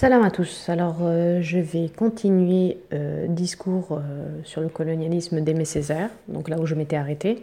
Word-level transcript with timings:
Salam 0.00 0.22
à 0.22 0.30
tous. 0.30 0.68
Alors, 0.68 0.98
euh, 1.00 1.40
je 1.42 1.58
vais 1.58 1.88
continuer 1.88 2.78
euh, 2.92 3.26
discours 3.26 3.88
euh, 3.90 4.28
sur 4.44 4.60
le 4.60 4.68
colonialisme 4.68 5.40
d'Aimé 5.40 5.64
Césaire, 5.64 6.10
donc 6.28 6.48
là 6.48 6.56
où 6.60 6.66
je 6.66 6.76
m'étais 6.76 6.94
arrêtée. 6.94 7.42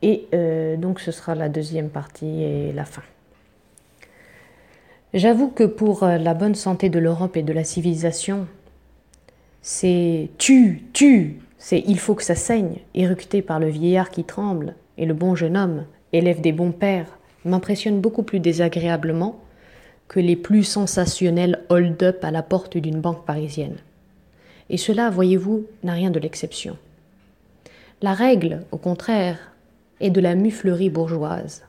Et 0.00 0.26
donc, 0.78 1.00
ce 1.00 1.12
sera 1.12 1.34
la 1.34 1.50
deuxième 1.50 1.90
partie 1.90 2.42
et 2.42 2.72
la 2.72 2.86
fin. 2.86 3.02
J'avoue 5.12 5.48
que 5.48 5.64
pour 5.64 6.06
la 6.06 6.32
bonne 6.32 6.54
santé 6.54 6.88
de 6.88 6.98
l'Europe 6.98 7.36
et 7.36 7.42
de 7.42 7.52
la 7.52 7.64
civilisation, 7.64 8.46
c'est 9.60 10.30
tu, 10.38 10.84
tu, 10.94 11.40
c'est 11.58 11.84
il 11.86 11.98
faut 11.98 12.14
que 12.14 12.22
ça 12.22 12.36
saigne, 12.36 12.78
éructé 12.94 13.42
par 13.42 13.60
le 13.60 13.68
vieillard 13.68 14.08
qui 14.08 14.24
tremble, 14.24 14.76
et 14.96 15.04
le 15.04 15.12
bon 15.12 15.34
jeune 15.34 15.58
homme, 15.58 15.84
élève 16.14 16.40
des 16.40 16.52
bons 16.52 16.72
pères, 16.72 17.18
m'impressionne 17.44 18.00
beaucoup 18.00 18.22
plus 18.22 18.40
désagréablement 18.40 19.38
que 20.08 20.20
les 20.20 20.36
plus 20.36 20.64
sensationnels 20.64 21.62
hold-up 21.68 22.24
à 22.24 22.30
la 22.30 22.42
porte 22.42 22.76
d'une 22.76 23.00
banque 23.00 23.24
parisienne. 23.24 23.76
Et 24.70 24.76
cela, 24.76 25.10
voyez-vous, 25.10 25.66
n'a 25.82 25.92
rien 25.92 26.10
de 26.10 26.18
l'exception. 26.18 26.76
La 28.02 28.14
règle, 28.14 28.62
au 28.72 28.76
contraire, 28.76 29.52
est 30.00 30.10
de 30.10 30.20
la 30.20 30.34
muflerie 30.34 30.90
bourgeoise. 30.90 31.64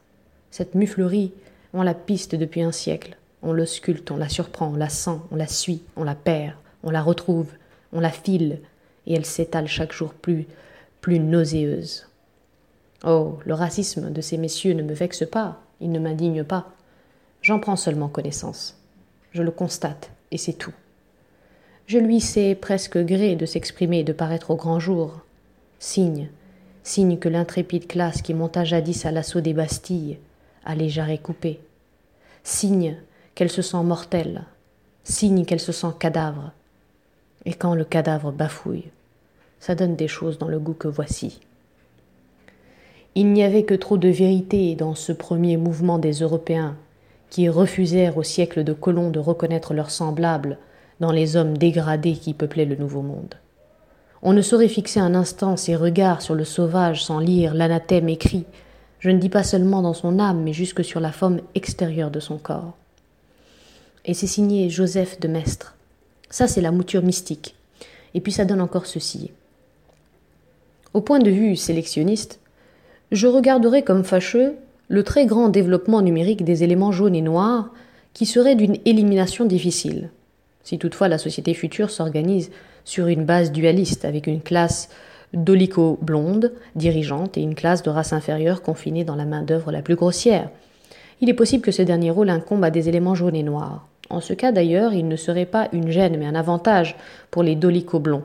Cette 0.51 0.75
muflerie, 0.75 1.31
on 1.73 1.83
la 1.83 1.93
piste 1.93 2.35
depuis 2.35 2.61
un 2.61 2.71
siècle. 2.71 3.17
On 3.43 3.53
le 3.53 3.65
sculpte, 3.65 4.11
on 4.11 4.17
la 4.17 4.29
surprend, 4.29 4.71
on 4.73 4.75
la 4.75 4.89
sent, 4.89 5.19
on 5.31 5.35
la 5.35 5.47
suit, 5.47 5.83
on 5.95 6.03
la 6.03 6.15
perd, 6.15 6.53
on 6.83 6.89
la 6.89 7.01
retrouve, 7.01 7.51
on 7.93 7.99
la 7.99 8.09
file, 8.09 8.59
et 9.05 9.13
elle 9.13 9.25
s'étale 9.25 9.67
chaque 9.67 9.93
jour 9.93 10.13
plus, 10.13 10.47
plus 11.01 11.19
nauséeuse. 11.19 12.07
Oh, 13.05 13.37
le 13.45 13.53
racisme 13.53 14.11
de 14.11 14.21
ces 14.21 14.37
messieurs 14.37 14.73
ne 14.73 14.81
me 14.81 14.93
vexe 14.93 15.25
pas, 15.25 15.61
il 15.79 15.91
ne 15.91 15.99
m'indigne 15.99 16.43
pas. 16.43 16.73
J'en 17.47 17.59
prends 17.59 17.77
seulement 17.77 18.09
connaissance. 18.09 18.77
Je 19.31 19.41
le 19.41 19.51
constate, 19.51 20.11
et 20.31 20.37
c'est 20.37 20.51
tout. 20.51 20.73
Je 21.85 21.97
lui 21.97 22.19
sais 22.19 22.55
presque 22.55 22.97
gré 22.97 23.37
de 23.37 23.45
s'exprimer 23.45 23.99
et 23.99 24.03
de 24.03 24.11
paraître 24.11 24.51
au 24.51 24.57
grand 24.57 24.81
jour. 24.81 25.21
Signe, 25.79 26.27
signe 26.83 27.17
que 27.17 27.29
l'intrépide 27.29 27.87
classe 27.87 28.21
qui 28.21 28.33
monta 28.33 28.65
jadis 28.65 29.05
à 29.05 29.11
l'assaut 29.11 29.39
des 29.39 29.53
Bastilles 29.53 30.17
a 30.65 30.75
les 30.75 30.89
jarrets 30.89 31.19
coupés. 31.19 31.61
Signe 32.43 32.97
qu'elle 33.33 33.49
se 33.49 33.61
sent 33.61 33.81
mortelle. 33.81 34.43
Signe 35.05 35.45
qu'elle 35.45 35.61
se 35.61 35.71
sent 35.71 35.93
cadavre. 35.97 36.51
Et 37.45 37.53
quand 37.53 37.75
le 37.75 37.85
cadavre 37.85 38.33
bafouille, 38.33 38.91
ça 39.61 39.73
donne 39.73 39.95
des 39.95 40.09
choses 40.09 40.37
dans 40.37 40.49
le 40.49 40.59
goût 40.59 40.73
que 40.73 40.89
voici. 40.89 41.39
Il 43.15 43.31
n'y 43.31 43.43
avait 43.43 43.63
que 43.63 43.73
trop 43.73 43.97
de 43.97 44.09
vérité 44.09 44.75
dans 44.75 44.95
ce 44.95 45.13
premier 45.13 45.55
mouvement 45.55 45.97
des 45.97 46.11
Européens 46.11 46.75
qui 47.29 47.49
refusèrent 47.49 48.17
au 48.17 48.23
siècle 48.23 48.63
de 48.63 48.73
Colomb 48.73 49.09
de 49.09 49.19
reconnaître 49.19 49.73
leurs 49.73 49.91
semblables 49.91 50.57
dans 50.99 51.11
les 51.11 51.35
hommes 51.35 51.57
dégradés 51.57 52.13
qui 52.13 52.33
peuplaient 52.33 52.65
le 52.65 52.75
Nouveau 52.75 53.01
Monde. 53.01 53.35
On 54.21 54.33
ne 54.33 54.41
saurait 54.41 54.67
fixer 54.67 54.99
un 54.99 55.13
instant 55.13 55.57
ses 55.57 55.75
regards 55.75 56.21
sur 56.21 56.35
le 56.35 56.43
sauvage 56.43 57.03
sans 57.03 57.19
lire 57.19 57.53
l'anathème 57.53 58.09
écrit, 58.09 58.45
je 58.99 59.09
ne 59.11 59.19
dis 59.19 59.29
pas 59.29 59.43
seulement 59.43 59.81
dans 59.81 59.93
son 59.93 60.19
âme, 60.19 60.41
mais 60.41 60.53
jusque 60.53 60.83
sur 60.83 60.99
la 60.99 61.11
forme 61.11 61.41
extérieure 61.53 62.11
de 62.11 62.19
son 62.19 62.37
corps. 62.37 62.75
Et 64.05 64.13
c'est 64.13 64.27
signé 64.27 64.69
Joseph 64.69 65.19
de 65.19 65.27
Maistre. 65.27 65.75
Ça, 66.29 66.47
c'est 66.47 66.61
la 66.61 66.71
mouture 66.71 67.03
mystique. 67.03 67.55
Et 68.13 68.21
puis 68.21 68.31
ça 68.31 68.45
donne 68.45 68.61
encore 68.61 68.85
ceci. 68.85 69.31
Au 70.93 71.01
point 71.01 71.19
de 71.19 71.29
vue 71.29 71.55
sélectionniste, 71.55 72.39
je 73.11 73.27
regarderai 73.27 73.83
comme 73.83 74.03
fâcheux 74.03 74.55
le 74.87 75.03
très 75.03 75.25
grand 75.25 75.49
développement 75.49 76.01
numérique 76.01 76.43
des 76.43 76.63
éléments 76.63 76.91
jaunes 76.91 77.15
et 77.15 77.21
noirs 77.21 77.69
qui 78.13 78.25
serait 78.25 78.55
d'une 78.55 78.77
élimination 78.85 79.45
difficile, 79.45 80.09
si 80.63 80.79
toutefois 80.79 81.07
la 81.07 81.17
société 81.17 81.53
future 81.53 81.89
s'organise 81.89 82.51
sur 82.83 83.07
une 83.07 83.25
base 83.25 83.51
dualiste 83.51 84.05
avec 84.05 84.27
une 84.27 84.41
classe 84.41 84.89
d'olico-blonde 85.33 86.53
dirigeante 86.75 87.37
et 87.37 87.41
une 87.41 87.55
classe 87.55 87.83
de 87.83 87.89
race 87.89 88.13
inférieure 88.13 88.61
confinée 88.61 89.03
dans 89.03 89.15
la 89.15 89.25
main-d'œuvre 89.25 89.71
la 89.71 89.81
plus 89.81 89.95
grossière. 89.95 90.49
Il 91.19 91.29
est 91.29 91.33
possible 91.33 91.63
que 91.63 91.71
ce 91.71 91.81
dernier 91.81 92.11
rôle 92.11 92.29
incombe 92.29 92.63
à 92.63 92.69
des 92.69 92.87
éléments 92.87 93.15
jaunes 93.15 93.35
et 93.35 93.43
noirs. 93.43 93.87
En 94.09 94.21
ce 94.21 94.33
cas 94.33 94.53
d'ailleurs, 94.53 94.93
il 94.93 95.07
ne 95.07 95.17
serait 95.17 95.45
pas 95.45 95.67
une 95.73 95.91
gêne 95.91 96.15
mais 96.17 96.27
un 96.27 96.35
avantage 96.35 96.95
pour 97.29 97.43
les 97.43 97.55
dolico-blonds. 97.55 98.23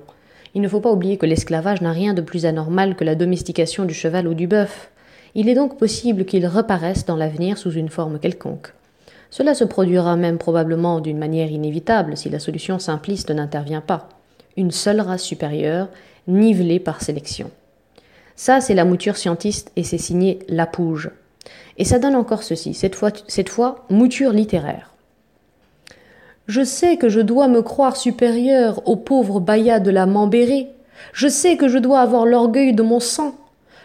Il 0.54 0.60
ne 0.62 0.68
faut 0.68 0.80
pas 0.80 0.92
oublier 0.92 1.16
que 1.16 1.26
l'esclavage 1.26 1.80
n'a 1.80 1.92
rien 1.92 2.14
de 2.14 2.20
plus 2.20 2.46
anormal 2.46 2.94
que 2.94 3.04
la 3.04 3.14
domestication 3.14 3.84
du 3.84 3.94
cheval 3.94 4.28
ou 4.28 4.34
du 4.34 4.46
bœuf. 4.46 4.91
Il 5.34 5.48
est 5.48 5.54
donc 5.54 5.78
possible 5.78 6.24
qu'ils 6.24 6.46
reparaissent 6.46 7.06
dans 7.06 7.16
l'avenir 7.16 7.56
sous 7.56 7.72
une 7.72 7.88
forme 7.88 8.18
quelconque. 8.18 8.72
Cela 9.30 9.54
se 9.54 9.64
produira 9.64 10.16
même 10.16 10.36
probablement 10.36 11.00
d'une 11.00 11.18
manière 11.18 11.50
inévitable 11.50 12.18
si 12.18 12.28
la 12.28 12.38
solution 12.38 12.78
simpliste 12.78 13.30
n'intervient 13.30 13.80
pas. 13.80 14.10
Une 14.58 14.70
seule 14.70 15.00
race 15.00 15.22
supérieure, 15.22 15.88
nivelée 16.28 16.78
par 16.78 17.00
sélection. 17.00 17.50
Ça, 18.36 18.60
c'est 18.60 18.74
la 18.74 18.84
mouture 18.84 19.16
scientiste 19.16 19.72
et 19.76 19.84
c'est 19.84 19.98
signé 19.98 20.40
Lapouge. 20.48 21.10
Et 21.78 21.84
ça 21.84 21.98
donne 21.98 22.14
encore 22.14 22.42
ceci, 22.42 22.74
cette 22.74 22.94
fois, 22.94 23.10
cette 23.26 23.48
fois 23.48 23.86
mouture 23.88 24.32
littéraire. 24.32 24.90
Je 26.46 26.62
sais 26.62 26.96
que 26.98 27.08
je 27.08 27.20
dois 27.20 27.48
me 27.48 27.62
croire 27.62 27.96
supérieur 27.96 28.86
aux 28.86 28.96
pauvres 28.96 29.40
bayas 29.40 29.80
de 29.80 29.90
la 29.90 30.06
Mambérée. 30.06 30.68
Je 31.12 31.28
sais 31.28 31.56
que 31.56 31.68
je 31.68 31.78
dois 31.78 32.00
avoir 32.00 32.26
l'orgueil 32.26 32.74
de 32.74 32.82
mon 32.82 33.00
sang. 33.00 33.34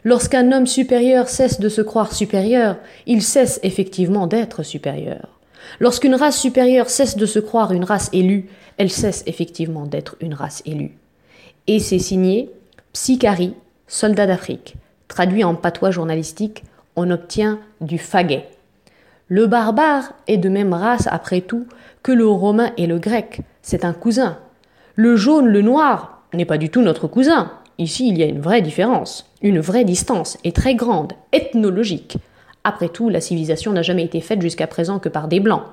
Lorsqu'un 0.04 0.52
homme 0.52 0.68
supérieur 0.68 1.30
cesse 1.30 1.60
de 1.60 1.70
se 1.70 1.82
croire 1.82 2.14
supérieur, 2.14 2.78
il 3.06 3.22
cesse 3.22 3.60
effectivement 3.64 4.28
d'être 4.28 4.64
supérieur. 4.64 5.40
Lorsqu'une 5.80 6.16
race 6.16 6.40
supérieure 6.40 6.90
cesse 6.90 7.18
de 7.18 7.26
se 7.26 7.40
croire 7.40 7.72
une 7.72 7.84
race 7.84 8.10
élue, 8.14 8.50
elle 8.78 8.92
cesse 8.92 9.24
effectivement 9.26 9.86
d'être 9.86 10.16
une 10.22 10.34
race 10.34 10.62
élue. 10.66 10.98
Et 11.68 11.80
c'est 11.80 12.00
signé 12.00 12.50
Psychari, 12.94 13.54
soldat 13.88 14.28
d'Afrique. 14.28 14.76
Traduit 15.08 15.44
en 15.44 15.56
patois 15.56 15.92
journalistique, 15.92 16.64
on 16.96 17.12
obtient 17.12 17.60
du 17.82 17.98
faguet. 17.98 18.48
Le 19.28 19.46
barbare 19.46 20.14
est 20.28 20.38
de 20.38 20.50
même 20.50 20.74
race, 20.74 21.08
après 21.12 21.42
tout, 21.42 21.68
que 22.02 22.12
le 22.12 22.28
romain 22.28 22.72
et 22.78 22.88
le 22.88 22.98
grec. 22.98 23.42
C'est 23.62 23.84
un 23.84 23.94
cousin. 23.94 24.38
Le 24.96 25.16
jaune, 25.16 25.48
le 25.48 25.62
noir, 25.62 26.24
n'est 26.34 26.46
pas 26.46 26.58
du 26.58 26.70
tout 26.70 26.82
notre 26.82 27.08
cousin. 27.08 27.52
Ici, 27.80 28.10
il 28.10 28.18
y 28.18 28.24
a 28.24 28.28
une 28.28 28.42
vraie 28.42 28.62
différence, 28.62 29.32
une 29.42 29.60
vraie 29.60 29.86
distance, 29.86 30.38
et 30.44 30.52
très 30.52 30.76
grande, 30.76 31.14
ethnologique. 31.32 32.18
Après 32.64 32.90
tout, 32.90 33.10
la 33.10 33.22
civilisation 33.22 33.72
n'a 33.72 33.84
jamais 33.84 34.04
été 34.04 34.20
faite 34.20 34.42
jusqu'à 34.42 34.68
présent 34.68 35.00
que 35.00 35.10
par 35.10 35.28
des 35.28 35.40
blancs. 35.40 35.64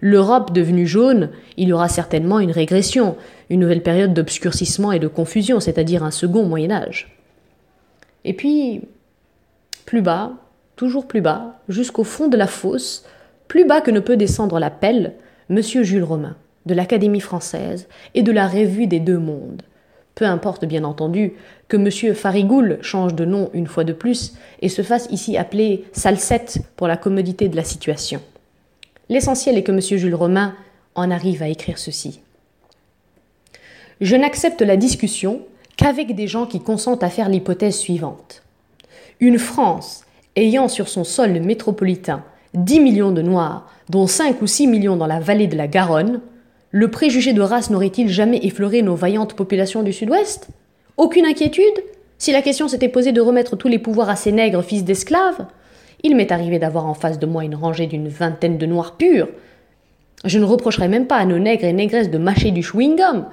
L'Europe 0.00 0.52
devenue 0.52 0.86
jaune, 0.86 1.30
il 1.58 1.68
y 1.68 1.72
aura 1.72 1.88
certainement 1.88 2.40
une 2.40 2.50
régression, 2.50 3.16
une 3.50 3.60
nouvelle 3.60 3.82
période 3.82 4.14
d'obscurcissement 4.14 4.92
et 4.92 4.98
de 4.98 5.08
confusion, 5.08 5.60
c'est-à-dire 5.60 6.02
un 6.02 6.10
second 6.10 6.44
Moyen 6.44 6.70
Âge. 6.70 7.14
Et 8.24 8.32
puis, 8.32 8.82
plus 9.84 10.00
bas, 10.00 10.32
toujours 10.76 11.06
plus 11.06 11.20
bas, 11.20 11.60
jusqu'au 11.68 12.04
fond 12.04 12.28
de 12.28 12.38
la 12.38 12.46
fosse, 12.46 13.04
plus 13.48 13.66
bas 13.66 13.82
que 13.82 13.90
ne 13.90 14.00
peut 14.00 14.16
descendre 14.16 14.58
la 14.58 14.70
pelle, 14.70 15.14
M. 15.50 15.60
Jules 15.60 16.04
Romain, 16.04 16.36
de 16.64 16.74
l'Académie 16.74 17.20
française 17.20 17.86
et 18.14 18.22
de 18.22 18.32
la 18.32 18.46
Revue 18.46 18.86
des 18.86 19.00
Deux 19.00 19.18
Mondes, 19.18 19.62
peu 20.14 20.24
importe 20.24 20.64
bien 20.64 20.84
entendu 20.84 21.32
que 21.68 21.76
M. 21.76 22.14
Farigoul 22.14 22.78
change 22.82 23.14
de 23.14 23.24
nom 23.24 23.50
une 23.54 23.66
fois 23.66 23.84
de 23.84 23.92
plus 23.92 24.34
et 24.60 24.68
se 24.68 24.82
fasse 24.82 25.08
ici 25.10 25.36
appeler 25.36 25.84
Salsette 25.92 26.60
pour 26.76 26.88
la 26.88 26.96
commodité 26.96 27.48
de 27.48 27.56
la 27.56 27.64
situation. 27.64 28.20
L'essentiel 29.08 29.56
est 29.56 29.62
que 29.62 29.72
M. 29.72 29.80
Jules 29.80 30.14
Romain 30.14 30.54
en 30.94 31.10
arrive 31.10 31.42
à 31.42 31.48
écrire 31.48 31.78
ceci. 31.78 32.20
Je 34.00 34.16
n'accepte 34.16 34.62
la 34.62 34.76
discussion 34.76 35.42
qu'avec 35.76 36.14
des 36.14 36.26
gens 36.26 36.46
qui 36.46 36.60
consentent 36.60 37.02
à 37.02 37.10
faire 37.10 37.28
l'hypothèse 37.28 37.76
suivante. 37.76 38.42
Une 39.20 39.38
France 39.38 40.04
ayant 40.36 40.68
sur 40.68 40.88
son 40.88 41.04
sol 41.04 41.40
métropolitain 41.40 42.24
10 42.54 42.80
millions 42.80 43.12
de 43.12 43.22
Noirs, 43.22 43.68
dont 43.88 44.06
5 44.06 44.42
ou 44.42 44.46
6 44.46 44.66
millions 44.66 44.96
dans 44.96 45.06
la 45.06 45.20
vallée 45.20 45.46
de 45.46 45.56
la 45.56 45.68
Garonne, 45.68 46.20
le 46.72 46.88
préjugé 46.88 47.32
de 47.32 47.40
race 47.40 47.70
n'aurait-il 47.70 48.08
jamais 48.08 48.38
effleuré 48.44 48.82
nos 48.82 48.94
vaillantes 48.94 49.34
populations 49.34 49.82
du 49.82 49.92
Sud-Ouest? 49.92 50.48
Aucune 50.96 51.26
inquiétude? 51.26 51.64
Si 52.16 52.30
la 52.30 52.42
question 52.42 52.68
s'était 52.68 52.88
posée 52.88 53.10
de 53.10 53.20
remettre 53.20 53.56
tous 53.56 53.66
les 53.66 53.80
pouvoirs 53.80 54.08
à 54.08 54.14
ces 54.14 54.30
nègres 54.30 54.62
fils 54.62 54.84
d'esclaves 54.84 55.46
Il 56.04 56.14
m'est 56.14 56.30
arrivé 56.30 56.60
d'avoir 56.60 56.86
en 56.86 56.94
face 56.94 57.18
de 57.18 57.26
moi 57.26 57.44
une 57.44 57.56
rangée 57.56 57.88
d'une 57.88 58.06
vingtaine 58.08 58.56
de 58.56 58.66
noirs 58.66 58.96
purs. 58.96 59.28
Je 60.24 60.38
ne 60.38 60.44
reprocherai 60.44 60.86
même 60.86 61.08
pas 61.08 61.16
à 61.16 61.24
nos 61.24 61.40
nègres 61.40 61.64
et 61.64 61.72
négresses 61.72 62.10
de 62.10 62.18
mâcher 62.18 62.52
du 62.52 62.60
chewing-gum. 62.60 63.24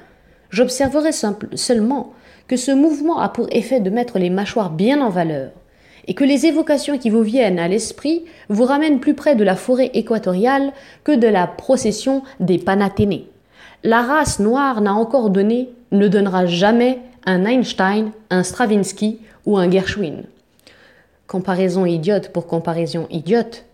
J'observerai 0.50 1.12
seulement 1.12 2.14
que 2.48 2.56
ce 2.56 2.72
mouvement 2.72 3.20
a 3.20 3.30
pour 3.30 3.48
effet 3.52 3.82
de 3.82 3.92
mettre 3.92 4.18
les 4.18 4.32
mâchoires 4.32 4.72
bien 4.72 5.00
en 5.02 5.10
valeur, 5.10 5.52
et 6.08 6.14
que 6.14 6.24
les 6.24 6.46
évocations 6.46 6.98
qui 6.98 7.10
vous 7.10 7.22
viennent 7.22 7.60
à 7.60 7.68
l'esprit 7.68 8.26
vous 8.50 8.64
ramènent 8.64 9.00
plus 9.00 9.14
près 9.14 9.36
de 9.36 9.44
la 9.44 9.56
forêt 9.56 9.92
équatoriale 9.94 10.72
que 11.04 11.16
de 11.16 11.28
la 11.28 11.48
procession 11.48 12.24
des 12.40 12.58
Panathénées. 12.58 13.28
La 13.84 14.02
race 14.02 14.40
noire 14.40 14.82
n'a 14.82 14.94
encore 14.94 15.30
donné, 15.30 15.70
ne 15.92 16.08
donnera 16.08 16.46
jamais 16.46 17.00
un 17.26 17.46
Einstein, 17.46 18.12
un 18.30 18.44
Stravinsky 18.44 19.20
ou 19.46 19.58
un 19.58 19.70
Gershwin. 19.70 20.24
Comparaison 21.28 21.86
idiote 21.86 22.30
pour 22.30 22.48
comparaison 22.48 23.06
idiote, 23.10 23.66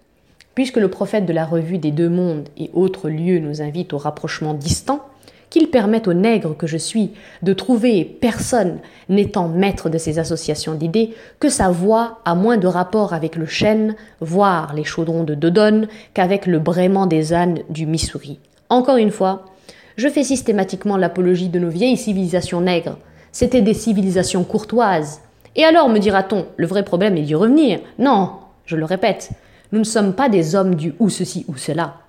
puisque 0.56 0.78
le 0.78 0.90
prophète 0.90 1.26
de 1.26 1.34
la 1.34 1.46
revue 1.46 1.78
des 1.78 1.92
deux 1.92 2.10
mondes 2.10 2.50
et 2.58 2.72
autres 2.74 3.10
lieux 3.10 3.40
nous 3.40 3.62
invite 3.62 3.94
au 3.94 3.98
rapprochement 3.98 4.56
distant, 4.56 5.06
qu'il 5.54 5.70
permette 5.70 6.08
au 6.08 6.14
nègre 6.14 6.58
que 6.58 6.66
je 6.66 6.78
suis 6.78 7.12
de 7.44 7.54
trouver 7.54 8.04
personne 8.06 8.80
n'étant 9.08 9.48
maître 9.48 9.88
de 9.88 10.00
ces 10.00 10.18
associations 10.18 10.74
d'idées, 10.74 11.14
que 11.40 11.48
sa 11.48 11.70
voix 11.70 12.22
a 12.26 12.34
moins 12.34 12.58
de 12.58 12.66
rapport 12.66 13.14
avec 13.14 13.36
le 13.36 13.46
chêne, 13.46 13.96
voire 14.20 14.74
les 14.74 14.84
chaudrons 14.84 15.24
de 15.24 15.36
Dodone, 15.36 15.88
qu'avec 16.16 16.48
le 16.48 16.58
braiement 16.58 17.06
des 17.06 17.34
ânes 17.34 17.60
du 17.70 17.86
Missouri. 17.86 18.40
Encore 18.70 18.98
une 18.98 19.12
fois, 19.12 19.46
je 19.96 20.08
fais 20.08 20.24
systématiquement 20.24 20.98
l'apologie 20.98 21.50
de 21.50 21.60
nos 21.60 21.70
vieilles 21.70 21.98
civilisations 21.98 22.62
nègres. 22.62 22.98
C'étaient 23.32 23.62
des 23.62 23.76
civilisations 23.76 24.44
courtoises. 24.44 25.22
Et 25.56 25.66
alors, 25.66 25.88
me 25.88 26.00
dira-t-on, 26.00 26.48
le 26.58 26.66
vrai 26.66 26.84
problème 26.84 27.16
est 27.16 27.22
d'y 27.22 27.36
revenir? 27.36 27.80
Non, 28.00 28.32
je 28.66 28.76
le 28.76 28.86
répète, 28.86 29.30
nous 29.72 29.78
ne 29.78 29.84
sommes 29.84 30.16
pas 30.16 30.30
des 30.30 30.56
hommes 30.56 30.74
du 30.74 30.96
ou 30.98 31.10
ceci 31.10 31.46
ou 31.48 31.58
cela. 31.58 32.03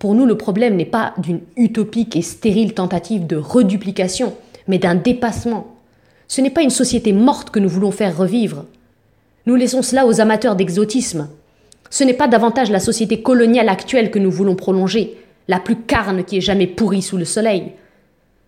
Pour 0.00 0.14
nous, 0.14 0.24
le 0.24 0.38
problème 0.38 0.76
n'est 0.76 0.86
pas 0.86 1.12
d'une 1.18 1.42
utopique 1.56 2.16
et 2.16 2.22
stérile 2.22 2.72
tentative 2.72 3.26
de 3.26 3.36
reduplication, 3.36 4.34
mais 4.66 4.78
d'un 4.78 4.94
dépassement. 4.94 5.76
Ce 6.26 6.40
n'est 6.40 6.48
pas 6.48 6.62
une 6.62 6.70
société 6.70 7.12
morte 7.12 7.50
que 7.50 7.58
nous 7.58 7.68
voulons 7.68 7.90
faire 7.90 8.16
revivre. 8.16 8.64
Nous 9.44 9.56
laissons 9.56 9.82
cela 9.82 10.06
aux 10.06 10.22
amateurs 10.22 10.56
d'exotisme. 10.56 11.28
Ce 11.90 12.02
n'est 12.02 12.14
pas 12.14 12.28
davantage 12.28 12.70
la 12.70 12.80
société 12.80 13.20
coloniale 13.20 13.68
actuelle 13.68 14.10
que 14.10 14.18
nous 14.18 14.30
voulons 14.30 14.54
prolonger, 14.54 15.18
la 15.48 15.60
plus 15.60 15.76
carne 15.76 16.24
qui 16.24 16.38
ait 16.38 16.40
jamais 16.40 16.66
pourri 16.66 17.02
sous 17.02 17.18
le 17.18 17.26
soleil. 17.26 17.72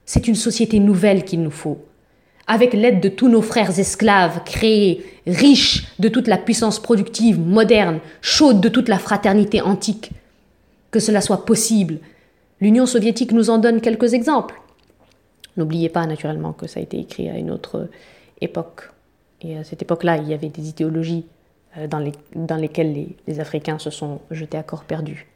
C'est 0.07 0.29
une 0.29 0.37
société 0.37 0.79
nouvelle 0.79 1.23
qu'il 1.23 1.43
nous 1.43 1.51
faut, 1.51 1.85
avec 2.47 2.73
l'aide 2.73 3.01
de 3.01 3.11
tous 3.11 3.29
nos 3.29 3.43
frères 3.43 3.79
esclaves 3.79 4.41
créés, 4.47 5.05
riches 5.27 5.85
de 5.99 6.09
toute 6.09 6.29
la 6.29 6.39
puissance 6.39 6.81
productive 6.81 7.39
moderne, 7.39 7.99
chaude 8.23 8.63
de 8.63 8.71
toute 8.71 8.89
la 8.89 8.99
fraternité 8.99 9.61
antique, 9.61 10.13
que 10.93 11.01
cela 11.01 11.21
soit 11.21 11.45
possible. 11.45 11.99
L'Union 12.61 12.87
soviétique 12.87 13.33
nous 13.33 13.51
en 13.51 13.59
donne 13.59 13.81
quelques 13.81 14.15
exemples. 14.15 14.61
N'oubliez 15.57 15.89
pas 15.89 16.07
naturellement 16.07 16.53
que 16.53 16.69
ça 16.69 16.79
a 16.79 16.83
été 16.83 17.01
écrit 17.01 17.29
à 17.29 17.37
une 17.37 17.51
autre 17.51 17.89
époque. 18.41 18.93
Et 19.41 19.59
à 19.59 19.65
cette 19.65 19.83
époque-là, 19.83 20.19
il 20.19 20.29
y 20.29 20.35
avait 20.35 20.49
des 20.49 20.69
idéologies 20.69 21.27
euh, 21.77 21.89
dans, 21.89 21.99
les, 21.99 22.13
dans 22.37 22.57
lesquelles 22.57 22.93
les, 22.93 23.17
les, 23.27 23.41
Africains 23.41 23.79
se 23.81 23.91
sont 23.91 24.21
jetés 24.31 24.57
à 24.57 24.63
corps 24.63 24.85
perdu. 24.85 25.27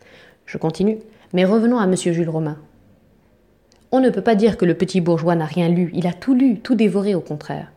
Je 0.44 0.58
continue. 0.58 0.98
Mais 1.32 1.44
revenons 1.44 1.78
à 1.78 1.84
M. 1.84 1.96
Jules 1.96 2.30
Romain. 2.30 2.58
On 3.90 4.00
ne 4.00 4.10
peut 4.10 4.22
pas 4.22 4.34
dire 4.34 4.56
que 4.56 4.64
le 4.64 4.74
petit 4.74 5.00
bourgeois 5.00 5.34
n'a 5.34 5.44
rien 5.44 5.68
lu, 5.68 5.90
il 5.94 6.06
a 6.06 6.12
tout 6.12 6.34
lu, 6.34 6.60
tout 6.60 6.74
dévoré 6.74 7.14
au 7.14 7.20
contraire. 7.20 7.72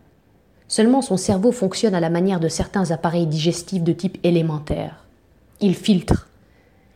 Seulement 0.67 1.01
son 1.01 1.17
cerveau 1.17 1.51
fonctionne 1.51 1.95
à 1.95 1.99
la 1.99 2.09
manière 2.09 2.39
de 2.39 2.47
certains 2.47 2.91
appareils 2.91 3.25
digestifs 3.25 3.83
de 3.83 3.91
type 3.91 4.17
élémentaire. 4.23 5.05
Il 5.61 5.75
filtre, 5.75 6.28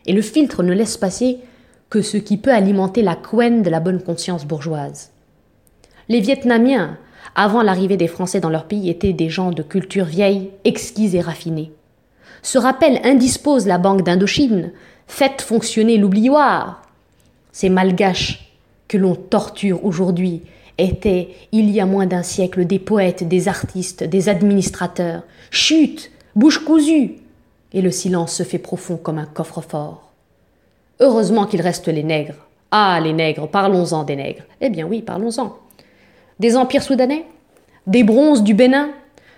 et 0.06 0.14
le 0.14 0.22
filtre 0.22 0.64
ne 0.64 0.74
laisse 0.74 0.98
passer 0.98 1.40
que 1.90 2.02
ce 2.02 2.18
qui 2.18 2.38
peut 2.38 2.52
alimenter 2.52 3.02
la 3.02 3.16
couenne 3.16 3.62
de 3.62 3.70
la 3.70 3.80
bonne 3.80 4.02
conscience 4.02 4.46
bourgeoise. 4.46 5.12
Les 6.10 6.20
Vietnamiens, 6.20 6.98
avant 7.36 7.62
l'arrivée 7.62 7.98
des 7.98 8.08
Français 8.08 8.40
dans 8.40 8.50
leur 8.50 8.66
pays, 8.66 8.90
étaient 8.90 9.14
des 9.14 9.30
gens 9.30 9.52
de 9.52 9.64
culture 9.64 10.06
vieille, 10.06 10.50
exquise 10.66 11.16
et 11.16 11.22
raffinée. 11.22 11.72
Ce 12.42 12.58
rappel 12.58 13.00
indispose 13.04 13.68
la 13.68 13.78
Banque 13.78 14.04
d'Indochine, 14.04 14.72
faites 15.08 15.42
fonctionner 15.42 15.98
l'oublioir. 15.98 16.82
Ces 17.52 17.70
malgaches 17.70 18.52
que 18.88 18.98
l'on 18.98 19.16
torture 19.16 19.86
aujourd'hui 19.86 20.42
étaient, 20.78 21.30
il 21.52 21.70
y 21.70 21.80
a 21.80 21.86
moins 21.86 22.06
d'un 22.06 22.24
siècle, 22.24 22.66
des 22.66 22.80
poètes, 22.80 23.28
des 23.28 23.48
artistes, 23.48 24.04
des 24.04 24.30
administrateurs. 24.30 25.24
Chut, 25.52 26.12
bouche 26.36 26.60
cousue, 26.66 27.18
et 27.74 27.82
le 27.82 27.92
silence 27.92 28.34
se 28.34 28.44
fait 28.44 28.60
profond 28.60 28.98
comme 28.98 29.18
un 29.18 29.26
coffre-fort. 29.26 30.12
Heureusement 31.00 31.46
qu'il 31.46 31.62
reste 31.62 31.88
les 31.88 32.04
nègres. 32.04 32.48
Ah, 32.72 33.00
les 33.04 33.14
nègres, 33.14 33.48
parlons-en 33.48 34.04
des 34.04 34.16
nègres. 34.16 34.44
Eh 34.62 34.70
bien 34.70 34.86
oui, 34.86 35.02
parlons-en. 35.02 35.58
Des 36.40 36.56
empires 36.56 36.84
soudanais? 36.84 37.26
Des 37.88 38.04
bronzes 38.04 38.44
du 38.44 38.54
Bénin? 38.54 38.90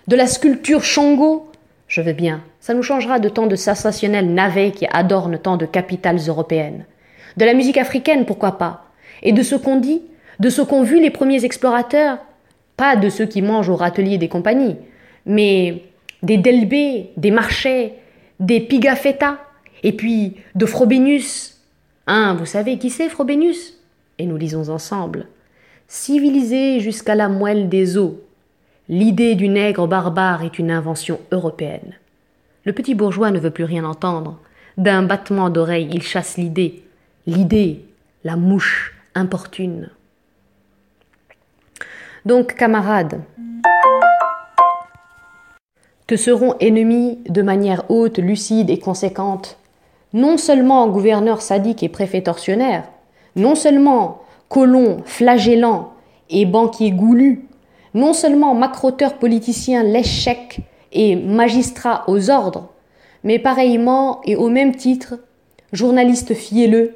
De 0.06 0.16
la 0.16 0.26
sculpture 0.26 0.84
Shango? 0.84 1.50
Je 1.88 2.00
veux 2.00 2.12
bien, 2.12 2.42
ça 2.60 2.74
nous 2.74 2.82
changera 2.82 3.18
de 3.18 3.28
tant 3.28 3.46
de 3.46 3.56
sensationnels 3.56 4.32
navets 4.32 4.72
qui 4.72 4.86
adornent 4.92 5.38
tant 5.38 5.56
de 5.56 5.66
capitales 5.66 6.18
européennes. 6.26 6.84
De 7.36 7.44
la 7.44 7.54
musique 7.54 7.78
africaine, 7.78 8.24
pourquoi 8.24 8.58
pas? 8.58 8.84
Et 9.22 9.32
de 9.32 9.42
ce 9.42 9.54
qu'on 9.54 9.76
dit 9.76 10.02
De 10.40 10.50
ce 10.50 10.62
qu'ont 10.62 10.82
vu 10.82 11.00
les 11.00 11.10
premiers 11.10 11.44
explorateurs? 11.44 12.18
Pas 12.76 12.96
de 12.96 13.08
ceux 13.08 13.26
qui 13.26 13.40
mangent 13.40 13.70
au 13.70 13.76
râtelier 13.76 14.18
des 14.18 14.28
compagnies, 14.28 14.76
mais 15.24 15.84
des 16.22 16.36
Delbé, 16.36 17.10
des 17.16 17.30
Marchais, 17.30 17.94
des 18.40 18.60
Pigafetta, 18.60 19.38
et 19.82 19.92
puis 19.92 20.36
de 20.54 20.66
Frobenius. 20.66 21.60
Hein, 22.06 22.34
vous 22.34 22.46
savez 22.46 22.78
qui 22.78 22.90
c'est 22.90 23.08
Frobenius? 23.08 23.74
Et 24.18 24.26
nous 24.26 24.36
lisons 24.36 24.68
ensemble. 24.68 25.26
Civilisé 25.88 26.80
jusqu'à 26.80 27.14
la 27.14 27.28
moelle 27.28 27.68
des 27.68 27.96
os, 27.96 28.14
l'idée 28.88 29.34
du 29.34 29.48
nègre 29.48 29.86
barbare 29.86 30.42
est 30.42 30.58
une 30.58 30.70
invention 30.70 31.20
européenne. 31.30 31.94
Le 32.64 32.72
petit 32.72 32.94
bourgeois 32.94 33.30
ne 33.30 33.38
veut 33.38 33.50
plus 33.50 33.64
rien 33.64 33.84
entendre. 33.84 34.40
D'un 34.76 35.02
battement 35.02 35.50
d'oreille, 35.50 35.88
il 35.92 36.02
chasse 36.02 36.36
l'idée. 36.36 36.82
L'idée, 37.26 37.84
la 38.24 38.36
mouche 38.36 38.94
importune. 39.14 39.90
Donc, 42.24 42.56
camarades, 42.56 43.20
te 46.06 46.16
seront 46.16 46.54
ennemis 46.60 47.18
de 47.28 47.42
manière 47.42 47.84
haute, 47.88 48.18
lucide 48.18 48.70
et 48.70 48.78
conséquente, 48.78 49.58
non 50.12 50.36
seulement 50.36 50.88
gouverneurs 50.88 51.42
sadiques 51.42 51.82
et 51.82 51.88
préfets 51.88 52.22
tortionnaires, 52.22 52.84
non 53.34 53.54
seulement 53.54 54.22
colons 54.48 54.98
flagellants 55.04 55.92
et 56.30 56.46
banquiers 56.46 56.92
goulus, 56.92 57.46
non 57.94 58.12
seulement 58.12 58.54
macroteurs 58.54 59.14
politiciens 59.14 59.82
l'échec 59.82 60.60
et 60.92 61.16
magistrats 61.16 62.04
aux 62.08 62.30
ordres, 62.30 62.68
mais 63.24 63.38
pareillement 63.38 64.20
et 64.24 64.36
au 64.36 64.48
même 64.48 64.76
titre, 64.76 65.14
journalistes 65.72 66.34
fielleux, 66.34 66.94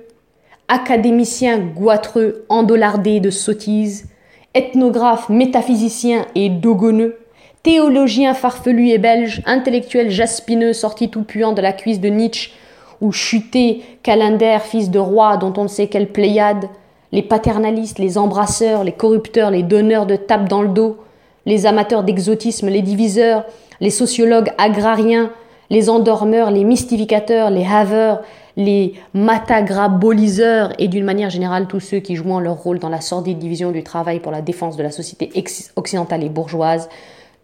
académiciens 0.69 1.59
goitreux 1.59 2.45
endollardés 2.49 3.19
de 3.19 3.31
sottises, 3.31 4.09
ethnographes 4.55 5.29
métaphysiciens 5.29 6.27
et 6.37 6.49
dogonneux, 6.49 7.20
théologien 7.63 8.35
farfelu 8.35 8.89
et 8.89 8.99
belge, 8.99 9.43
intellectuel 9.47 10.11
jaspineux 10.11 10.73
sorti 10.73 11.09
tout 11.09 11.23
puant 11.23 11.53
de 11.53 11.63
la 11.63 11.73
cuisse 11.73 12.01
de 12.01 12.09
Nietzsche, 12.09 12.53
ou 13.01 13.13
chuté 13.13 13.83
Calender, 14.03 14.59
fils 14.63 14.91
de 14.91 14.99
roi 14.99 15.37
dont 15.37 15.53
on 15.57 15.65
ne 15.65 15.69
sait 15.69 15.89
quelle 15.89 16.09
pléiade, 16.09 16.69
les 17.13 17.23
paternalistes, 17.23 17.99
les 17.99 18.19
embrasseurs, 18.19 18.85
les 18.85 18.93
corrupteurs, 18.93 19.51
les 19.51 19.63
donneurs 19.63 20.07
de 20.07 20.17
tapes 20.17 20.49
dans 20.49 20.63
le 20.63 20.69
dos, 20.69 20.99
les 21.47 21.67
amateurs 21.67 22.05
d'exotisme, 22.05 22.69
les 22.69 22.83
diviseurs, 22.83 23.45
les 23.81 23.91
sociologues 23.91 24.53
agrariens, 24.59 25.31
les 25.71 25.89
endormeurs, 25.89 26.51
les 26.51 26.65
mystificateurs, 26.65 27.51
les 27.51 27.65
haveurs, 27.65 28.23
les 28.57 28.95
matagraboliseurs 29.15 30.73
et 30.79 30.89
d'une 30.89 31.05
manière 31.05 31.31
générale 31.31 31.67
tous 31.67 31.81
ceux 31.81 32.01
qui 32.01 32.17
jouant 32.17 32.41
leur 32.41 32.57
rôle 32.57 32.79
dans 32.79 32.89
la 32.89 33.01
sordide 33.01 33.39
division 33.39 33.71
du 33.71 33.83
travail 33.83 34.21
pour 34.21 34.33
la 34.33 34.43
défense 34.43 34.77
de 34.77 34.83
la 34.83 34.91
société 34.91 35.31
occidentale 35.77 36.25
et 36.25 36.29
bourgeoise, 36.29 36.89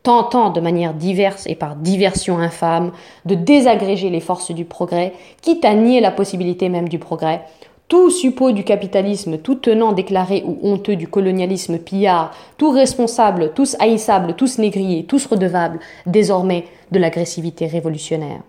tentant 0.06 0.50
de 0.50 0.60
manière 0.60 0.94
diverse 0.94 1.48
et 1.48 1.56
par 1.56 1.75
diversion 1.75 2.38
infâme 2.38 2.92
de 3.25 3.34
désagréger 3.34 4.08
les 4.08 4.20
forces 4.20 4.52
du 4.52 4.64
progrès, 4.64 5.12
quitte 5.42 5.64
à 5.64 5.75
nier 5.75 6.00
la 6.00 6.12
possibilité 6.12 6.68
même 6.68 6.88
du 6.88 7.00
progrès, 7.00 7.42
tout 7.88 8.10
suppôt 8.10 8.52
du 8.52 8.62
capitalisme, 8.62 9.38
tout 9.38 9.56
tenant 9.56 9.90
déclaré 9.90 10.44
ou 10.46 10.60
honteux 10.62 10.94
du 10.94 11.08
colonialisme 11.08 11.78
pillard, 11.78 12.30
tout 12.56 12.70
responsable, 12.70 13.50
tous 13.52 13.75
haïssables, 13.80 14.34
tous 14.34 14.58
négriers, 14.58 15.06
tous 15.06 15.26
redevables, 15.26 15.80
désormais, 16.06 16.66
de 16.92 17.00
l'agressivité 17.00 17.66
révolutionnaire. 17.66 18.42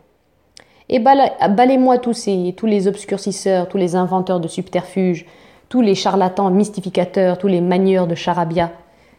Et 0.89 0.99
balayez-moi 0.99 1.97
tous, 1.97 2.13
ces, 2.13 2.53
tous 2.55 2.67
les 2.67 2.87
obscurcisseurs, 2.87 3.67
tous 3.67 3.77
les 3.77 3.95
inventeurs 3.95 4.39
de 4.39 4.47
subterfuges, 4.47 5.25
tous 5.69 5.81
les 5.81 5.95
charlatans 5.95 6.51
mystificateurs, 6.51 7.39
tous 7.39 7.47
les 7.47 7.61
manieurs 7.61 8.05
de 8.05 8.13
charabia, 8.13 8.69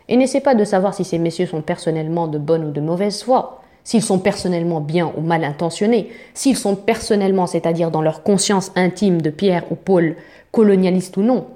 et 0.08 0.16
n'essaie 0.16 0.40
pas 0.40 0.54
de 0.54 0.64
savoir 0.64 0.94
si 0.94 1.04
ces 1.04 1.18
messieurs 1.18 1.46
sont 1.46 1.62
personnellement 1.62 2.28
de 2.28 2.38
bonne 2.38 2.64
ou 2.64 2.70
de 2.70 2.80
mauvaise 2.80 3.22
foi, 3.22 3.62
s'ils 3.84 4.02
sont 4.02 4.18
personnellement 4.18 4.80
bien 4.80 5.12
ou 5.16 5.20
mal 5.20 5.44
intentionnés, 5.44 6.10
s'ils 6.34 6.56
sont 6.56 6.76
personnellement, 6.76 7.46
c'est-à-dire 7.46 7.90
dans 7.90 8.02
leur 8.02 8.22
conscience 8.22 8.72
intime 8.76 9.22
de 9.22 9.30
Pierre 9.30 9.64
ou 9.70 9.74
Paul, 9.74 10.16
colonialistes 10.52 11.16
ou 11.16 11.22
non. 11.22 11.46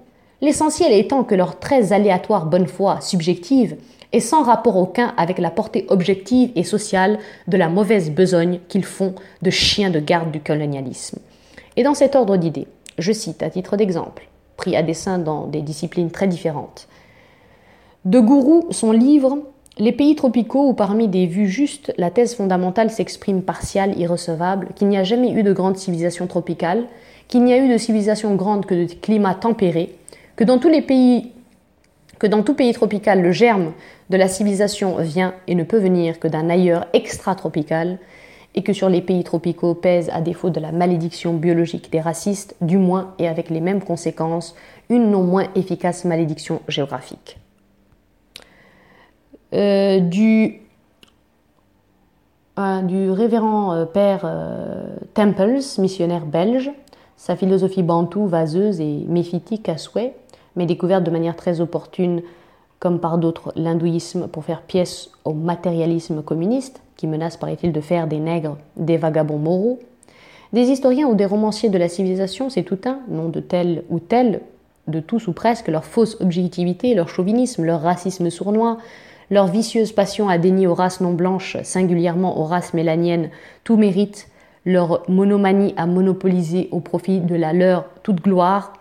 L'essentiel 0.40 0.92
étant 0.92 1.24
que 1.24 1.34
leur 1.34 1.58
très 1.58 1.92
aléatoire 1.92 2.46
bonne 2.46 2.66
foi 2.66 3.00
subjective 3.00 3.76
est 4.12 4.20
sans 4.20 4.42
rapport 4.42 4.76
aucun 4.76 5.14
avec 5.16 5.38
la 5.38 5.50
portée 5.50 5.86
objective 5.88 6.50
et 6.56 6.64
sociale 6.64 7.18
de 7.48 7.56
la 7.56 7.68
mauvaise 7.68 8.10
besogne 8.10 8.60
qu'ils 8.68 8.84
font 8.84 9.14
de 9.40 9.50
chiens 9.50 9.90
de 9.90 10.00
garde 10.00 10.30
du 10.30 10.40
colonialisme. 10.40 11.18
Et 11.76 11.82
dans 11.82 11.94
cet 11.94 12.16
ordre 12.16 12.36
d'idées, 12.36 12.66
je 12.98 13.12
cite 13.12 13.42
à 13.42 13.50
titre 13.50 13.76
d'exemple, 13.76 14.28
pris 14.56 14.76
à 14.76 14.82
dessein 14.82 15.18
dans 15.18 15.46
des 15.46 15.62
disciplines 15.62 16.10
très 16.10 16.28
différentes, 16.28 16.88
de 18.04 18.18
Gourou, 18.18 18.66
son 18.70 18.92
livre 18.92 19.38
les 19.78 19.92
pays 19.92 20.14
tropicaux 20.14 20.68
où 20.68 20.74
parmi 20.74 21.08
des 21.08 21.26
vues 21.26 21.48
justes, 21.48 21.94
la 21.96 22.10
thèse 22.10 22.34
fondamentale 22.34 22.90
s'exprime 22.90 23.40
partiale, 23.40 23.98
irrecevable, 23.98 24.68
qu'il 24.74 24.88
n'y 24.88 24.98
a 24.98 25.04
jamais 25.04 25.30
eu 25.32 25.42
de 25.42 25.52
grande 25.52 25.78
civilisation 25.78 26.26
tropicale, 26.26 26.84
qu'il 27.26 27.42
n'y 27.42 27.54
a 27.54 27.58
eu 27.58 27.72
de 27.72 27.78
civilisation 27.78 28.34
grande 28.34 28.66
que 28.66 28.74
de 28.74 28.92
climat 28.92 29.34
tempéré, 29.34 29.96
que 30.36 30.44
dans 30.44 30.58
tous 30.58 30.68
les 30.68 30.82
pays 30.82 31.32
que 32.18 32.26
dans 32.28 32.44
tout 32.44 32.54
pays 32.54 32.72
tropical, 32.72 33.20
le 33.20 33.32
germe 33.32 33.72
de 34.10 34.16
la 34.16 34.28
civilisation 34.28 34.96
vient 34.98 35.34
et 35.48 35.56
ne 35.56 35.64
peut 35.64 35.80
venir 35.80 36.20
que 36.20 36.28
d'un 36.28 36.50
ailleurs 36.50 36.86
extra-tropical, 36.92 37.98
et 38.54 38.62
que 38.62 38.72
sur 38.72 38.88
les 38.88 39.00
pays 39.00 39.24
tropicaux 39.24 39.74
pèse, 39.74 40.08
à 40.12 40.20
défaut 40.20 40.50
de 40.50 40.60
la 40.60 40.70
malédiction 40.70 41.34
biologique 41.34 41.90
des 41.90 42.00
racistes, 42.00 42.54
du 42.60 42.78
moins 42.78 43.14
et 43.18 43.26
avec 43.26 43.50
les 43.50 43.60
mêmes 43.60 43.82
conséquences, 43.82 44.54
une 44.88 45.10
non 45.10 45.24
moins 45.24 45.48
efficace 45.56 46.04
malédiction 46.04 46.60
géographique. 46.68 47.38
Euh, 49.54 50.00
du, 50.00 50.60
du 52.84 53.10
révérend 53.10 53.74
euh, 53.74 53.84
père 53.84 54.22
euh, 54.24 54.96
Temples, 55.12 55.60
missionnaire 55.78 56.24
belge, 56.24 56.70
sa 57.16 57.36
philosophie 57.36 57.82
bantoue, 57.82 58.26
vaseuse 58.26 58.80
et 58.80 59.04
méphitique 59.08 59.68
à 59.68 59.76
souhait, 59.76 60.14
mais 60.56 60.64
découverte 60.64 61.04
de 61.04 61.10
manière 61.10 61.36
très 61.36 61.60
opportune, 61.60 62.22
comme 62.78 62.98
par 62.98 63.18
d'autres, 63.18 63.52
l'hindouisme 63.54 64.26
pour 64.26 64.44
faire 64.44 64.62
pièce 64.62 65.10
au 65.24 65.34
matérialisme 65.34 66.22
communiste, 66.22 66.80
qui 66.96 67.06
menace, 67.06 67.36
paraît-il, 67.36 67.72
de 67.72 67.80
faire 67.80 68.06
des 68.06 68.18
nègres 68.18 68.56
des 68.76 68.96
vagabonds 68.96 69.38
moraux. 69.38 69.80
Des 70.52 70.70
historiens 70.70 71.06
ou 71.06 71.14
des 71.14 71.26
romanciers 71.26 71.68
de 71.68 71.78
la 71.78 71.88
civilisation, 71.88 72.50
c'est 72.50 72.62
tout 72.62 72.78
un, 72.86 73.00
nom 73.08 73.28
de 73.28 73.40
tel 73.40 73.84
ou 73.90 73.98
tel, 74.00 74.40
de 74.88 75.00
tous 75.00 75.28
ou 75.28 75.32
presque, 75.32 75.68
leur 75.68 75.84
fausse 75.84 76.20
objectivité, 76.20 76.94
leur 76.94 77.08
chauvinisme, 77.08 77.64
leur 77.64 77.82
racisme 77.82 78.30
sournois, 78.30 78.78
leur 79.32 79.46
vicieuse 79.46 79.92
passion 79.92 80.28
à 80.28 80.36
dénier 80.36 80.66
aux 80.66 80.74
races 80.74 81.00
non 81.00 81.14
blanches, 81.14 81.56
singulièrement 81.62 82.38
aux 82.38 82.44
races 82.44 82.74
mélaniennes, 82.74 83.30
tout 83.64 83.78
mérite, 83.78 84.28
leur 84.66 85.08
monomanie 85.08 85.72
à 85.78 85.86
monopoliser 85.86 86.68
au 86.70 86.80
profit 86.80 87.18
de 87.18 87.34
la 87.34 87.54
leur 87.54 87.86
toute 88.02 88.22
gloire, 88.22 88.74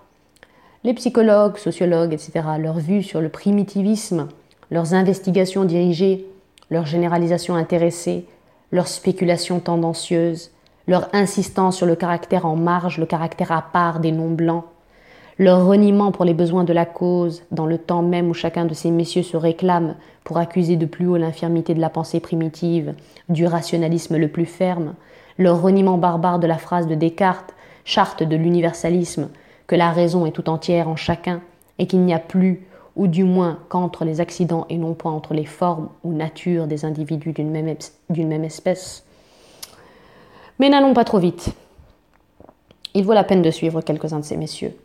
les 0.84 0.94
psychologues, 0.94 1.58
sociologues, 1.58 2.12
etc., 2.12 2.34
leur 2.60 2.80
vue 2.80 3.02
sur 3.02 3.22
le 3.22 3.30
primitivisme, 3.30 4.28
leurs 4.72 4.94
investigations 4.94 5.64
dirigées, 5.64 6.26
leurs 6.70 6.86
généralisations 6.86 7.56
intéressées, 7.56 8.26
leurs 8.74 8.90
spéculations 8.90 9.62
tendancieuses, 9.62 10.52
leur 10.86 11.08
insistance 11.14 11.78
sur 11.78 11.86
le 11.86 11.96
caractère 11.96 12.46
en 12.46 12.58
marge, 12.58 12.98
le 12.98 13.06
caractère 13.06 13.54
à 13.54 13.62
part 13.62 14.02
des 14.02 14.12
non-blancs, 14.12 14.66
leur 15.42 15.66
reniement 15.66 16.12
pour 16.12 16.24
les 16.24 16.36
besoins 16.36 16.66
de 16.66 16.72
la 16.72 16.86
cause, 16.86 17.42
dans 17.50 17.66
le 17.66 17.80
temps 17.80 18.04
même 18.04 18.30
où 18.30 18.34
chacun 18.36 18.66
de 18.66 18.76
ces 18.76 18.92
messieurs 18.92 19.24
se 19.24 19.36
réclame 19.36 19.96
pour 20.24 20.38
accuser 20.38 20.76
de 20.76 20.86
plus 20.86 21.08
haut 21.08 21.18
l'infirmité 21.18 21.74
de 21.74 21.80
la 21.80 21.90
pensée 21.90 22.20
primitive, 22.20 22.94
du 23.28 23.48
rationalisme 23.48 24.18
le 24.18 24.28
plus 24.28 24.46
ferme, 24.46 24.94
leur 25.40 25.60
reniement 25.60 25.98
barbare 25.98 26.38
de 26.38 26.46
la 26.46 26.60
phrase 26.60 26.86
de 26.86 26.94
Descartes, 26.94 27.56
charte 27.86 28.22
de 28.22 28.36
l'universalisme, 28.36 29.30
que 29.66 29.76
la 29.76 29.90
raison 29.90 30.28
est 30.28 30.32
tout 30.32 30.48
entière 30.48 30.88
en 30.88 30.96
chacun 30.96 31.42
et 31.80 31.88
qu'il 31.88 32.02
n'y 32.02 32.14
a 32.14 32.20
plus, 32.20 32.68
ou 32.96 33.08
du 33.08 33.24
moins 33.24 33.58
qu'entre 33.68 34.06
les 34.06 34.22
accidents 34.22 34.68
et 34.70 34.78
non 34.78 34.94
point 34.94 35.12
entre 35.12 35.34
les 35.34 35.46
formes 35.46 35.90
ou 36.04 36.14
natures 36.14 36.68
des 36.68 36.86
individus 36.86 37.34
d'une 37.34 37.50
même, 37.50 37.76
même 38.16 38.44
espèce. 38.44 39.04
Mais 40.60 40.70
n'allons 40.70 40.94
pas 40.94 41.04
trop 41.04 41.18
vite. 41.18 41.50
Il 42.94 43.06
vaut 43.06 43.14
la 43.14 43.24
peine 43.24 43.42
de 43.42 43.50
suivre 43.50 43.82
quelques-uns 43.82 44.20
de 44.20 44.26
ces 44.26 44.38
messieurs. 44.38 44.76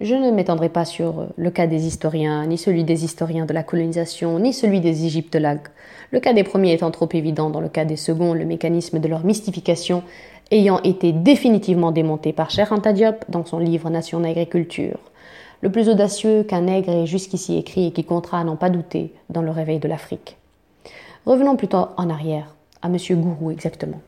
Je 0.00 0.14
ne 0.14 0.30
m'étendrai 0.30 0.68
pas 0.68 0.84
sur 0.84 1.26
le 1.36 1.50
cas 1.50 1.66
des 1.66 1.88
historiens, 1.88 2.46
ni 2.46 2.56
celui 2.56 2.84
des 2.84 3.04
historiens 3.04 3.46
de 3.46 3.52
la 3.52 3.64
colonisation, 3.64 4.38
ni 4.38 4.52
celui 4.52 4.80
des 4.80 5.04
égyptologues. 5.04 5.66
Le 6.12 6.20
cas 6.20 6.32
des 6.32 6.44
premiers 6.44 6.72
étant 6.72 6.92
trop 6.92 7.08
évident, 7.12 7.50
dans 7.50 7.60
le 7.60 7.68
cas 7.68 7.84
des 7.84 7.96
seconds, 7.96 8.32
le 8.32 8.44
mécanisme 8.44 9.00
de 9.00 9.08
leur 9.08 9.24
mystification 9.24 10.04
ayant 10.52 10.80
été 10.82 11.10
définitivement 11.10 11.90
démonté 11.90 12.32
par 12.32 12.48
Cher 12.48 12.72
Diop 12.94 13.24
dans 13.28 13.44
son 13.44 13.58
livre 13.58 13.90
Nation 13.90 14.20
d'agriculture, 14.20 15.00
le 15.62 15.72
plus 15.72 15.88
audacieux 15.88 16.44
qu'un 16.44 16.60
nègre 16.60 16.90
ait 16.90 17.06
jusqu'ici 17.06 17.58
écrit 17.58 17.88
et 17.88 17.90
qui 17.90 18.04
comptera 18.04 18.38
à 18.38 18.44
n'en 18.44 18.54
pas 18.54 18.70
douter 18.70 19.12
dans 19.30 19.42
le 19.42 19.50
réveil 19.50 19.80
de 19.80 19.88
l'Afrique. 19.88 20.36
Revenons 21.26 21.56
plutôt 21.56 21.88
en 21.96 22.08
arrière, 22.08 22.54
à 22.82 22.86
M. 22.86 22.96
Gourou 23.20 23.50
exactement. 23.50 24.00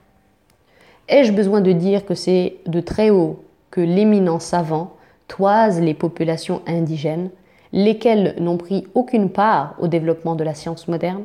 Ai-je 1.08 1.32
besoin 1.32 1.60
de 1.60 1.72
dire 1.72 2.06
que 2.06 2.14
c'est 2.14 2.58
de 2.66 2.78
très 2.78 3.10
haut 3.10 3.42
que 3.72 3.80
l'éminent 3.80 4.38
savant 4.38 4.92
toise 5.30 5.80
les 5.80 5.94
populations 5.94 6.60
indigènes, 6.66 7.30
lesquelles 7.72 8.34
n'ont 8.40 8.56
pris 8.56 8.88
aucune 8.94 9.30
part 9.30 9.76
au 9.78 9.86
développement 9.86 10.34
de 10.34 10.42
la 10.42 10.54
science 10.54 10.88
moderne 10.88 11.22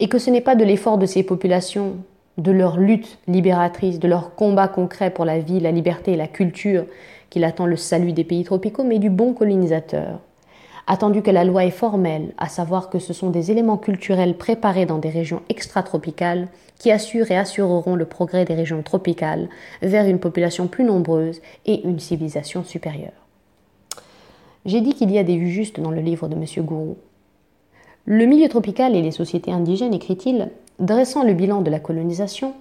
Et 0.00 0.08
que 0.08 0.18
ce 0.18 0.30
n'est 0.30 0.40
pas 0.40 0.56
de 0.56 0.64
l'effort 0.64 0.96
de 0.96 1.04
ces 1.04 1.22
populations 1.22 1.96
de 2.38 2.50
leur 2.50 2.78
lutte 2.78 3.18
libératrice, 3.28 4.00
de 4.00 4.08
leur 4.08 4.34
combat 4.34 4.66
concret 4.66 5.10
pour 5.10 5.26
la 5.26 5.38
vie, 5.40 5.60
la 5.60 5.72
liberté 5.72 6.12
et 6.12 6.16
la 6.16 6.26
culture 6.26 6.86
qu'il 7.28 7.44
attend 7.44 7.66
le 7.66 7.76
salut 7.76 8.12
des 8.12 8.24
pays 8.24 8.44
tropicaux, 8.44 8.82
mais 8.82 8.98
du 8.98 9.10
bon 9.10 9.34
colonisateur. 9.34 10.20
Attendu 10.86 11.20
que 11.20 11.30
la 11.30 11.44
loi 11.44 11.66
est 11.66 11.70
formelle, 11.70 12.32
à 12.38 12.48
savoir 12.48 12.88
que 12.88 12.98
ce 12.98 13.12
sont 13.12 13.30
des 13.30 13.50
éléments 13.50 13.78
culturels 13.78 14.36
préparés 14.36 14.86
dans 14.86 14.98
des 14.98 15.10
régions 15.10 15.42
extratropicales 15.50 16.48
qui 16.78 16.90
assurent 16.90 17.30
et 17.30 17.38
assureront 17.38 17.96
le 17.96 18.04
progrès 18.04 18.44
des 18.44 18.54
régions 18.54 18.82
tropicales 18.82 19.48
vers 19.82 20.06
une 20.06 20.18
population 20.18 20.66
plus 20.66 20.84
nombreuse 20.84 21.40
et 21.66 21.84
une 21.86 22.00
civilisation 22.00 22.64
supérieure. 22.64 23.12
J'ai 24.66 24.80
dit 24.80 24.94
qu'il 24.94 25.10
y 25.10 25.18
a 25.18 25.24
des 25.24 25.36
vues 25.36 25.50
justes 25.50 25.80
dans 25.80 25.90
le 25.90 26.00
livre 26.00 26.28
de 26.28 26.34
M. 26.34 26.44
Gourou. 26.64 26.96
Le 28.06 28.26
milieu 28.26 28.48
tropical 28.48 28.96
et 28.96 29.02
les 29.02 29.10
sociétés 29.10 29.52
indigènes, 29.52 29.94
écrit-il, 29.94 30.50
dressant 30.78 31.22
le 31.22 31.34
bilan 31.34 31.62
de 31.62 31.70
la 31.70 31.80
colonisation, 31.80 32.54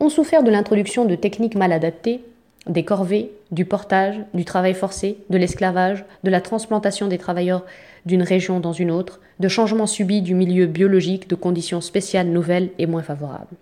ont 0.00 0.08
souffert 0.08 0.42
de 0.42 0.50
l'introduction 0.50 1.04
de 1.04 1.14
techniques 1.14 1.54
mal 1.54 1.72
adaptées, 1.72 2.24
des 2.66 2.84
corvées, 2.84 3.30
du 3.50 3.64
portage, 3.64 4.20
du 4.34 4.44
travail 4.44 4.74
forcé, 4.74 5.18
de 5.30 5.38
l'esclavage, 5.38 6.04
de 6.24 6.30
la 6.30 6.40
transplantation 6.40 7.08
des 7.08 7.18
travailleurs 7.18 7.64
d'une 8.06 8.22
région 8.22 8.58
dans 8.60 8.72
une 8.72 8.90
autre, 8.90 9.20
de 9.40 9.48
changements 9.48 9.86
subis 9.86 10.22
du 10.22 10.34
milieu 10.34 10.66
biologique, 10.66 11.28
de 11.28 11.34
conditions 11.34 11.80
spéciales 11.80 12.28
nouvelles 12.28 12.70
et 12.78 12.86
moins 12.86 13.02
favorables. 13.02 13.56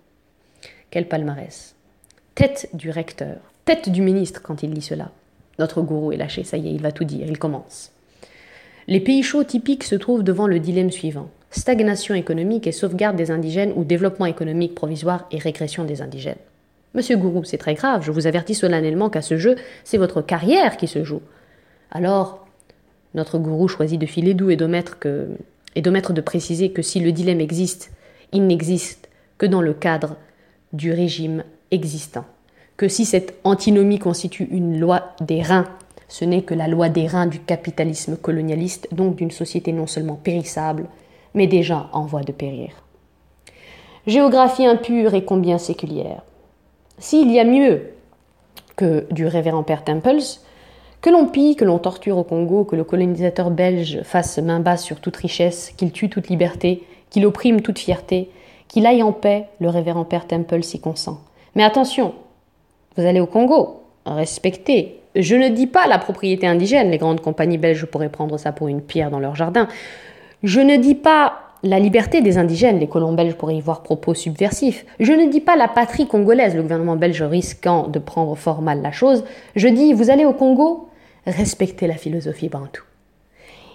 Quel 0.91 1.07
palmarès. 1.07 1.75
Tête 2.35 2.69
du 2.73 2.89
recteur, 2.89 3.37
tête 3.65 3.89
du 3.89 4.01
ministre 4.01 4.41
quand 4.41 4.63
il 4.63 4.71
lit 4.71 4.81
cela. 4.81 5.11
Notre 5.59 5.81
gourou 5.81 6.11
est 6.11 6.17
lâché, 6.17 6.43
ça 6.43 6.57
y 6.57 6.67
est, 6.67 6.73
il 6.73 6.81
va 6.81 6.91
tout 6.91 7.03
dire, 7.03 7.27
il 7.27 7.37
commence. 7.37 7.91
Les 8.87 8.99
pays 8.99 9.23
chauds 9.23 9.43
typiques 9.43 9.83
se 9.83 9.95
trouvent 9.95 10.23
devant 10.23 10.47
le 10.47 10.59
dilemme 10.59 10.91
suivant 10.91 11.29
stagnation 11.53 12.15
économique 12.15 12.67
et 12.67 12.71
sauvegarde 12.71 13.15
des 13.15 13.31
indigènes 13.31 13.73
ou 13.75 13.83
développement 13.83 14.25
économique 14.25 14.75
provisoire 14.75 15.27
et 15.31 15.37
régression 15.37 15.85
des 15.85 16.01
indigènes. 16.01 16.35
Monsieur 16.93 17.17
Gourou, 17.17 17.43
c'est 17.43 17.57
très 17.57 17.73
grave, 17.73 18.03
je 18.03 18.11
vous 18.11 18.27
avertis 18.27 18.55
solennellement 18.55 19.09
qu'à 19.09 19.21
ce 19.21 19.37
jeu, 19.37 19.55
c'est 19.83 19.97
votre 19.97 20.21
carrière 20.21 20.77
qui 20.77 20.87
se 20.87 21.03
joue. 21.03 21.21
Alors, 21.91 22.45
notre 23.13 23.37
gourou 23.37 23.67
choisit 23.67 23.99
de 23.99 24.05
filer 24.05 24.33
doux 24.33 24.49
et 24.49 24.55
de 24.55 24.65
mettre, 24.65 24.99
que, 24.99 25.29
et 25.75 25.81
de, 25.81 25.89
mettre 25.89 26.13
de 26.13 26.21
préciser 26.21 26.71
que 26.71 26.81
si 26.81 26.99
le 26.99 27.11
dilemme 27.11 27.41
existe, 27.41 27.91
il 28.31 28.47
n'existe 28.47 29.09
que 29.37 29.45
dans 29.45 29.61
le 29.61 29.73
cadre 29.73 30.17
du 30.71 30.91
régime 30.91 31.43
existant. 31.71 32.25
Que 32.77 32.87
si 32.87 33.05
cette 33.05 33.35
antinomie 33.43 33.99
constitue 33.99 34.47
une 34.51 34.79
loi 34.79 35.15
des 35.21 35.41
reins 35.41 35.67
ce 36.13 36.25
n'est 36.25 36.43
que 36.43 36.53
la 36.53 36.67
loi 36.67 36.89
des 36.89 37.07
reins 37.07 37.25
du 37.25 37.39
capitalisme 37.39 38.17
colonialiste, 38.17 38.87
donc 38.91 39.15
d'une 39.15 39.31
société 39.31 39.71
non 39.71 39.87
seulement 39.87 40.13
périssable, 40.13 40.85
mais 41.33 41.47
déjà 41.47 41.89
en 41.91 42.05
voie 42.05 42.21
de 42.21 42.31
périr. 42.31 42.69
Géographie 44.05 44.67
impure 44.67 45.15
et 45.15 45.25
combien 45.25 45.57
séculière. 45.57 46.21
S'il 46.99 47.31
y 47.31 47.39
a 47.39 47.43
mieux 47.43 47.93
que 48.75 49.07
du 49.11 49.25
révérend 49.25 49.63
père 49.63 49.83
Temples, 49.83 50.39
que 51.03 51.09
l'on 51.09 51.27
pille, 51.27 51.57
que 51.57 51.65
l'on 51.65 51.79
torture 51.79 52.17
au 52.17 52.23
Congo, 52.23 52.63
que 52.63 52.77
le 52.77 52.85
colonisateur 52.85 53.51
belge 53.51 54.01
fasse 54.03 54.37
main 54.37 54.61
basse 54.61 54.85
sur 54.85 55.01
toute 55.01 55.17
richesse, 55.17 55.73
qu'il 55.75 55.91
tue 55.91 56.09
toute 56.09 56.29
liberté, 56.29 56.81
qu'il 57.09 57.25
opprime 57.25 57.59
toute 57.59 57.77
fierté, 57.77 58.29
qu'il 58.69 58.85
aille 58.85 59.03
en 59.03 59.11
paix, 59.11 59.47
le 59.59 59.67
révérend 59.67 60.05
père 60.05 60.25
Temple 60.25 60.61
y 60.73 60.79
consent. 60.79 61.19
Mais 61.55 61.63
attention, 61.63 62.13
vous 62.95 63.05
allez 63.05 63.19
au 63.19 63.25
Congo, 63.25 63.81
respectez, 64.05 65.01
je 65.13 65.35
ne 65.35 65.49
dis 65.49 65.67
pas 65.67 65.87
la 65.87 65.99
propriété 65.99 66.47
indigène, 66.47 66.89
les 66.89 66.97
grandes 66.97 67.19
compagnies 67.19 67.57
belges 67.57 67.85
pourraient 67.85 68.07
prendre 68.07 68.37
ça 68.37 68.53
pour 68.53 68.69
une 68.69 68.81
pierre 68.81 69.11
dans 69.11 69.19
leur 69.19 69.35
jardin. 69.35 69.67
Je 70.41 70.61
ne 70.61 70.77
dis 70.77 70.95
pas 70.95 71.33
la 71.63 71.79
liberté 71.79 72.21
des 72.21 72.37
indigènes, 72.37 72.79
les 72.79 72.87
colons 72.87 73.11
belges 73.11 73.35
pourraient 73.35 73.57
y 73.57 73.61
voir 73.61 73.83
propos 73.83 74.13
subversifs. 74.13 74.85
Je 75.01 75.11
ne 75.11 75.29
dis 75.29 75.41
pas 75.41 75.57
la 75.57 75.67
patrie 75.67 76.07
congolaise, 76.07 76.55
le 76.55 76.61
gouvernement 76.61 76.95
belge 76.95 77.21
risquant 77.23 77.89
de 77.89 77.99
prendre 77.99 78.35
fort 78.35 78.61
mal 78.61 78.81
la 78.81 78.93
chose. 78.93 79.25
Je 79.57 79.67
dis, 79.67 79.91
vous 79.91 80.09
allez 80.09 80.23
au 80.23 80.33
Congo, 80.33 80.87
respectez 81.25 81.87
la 81.87 81.95
philosophie 81.95 82.49
bantou. 82.49 82.83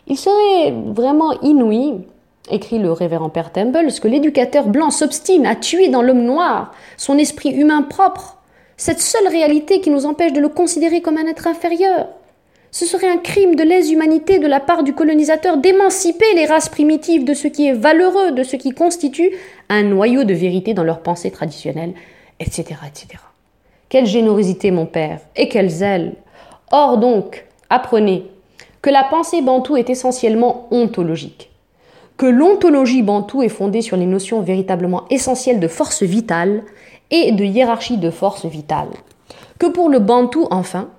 Il 0.07 0.17
serait 0.17 0.73
vraiment 0.73 1.38
inouï, 1.43 2.00
écrit 2.50 2.78
le 2.78 2.93
révérend 2.93 3.28
Père 3.28 3.52
Temple, 3.52 3.88
que 4.00 4.09
l'éducateur 4.09 4.67
blanc 4.69 4.90
s'obstine 4.90 5.47
à 5.47 5.55
tuer 5.55 5.88
dans 5.88 6.02
l'homme 6.02 6.25
noir 6.25 6.73
son 6.97 7.19
esprit 7.19 7.50
humain 7.50 7.83
propre 7.83 8.38
cette 8.76 9.00
seule 9.00 9.28
réalité 9.28 9.81
qui 9.81 9.90
nous 9.90 10.07
empêche 10.07 10.33
de 10.33 10.40
le 10.40 10.49
considérer 10.49 11.02
comme 11.02 11.19
un 11.19 11.26
être 11.26 11.47
inférieur. 11.47 12.09
Ce 12.71 12.87
serait 12.87 13.11
un 13.11 13.17
crime 13.17 13.55
de 13.55 13.64
lèse-humanité 13.64 14.38
de 14.38 14.47
la 14.47 14.61
part 14.61 14.83
du 14.83 14.95
colonisateur 14.95 15.57
d'émanciper 15.57 16.33
les 16.35 16.47
races 16.47 16.69
primitives 16.69 17.25
de 17.25 17.35
ce 17.35 17.49
qui 17.49 17.67
est 17.67 17.73
valeureux, 17.73 18.33
de 18.33 18.43
ce 18.43 18.57
qui 18.57 18.71
constitue 18.71 19.33
un 19.69 19.83
noyau 19.83 20.25
de 20.25 20.35
vérité 20.35 20.75
dans 20.75 20.85
leur 20.85 21.00
pensée 21.00 21.31
traditionnelle, 21.31 21.95
etc., 22.40 22.81
etc. 22.87 23.23
Quelle 23.88 24.07
générosité, 24.07 24.71
mon 24.71 24.87
père, 24.87 25.21
et 25.35 25.49
quel 25.49 25.71
zèle. 25.71 26.14
Or 26.71 26.99
donc, 26.99 27.47
apprenez 27.71 28.31
que 28.83 28.91
la 28.91 29.05
pensée 29.05 29.43
bantoue 29.43 29.77
est 29.77 29.91
essentiellement 29.91 30.69
ontologique, 30.71 31.51
que 32.17 32.27
l'ontologie 32.27 33.03
bantoue 33.03 33.43
est 33.43 33.49
fondée 33.49 33.83
sur 33.83 33.97
les 33.97 34.07
notions 34.07 34.41
véritablement 34.41 35.05
essentielles 35.11 35.61
de 35.61 35.69
force 35.69 36.03
vitale 36.03 36.63
et 37.11 37.33
de 37.33 37.45
hiérarchie 37.45 37.97
de 37.97 38.11
force 38.11 38.45
vitale, 38.45 38.91
que 39.59 39.67
pour 39.67 39.89
le 39.89 39.99
bantou, 39.99 40.47
enfin, 40.51 40.91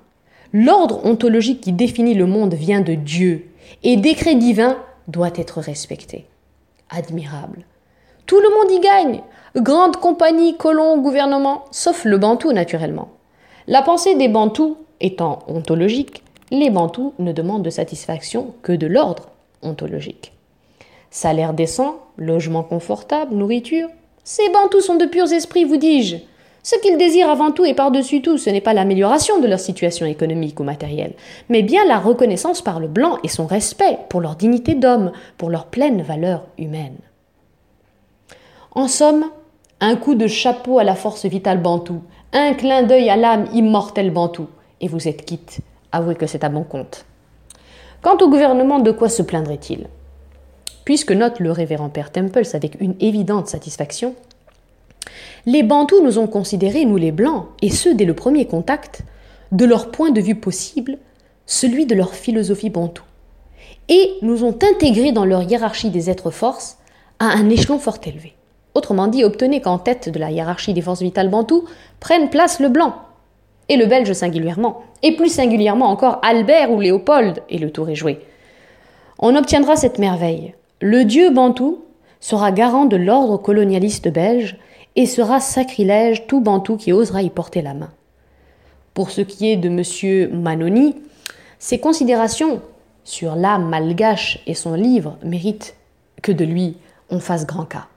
l'ordre 0.54 1.06
ontologique 1.06 1.62
qui 1.62 1.72
définit 1.72 2.16
le 2.16 2.26
monde 2.26 2.54
vient 2.54 2.82
de 2.82 2.96
Dieu, 2.96 3.46
et 3.84 3.96
décret 3.96 4.36
divin 4.36 4.78
doit 5.08 5.32
être 5.36 5.60
respecté. 5.60 6.26
Admirable. 6.90 7.66
Tout 8.26 8.40
le 8.40 8.50
monde 8.50 8.72
y 8.72 8.80
gagne, 8.80 9.22
grande 9.56 9.98
compagnie, 9.98 10.58
colons, 10.58 10.98
gouvernement, 10.98 11.66
sauf 11.72 12.06
le 12.06 12.18
bantou 12.18 12.52
naturellement. 12.52 13.10
La 13.68 13.82
pensée 13.84 14.16
des 14.16 14.28
bantous 14.28 14.78
étant 15.02 15.40
ontologique, 15.48 16.24
les 16.52 16.70
bantous 16.70 17.14
ne 17.20 17.32
demandent 17.32 17.64
de 17.64 17.70
satisfaction 17.70 18.54
que 18.62 18.72
de 18.72 18.88
l'ordre 18.88 19.30
ontologique. 19.62 20.34
Salaire 21.12 21.54
décent, 21.54 22.00
logement 22.18 22.64
confortable, 22.64 23.36
nourriture, 23.36 23.90
ces 24.24 24.50
bantous 24.50 24.82
sont 24.82 24.96
de 24.96 25.06
purs 25.06 25.32
esprits, 25.32 25.64
vous 25.64 25.78
dis-je. 25.78 26.18
Ce 26.62 26.76
qu'ils 26.82 26.98
désirent 26.98 27.30
avant 27.30 27.52
tout 27.52 27.66
et 27.66 27.74
par-dessus 27.74 28.22
tout, 28.22 28.38
ce 28.38 28.50
n'est 28.50 28.62
pas 28.62 28.74
l'amélioration 28.74 29.40
de 29.40 29.48
leur 29.48 29.60
situation 29.60 30.06
économique 30.06 30.60
ou 30.60 30.64
matérielle, 30.64 31.14
mais 31.48 31.64
bien 31.64 31.86
la 31.86 31.98
reconnaissance 31.98 32.62
par 32.62 32.80
le 32.80 32.88
blanc 32.88 33.18
et 33.24 33.30
son 33.30 33.48
respect 33.48 33.98
pour 34.10 34.22
leur 34.22 34.36
dignité 34.36 34.76
d'homme, 34.76 35.12
pour 35.38 35.50
leur 35.50 35.68
pleine 35.68 36.02
valeur 36.02 36.46
humaine. 36.58 36.98
En 38.72 38.88
somme, 38.88 39.26
un 39.80 39.96
coup 39.96 40.16
de 40.16 40.28
chapeau 40.28 40.80
à 40.80 40.84
la 40.84 40.96
force 40.96 41.26
vitale 41.26 41.62
bantou, 41.62 42.02
un 42.34 42.54
clin 42.54 42.84
d'œil 42.84 43.10
à 43.10 43.16
l'âme 43.16 43.48
immortelle 43.54 44.12
bantou, 44.12 44.48
et 44.82 44.88
vous 44.88 45.08
êtes 45.08 45.26
quitte. 45.26 45.60
Avouez 45.92 46.16
que 46.16 46.28
c'est 46.28 46.44
à 46.44 46.50
bon 46.50 46.64
compte. 46.64 47.06
Quant 48.02 48.18
au 48.18 48.30
gouvernement, 48.30 48.80
de 48.80 48.92
quoi 48.92 49.10
se 49.10 49.22
plaindrait-il? 49.22 49.88
Puisque 50.86 51.12
note 51.12 51.40
le 51.40 51.52
révérend 51.52 51.90
père 51.90 52.12
Temples 52.12 52.48
avec 52.54 52.80
une 52.80 52.96
évidente 53.00 53.48
satisfaction, 53.48 54.16
les 55.46 55.64
Bantous 55.64 56.02
nous 56.04 56.18
ont 56.18 56.28
considérés, 56.28 56.86
nous 56.86 56.98
les 56.98 57.12
Blancs, 57.12 57.48
et 57.62 57.70
ce 57.70 57.90
dès 57.90 58.06
le 58.06 58.14
premier 58.14 58.46
contact, 58.46 59.04
de 59.52 59.66
leur 59.66 59.92
point 59.92 60.12
de 60.12 60.22
vue 60.22 60.36
possible, 60.36 60.98
celui 61.46 61.86
de 61.86 61.96
leur 61.96 62.14
philosophie 62.14 62.70
bantou, 62.70 63.04
et 63.88 64.14
nous 64.22 64.44
ont 64.44 64.58
intégrés 64.62 65.12
dans 65.12 65.26
leur 65.26 65.44
hiérarchie 65.44 65.90
des 65.90 66.10
êtres 66.10 66.32
forces 66.32 66.78
à 67.20 67.26
un 67.26 67.50
échelon 67.50 67.80
fort 67.80 67.98
élevé. 68.06 68.36
Autrement 68.76 69.08
dit, 69.08 69.24
obtenez 69.24 69.62
qu'en 69.62 69.80
tête 69.80 70.10
de 70.10 70.20
la 70.20 70.32
hiérarchie 70.32 70.74
des 70.74 70.82
forces 70.82 71.02
vitales 71.02 71.30
bantoues 71.30 71.66
prenne 72.00 72.30
place 72.30 72.60
le 72.60 72.70
blanc, 72.70 72.96
et 73.70 73.78
le 73.78 73.86
belge 73.86 74.12
singulièrement, 74.14 74.82
et 75.04 75.16
plus 75.16 75.30
singulièrement 75.30 75.88
encore 75.88 76.20
Albert 76.24 76.72
ou 76.72 76.82
Léopold, 76.82 77.44
et 77.50 77.58
le 77.58 77.72
tour 77.72 77.90
est 77.90 77.96
joué. 77.96 78.20
On 79.20 79.36
obtiendra 79.36 79.76
cette 79.76 80.00
merveille. 80.00 80.54
Le 80.82 81.06
dieu 81.06 81.30
bantou 81.30 81.84
sera 82.20 82.52
garant 82.52 82.86
de 82.86 82.98
l'ordre 82.98 83.38
colonialiste 83.38 84.10
belge 84.10 84.58
et 84.96 85.06
sera 85.06 85.40
sacrilège 85.40 86.28
tout 86.28 86.42
bantou 86.42 86.78
qui 86.78 86.92
osera 86.92 87.22
y 87.22 87.30
porter 87.30 87.62
la 87.62 87.74
main. 87.74 87.92
Pour 88.94 89.12
ce 89.12 89.22
qui 89.22 89.50
est 89.50 89.58
de 89.58 89.70
M. 89.70 90.42
Manoni, 90.42 90.96
ses 91.60 91.80
considérations 91.80 92.62
sur 93.04 93.36
l'âme 93.36 93.70
malgache 93.70 94.40
et 94.48 94.54
son 94.54 94.74
livre 94.74 95.18
méritent 95.24 95.76
que 96.22 96.32
de 96.32 96.44
lui 96.44 96.78
on 97.10 97.20
fasse 97.20 97.46
grand 97.46 97.66
cas 97.66 97.88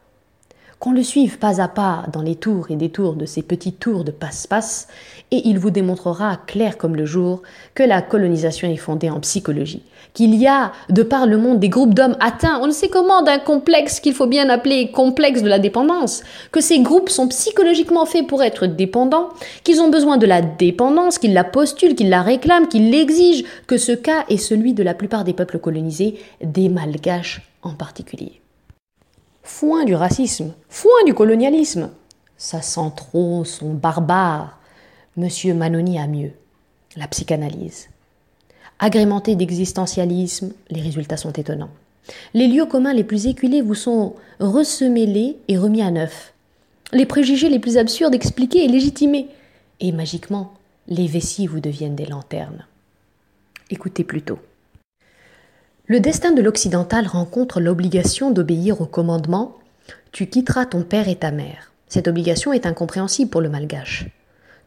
qu'on 0.83 0.91
le 0.91 1.05
suive 1.05 1.39
pas 1.39 1.61
à 1.61 1.69
pas 1.69 2.07
dans 2.13 2.23
les 2.23 2.35
tours 2.35 2.73
et 2.73 2.75
détours 2.75 3.15
de 3.15 3.25
ces 3.25 3.43
petits 3.43 3.73
tours 3.73 4.03
de 4.03 4.11
passe-passe, 4.11 4.89
et 5.31 5.43
il 5.45 5.61
vous 5.61 5.71
démontrera 5.71 6.39
clair 6.49 6.77
comme 6.77 6.97
le 6.97 7.07
jour 7.07 7.43
que 7.77 7.85
la 7.85 8.03
colonisation 8.03 8.69
est 8.69 8.77
fondée 8.77 9.09
en 9.09 9.21
psychologie, 9.21 9.85
qu'il 10.13 10.35
y 10.35 10.49
a, 10.49 10.73
de 10.91 11.05
par 11.05 11.29
le 11.29 11.37
monde, 11.37 11.61
des 11.61 11.69
groupes 11.69 11.95
d'hommes 11.95 12.17
atteints, 12.19 12.59
on 12.61 12.67
ne 12.67 12.73
sait 12.73 12.89
comment, 12.89 13.23
d'un 13.23 13.39
complexe 13.39 14.01
qu'il 14.01 14.13
faut 14.13 14.27
bien 14.27 14.49
appeler 14.49 14.91
complexe 14.91 15.45
de 15.45 15.49
la 15.49 15.61
dépendance, 15.61 16.25
que 16.51 16.61
ces 16.61 16.81
groupes 16.81 17.11
sont 17.11 17.29
psychologiquement 17.29 18.05
faits 18.05 18.27
pour 18.27 18.43
être 18.43 18.67
dépendants, 18.67 19.29
qu'ils 19.63 19.81
ont 19.81 19.89
besoin 19.89 20.17
de 20.17 20.27
la 20.27 20.43
dépendance, 20.43 21.19
qu'ils 21.19 21.33
la 21.33 21.45
postulent, 21.45 21.95
qu'ils 21.95 22.11
la 22.11 22.23
réclament, 22.23 22.67
qu'ils 22.67 22.91
l'exigent, 22.91 23.45
que 23.69 23.79
ce 23.79 23.93
cas 23.93 24.25
est 24.29 24.37
celui 24.37 24.75
de 24.75 24.83
la 24.83 24.95
plupart 24.95 25.23
des 25.23 25.33
peuples 25.33 25.61
colonisés, 25.61 26.19
des 26.43 26.69
malgaches 26.69 27.41
en 27.63 27.75
particulier. 27.75 28.42
Foin 29.43 29.85
du 29.85 29.95
racisme, 29.95 30.55
foin 30.69 31.05
du 31.05 31.15
colonialisme. 31.15 31.91
Ça 32.37 32.63
sent 32.63 32.93
trop 32.97 33.45
son 33.45 33.75
barbare. 33.75 34.59
Monsieur 35.17 35.55
Manoni 35.55 35.99
a 35.99 36.07
mieux. 36.07 36.33
La 36.97 37.09
psychanalyse. 37.09 37.89
Agrémenté 38.79 39.37
d'existentialisme, 39.37 40.53
les 40.71 40.81
résultats 40.81 41.17
sont 41.17 41.33
étonnants. 41.33 41.71
Les 42.35 42.49
lieux 42.49 42.67
communs 42.67 42.93
les 42.93 43.05
plus 43.05 43.27
éculés 43.27 43.63
vous 43.63 43.75
sont 43.75 44.15
ressemélés 44.41 45.39
et 45.49 45.59
remis 45.59 45.83
à 45.83 45.91
neuf. 45.91 46.33
Les 46.93 47.07
préjugés 47.07 47.49
les 47.49 47.61
plus 47.61 47.79
absurdes 47.79 48.15
expliqués 48.15 48.65
et 48.65 48.69
légitimés. 48.69 49.29
Et 49.81 49.93
magiquement, 49.93 50.53
les 50.89 51.07
vessies 51.07 51.47
vous 51.47 51.61
deviennent 51.61 51.97
des 51.97 52.07
lanternes. 52.07 52.67
Écoutez 53.71 54.05
plutôt. 54.05 54.39
Le 55.93 56.01
destin 56.01 56.33
de 56.33 56.41
l'occidental 56.41 57.07
rencontre 57.07 57.61
l'obligation 57.61 58.31
d'obéir 58.31 58.81
au 58.81 58.87
commandement 58.87 59.59
Tu 60.11 60.27
quitteras 60.27 60.65
ton 60.65 60.85
père 60.85 61.07
et 61.07 61.17
ta 61.17 61.31
mère. 61.31 61.71
Cette 61.87 62.09
obligation 62.09 62.55
est 62.55 62.65
incompréhensible 62.65 63.31
pour 63.31 63.43
le 63.43 63.51
malgache. 63.51 64.07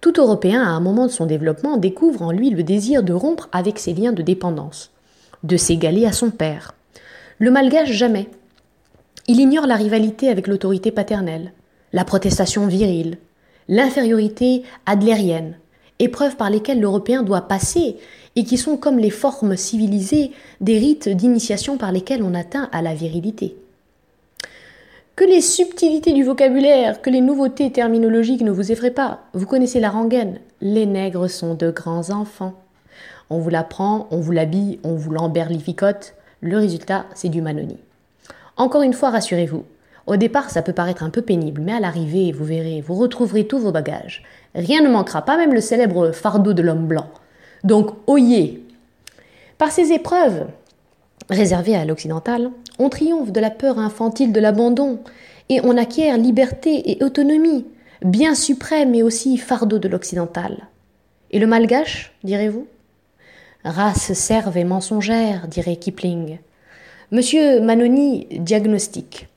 Tout 0.02 0.14
Européen, 0.20 0.62
à 0.62 0.68
un 0.68 0.80
moment 0.80 1.08
de 1.08 1.12
son 1.12 1.26
développement, 1.26 1.78
découvre 1.78 2.22
en 2.22 2.32
lui 2.32 2.52
le 2.52 2.62
désir 2.62 3.02
de 3.02 3.12
rompre 3.12 3.50
avec 3.54 3.80
ses 3.80 3.96
liens 3.96 4.12
de 4.12 4.22
dépendance, 4.22 4.92
de 5.42 5.58
s'égaler 5.58 6.06
à 6.06 6.12
son 6.12 6.30
père. 6.30 6.76
Le 7.40 7.50
malgache 7.50 7.92
jamais. 7.92 8.30
Il 9.28 9.40
ignore 9.40 9.66
la 9.66 9.78
rivalité 9.78 10.30
avec 10.30 10.46
l'autorité 10.46 10.92
paternelle, 10.92 11.54
la 11.92 12.06
protestation 12.06 12.68
virile, 12.68 13.18
l'infériorité 13.68 14.62
adlérienne, 14.86 15.56
épreuves 16.00 16.36
par 16.36 16.50
lesquelles 16.50 16.80
l'Européen 16.80 17.24
doit 17.24 17.48
passer 17.48 17.98
et 18.36 18.44
qui 18.44 18.58
sont 18.58 18.78
comme 18.78 19.00
les 19.00 19.10
formes 19.10 19.56
civilisées 19.56 20.32
des 20.62 20.78
rites 20.78 21.10
d'initiation 21.10 21.78
par 21.78 21.92
lesquels 21.92 22.24
on 22.24 22.34
atteint 22.34 22.70
à 22.72 22.82
la 22.82 22.94
virilité. 22.94 23.56
Que 25.16 25.24
les 25.24 25.40
subtilités 25.40 26.12
du 26.12 26.24
vocabulaire, 26.24 27.02
que 27.02 27.10
les 27.10 27.22
nouveautés 27.22 27.72
terminologiques 27.72 28.42
ne 28.42 28.52
vous 28.52 28.74
effraient 28.74 28.92
pas. 28.92 29.22
Vous 29.34 29.46
connaissez 29.46 29.80
la 29.80 29.90
rengaine. 29.90 30.40
Les 30.60 30.86
nègres 30.86 31.30
sont 31.30 31.54
de 31.54 31.72
grands 31.72 32.10
enfants. 32.10 32.56
On 33.30 33.40
vous 33.40 33.50
l'apprend, 33.50 34.08
on 34.12 34.20
vous 34.20 34.34
l'habille, 34.34 34.80
on 34.84 34.96
vous 34.96 35.12
l'emberlificote. 35.12 36.16
Le 36.42 36.58
résultat, 36.58 37.06
c'est 37.16 37.30
du 37.30 37.42
manoni. 37.42 37.78
Encore 38.58 38.82
une 38.82 38.94
fois, 38.94 39.10
rassurez-vous. 39.10 39.64
Au 40.06 40.18
départ, 40.18 40.50
ça 40.50 40.62
peut 40.62 40.74
paraître 40.74 41.02
un 41.02 41.10
peu 41.10 41.22
pénible, 41.22 41.62
mais 41.62 41.74
à 41.74 41.80
l'arrivée, 41.80 42.32
vous 42.32 42.46
verrez, 42.46 42.82
vous 42.82 42.94
retrouverez 42.96 43.48
tous 43.48 43.60
vos 43.60 43.72
bagages. 43.72 44.22
Rien 44.56 44.82
ne 44.82 44.90
manquera, 44.90 45.22
pas 45.22 45.38
même 45.38 45.54
le 45.54 45.62
célèbre 45.62 46.12
fardeau 46.12 46.54
de 46.54 46.62
l'homme 46.62 46.88
blanc. 46.88 47.10
Donc, 47.64 47.92
oyez. 48.08 48.64
Par 49.58 49.72
ces 49.72 49.92
épreuves, 49.92 50.48
réservées 51.30 51.76
à 51.76 51.86
l'occidental, 51.86 52.52
on 52.80 52.90
triomphe 52.90 53.32
de 53.32 53.40
la 53.40 53.52
peur 53.52 53.80
infantile 53.80 54.32
de 54.32 54.40
l'abandon 54.40 55.00
et 55.50 55.60
on 55.64 55.78
acquiert 55.78 56.18
liberté 56.18 56.92
et 56.92 57.04
autonomie, 57.04 57.66
bien 58.02 58.34
suprême 58.34 58.96
et 58.96 59.04
aussi 59.04 59.38
fardeau 59.38 59.78
de 59.78 59.88
l'occidental. 59.88 60.68
Et 61.32 61.40
le 61.40 61.48
malgache, 61.48 62.14
direz-vous? 62.24 62.68
Race 63.66 64.14
serve 64.14 64.58
et 64.58 64.64
mensongère, 64.64 65.48
dirait 65.48 65.76
Kipling. 65.76 66.38
Monsieur 67.12 67.60
Manoni 67.60 68.28
diagnostique. 68.32 69.28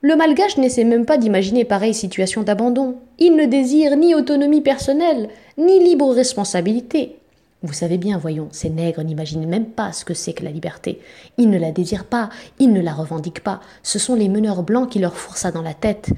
Le 0.00 0.14
malgache 0.14 0.58
n'essaie 0.58 0.84
même 0.84 1.06
pas 1.06 1.18
d'imaginer 1.18 1.64
pareille 1.64 1.94
situation 1.94 2.44
d'abandon. 2.44 2.96
Il 3.18 3.34
ne 3.34 3.46
désire 3.46 3.96
ni 3.96 4.14
autonomie 4.14 4.60
personnelle, 4.60 5.28
ni 5.56 5.82
libre 5.82 6.14
responsabilité. 6.14 7.16
Vous 7.64 7.72
savez 7.72 7.98
bien, 7.98 8.16
voyons, 8.16 8.46
ces 8.52 8.70
nègres 8.70 9.02
n'imaginent 9.02 9.48
même 9.48 9.66
pas 9.66 9.92
ce 9.92 10.04
que 10.04 10.14
c'est 10.14 10.34
que 10.34 10.44
la 10.44 10.52
liberté. 10.52 11.00
Ils 11.36 11.50
ne 11.50 11.58
la 11.58 11.72
désirent 11.72 12.04
pas, 12.04 12.28
ils 12.60 12.72
ne 12.72 12.80
la 12.80 12.92
revendiquent 12.92 13.42
pas. 13.42 13.60
Ce 13.82 13.98
sont 13.98 14.14
les 14.14 14.28
meneurs 14.28 14.62
blancs 14.62 14.88
qui 14.88 15.00
leur 15.00 15.16
fourrent 15.16 15.36
ça 15.36 15.50
dans 15.50 15.62
la 15.62 15.74
tête. 15.74 16.10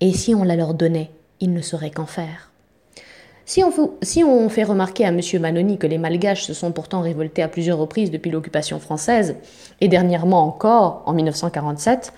Et 0.00 0.12
si 0.12 0.34
on 0.34 0.44
la 0.44 0.56
leur 0.56 0.74
donnait, 0.74 1.10
ils 1.40 1.54
ne 1.54 1.62
sauraient 1.62 1.90
qu'en 1.90 2.04
faire. 2.04 2.52
Si 3.46 3.64
on, 3.64 3.72
si 4.02 4.22
on, 4.22 4.48
fait 4.50 4.62
remarquer 4.62 5.06
à 5.06 5.08
M. 5.08 5.20
Manoni 5.40 5.78
que 5.78 5.86
les 5.86 5.98
Malgaches 5.98 6.44
se 6.44 6.54
sont 6.54 6.72
pourtant 6.72 7.00
révoltés 7.00 7.42
à 7.42 7.48
plusieurs 7.48 7.78
reprises 7.78 8.10
depuis 8.10 8.30
l'occupation 8.30 8.78
française, 8.78 9.36
et 9.80 9.88
dernièrement 9.88 10.46
encore 10.46 11.02
en 11.06 11.14
1947, 11.14 12.12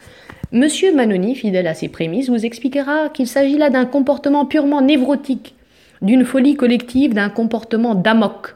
M. 0.55 0.69
Manoni, 0.95 1.35
fidèle 1.35 1.67
à 1.67 1.75
ses 1.75 1.89
prémices, 1.89 2.29
vous 2.31 2.47
expliquera 2.47 3.09
qu'il 3.09 3.27
s'agit 3.27 3.59
là 3.59 3.71
d'un 3.71 3.87
comportement 3.87 4.47
purement 4.47 4.83
névrotique, 4.83 5.57
d'une 6.01 6.25
folie 6.25 6.55
collective, 6.55 7.13
d'un 7.13 7.29
comportement 7.29 7.97
d'amok, 7.97 8.55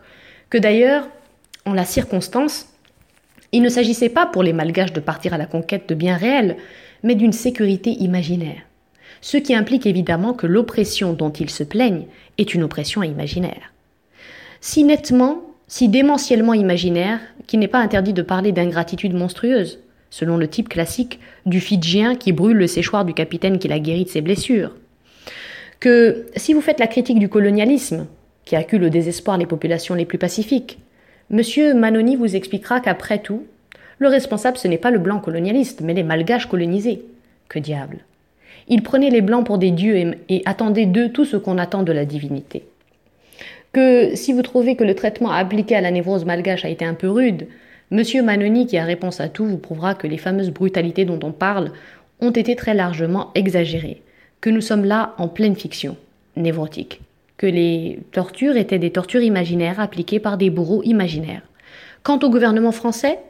que 0.49 0.59
d'ailleurs 0.59 1.09
en 1.67 1.73
la 1.73 1.85
circonstance, 1.85 2.69
il 3.51 3.63
ne 3.63 3.69
s'agissait 3.69 4.11
pas 4.11 4.27
pour 4.27 4.45
les 4.45 4.53
malgaches 4.53 4.93
de 4.93 5.01
partir 5.01 5.35
à 5.35 5.39
la 5.39 5.47
conquête 5.47 5.89
de 5.89 5.97
biens 5.97 6.17
réels, 6.17 6.57
mais 7.03 7.17
d'une 7.17 7.33
sécurité 7.33 7.91
imaginaire. 7.91 8.63
Ce 9.21 9.37
qui 9.37 9.53
implique 9.53 9.85
évidemment 9.85 10.35
que 10.35 10.47
l'oppression 10.47 11.15
dont 11.15 11.31
ils 11.33 11.51
se 11.51 11.65
plaignent 11.65 12.07
est 12.39 12.55
une 12.55 12.63
oppression 12.63 13.03
imaginaire. 13.03 13.73
Si 14.61 14.85
nettement, 14.85 15.43
si 15.67 15.89
démentiellement 15.89 16.55
imaginaire, 16.55 17.19
qu'il 17.49 17.59
n'est 17.59 17.67
pas 17.67 17.81
interdit 17.81 18.13
de 18.13 18.23
parler 18.23 18.53
d'ingratitude 18.53 19.15
monstrueuse, 19.15 19.81
selon 20.11 20.37
le 20.37 20.49
type 20.49 20.69
classique 20.69 21.21
du 21.47 21.61
Fidjien 21.61 22.15
qui 22.15 22.33
brûle 22.33 22.57
le 22.57 22.67
séchoir 22.67 23.05
du 23.05 23.15
capitaine 23.15 23.59
qui 23.59 23.69
l'a 23.69 23.79
guéri 23.79 24.05
de 24.05 24.09
ses 24.09 24.21
blessures. 24.21 24.75
Que 25.81 26.27
si 26.37 26.55
vous 26.55 26.61
faites 26.61 26.81
la 26.81 26.87
critique 26.87 27.19
du 27.19 27.29
colonialisme, 27.29 28.07
qui 28.45 28.57
accule 28.57 28.85
au 28.85 28.89
désespoir 28.89 29.39
les 29.39 29.47
populations 29.47 29.95
les 29.95 30.07
plus 30.07 30.19
pacifiques, 30.19 30.79
Monsieur 31.31 31.75
Manoni 31.75 32.17
vous 32.17 32.37
expliquera 32.37 32.81
qu'après 32.81 33.19
tout, 33.19 33.45
le 33.99 34.09
responsable 34.09 34.57
ce 34.57 34.67
n'est 34.67 34.79
pas 34.79 34.91
le 34.91 34.99
blanc 34.99 35.21
colonialiste, 35.21 35.83
mais 35.83 35.93
les 35.93 36.03
malgaches 36.03 36.47
colonisés. 36.47 37.03
Que 37.49 37.59
diable 37.59 37.99
Il 38.69 38.83
prenait 38.83 39.11
les 39.11 39.21
blancs 39.21 39.45
pour 39.45 39.59
des 39.59 39.71
dieux 39.71 39.97
et, 39.97 40.19
et 40.31 40.43
attendait 40.47 40.87
d'eux 40.87 41.11
tout 41.11 41.27
ce 41.27 41.37
qu'on 41.37 41.59
attend 41.59 41.83
de 41.83 41.93
la 41.93 42.07
divinité. 42.07 42.65
Que 43.73 44.15
si 44.15 44.33
vous 44.33 44.43
trouvez 44.43 44.77
que 44.77 44.85
le 44.85 44.95
traitement 44.95 45.31
appliqué 45.31 45.77
à 45.77 45.83
la 45.83 45.91
névrose 45.91 46.25
malgache 46.25 46.65
a 46.65 46.71
été 46.71 46.85
un 46.85 46.95
peu 46.95 47.11
rude, 47.11 47.47
Monsieur 47.91 48.23
Manoni, 48.23 48.67
qui 48.67 48.77
a 48.77 48.85
réponse 48.85 49.19
à 49.19 49.31
tout, 49.31 49.47
vous 49.47 49.57
prouvera 49.57 49.95
que 49.95 50.07
les 50.07 50.19
fameuses 50.19 50.51
brutalités 50.51 51.07
dont 51.07 51.21
on 51.23 51.33
parle 51.33 51.73
ont 52.21 52.31
été 52.31 52.55
très 52.55 52.75
largement 52.75 53.31
exagérées, 53.35 54.03
que 54.43 54.51
nous 54.51 54.61
sommes 54.61 54.85
là 54.85 55.15
en 55.17 55.27
pleine 55.27 55.57
fiction, 55.57 55.97
névrotique, 56.37 57.01
que 57.39 57.47
les 57.47 58.01
tortures 58.13 58.59
étaient 58.59 58.79
des 58.79 58.91
tortures 58.91 59.23
imaginaires 59.23 59.81
appliquées 59.81 60.21
par 60.21 60.37
des 60.37 60.51
bourreaux 60.51 60.83
imaginaires. 60.83 61.41
Quant 62.03 62.19
au 62.19 62.29
gouvernement 62.29 62.73
français, 62.73 63.21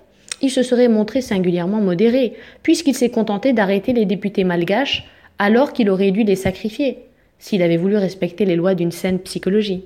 il 0.42 0.51
se 0.51 0.64
serait 0.64 0.88
montré 0.88 1.21
singulièrement 1.21 1.81
modéré, 1.81 2.35
puisqu'il 2.64 2.94
s'est 2.94 3.11
contenté 3.11 3.53
d'arrêter 3.53 3.92
les 3.92 4.07
députés 4.07 4.42
malgaches 4.42 5.07
alors 5.38 5.73
qu'il 5.73 5.88
aurait 5.88 6.11
dû 6.11 6.25
les 6.25 6.35
sacrifier, 6.35 6.99
s'il 7.38 7.62
avait 7.62 7.77
voulu 7.77 7.97
respecter 7.97 8.44
les 8.44 8.57
lois 8.57 8.75
d'une 8.75 8.90
saine 8.90 9.21
psychologie. 9.21 9.85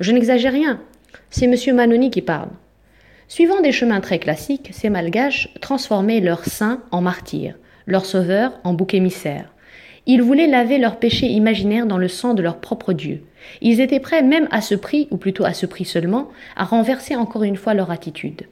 Je 0.00 0.12
n'exagère 0.12 0.52
rien, 0.54 0.80
c'est 1.28 1.44
M. 1.44 1.76
Manoni 1.76 2.10
qui 2.10 2.22
parle. 2.22 2.48
Suivant 3.28 3.60
des 3.60 3.72
chemins 3.72 4.00
très 4.00 4.18
classiques, 4.18 4.70
ces 4.72 4.88
malgaches 4.88 5.50
transformaient 5.60 6.20
leurs 6.20 6.46
saints 6.46 6.82
en 6.90 7.02
martyrs, 7.02 7.56
leurs 7.86 8.06
sauveurs 8.06 8.58
en 8.64 8.72
boucs 8.72 8.94
émissaires. 8.94 9.52
Ils 10.06 10.22
voulaient 10.22 10.46
laver 10.46 10.78
leurs 10.78 10.98
péchés 10.98 11.26
imaginaires 11.26 11.84
dans 11.84 11.98
le 11.98 12.08
sang 12.08 12.32
de 12.32 12.40
leur 12.40 12.56
propre 12.56 12.94
Dieu. 12.94 13.22
Ils 13.60 13.82
étaient 13.82 14.00
prêts 14.00 14.22
même 14.22 14.48
à 14.50 14.62
ce 14.62 14.74
prix, 14.74 15.08
ou 15.10 15.18
plutôt 15.18 15.44
à 15.44 15.52
ce 15.52 15.66
prix 15.66 15.84
seulement, 15.84 16.30
à 16.56 16.64
renverser 16.64 17.16
encore 17.16 17.42
une 17.42 17.56
fois 17.56 17.74
leur 17.74 17.90
attitude. 17.90 18.46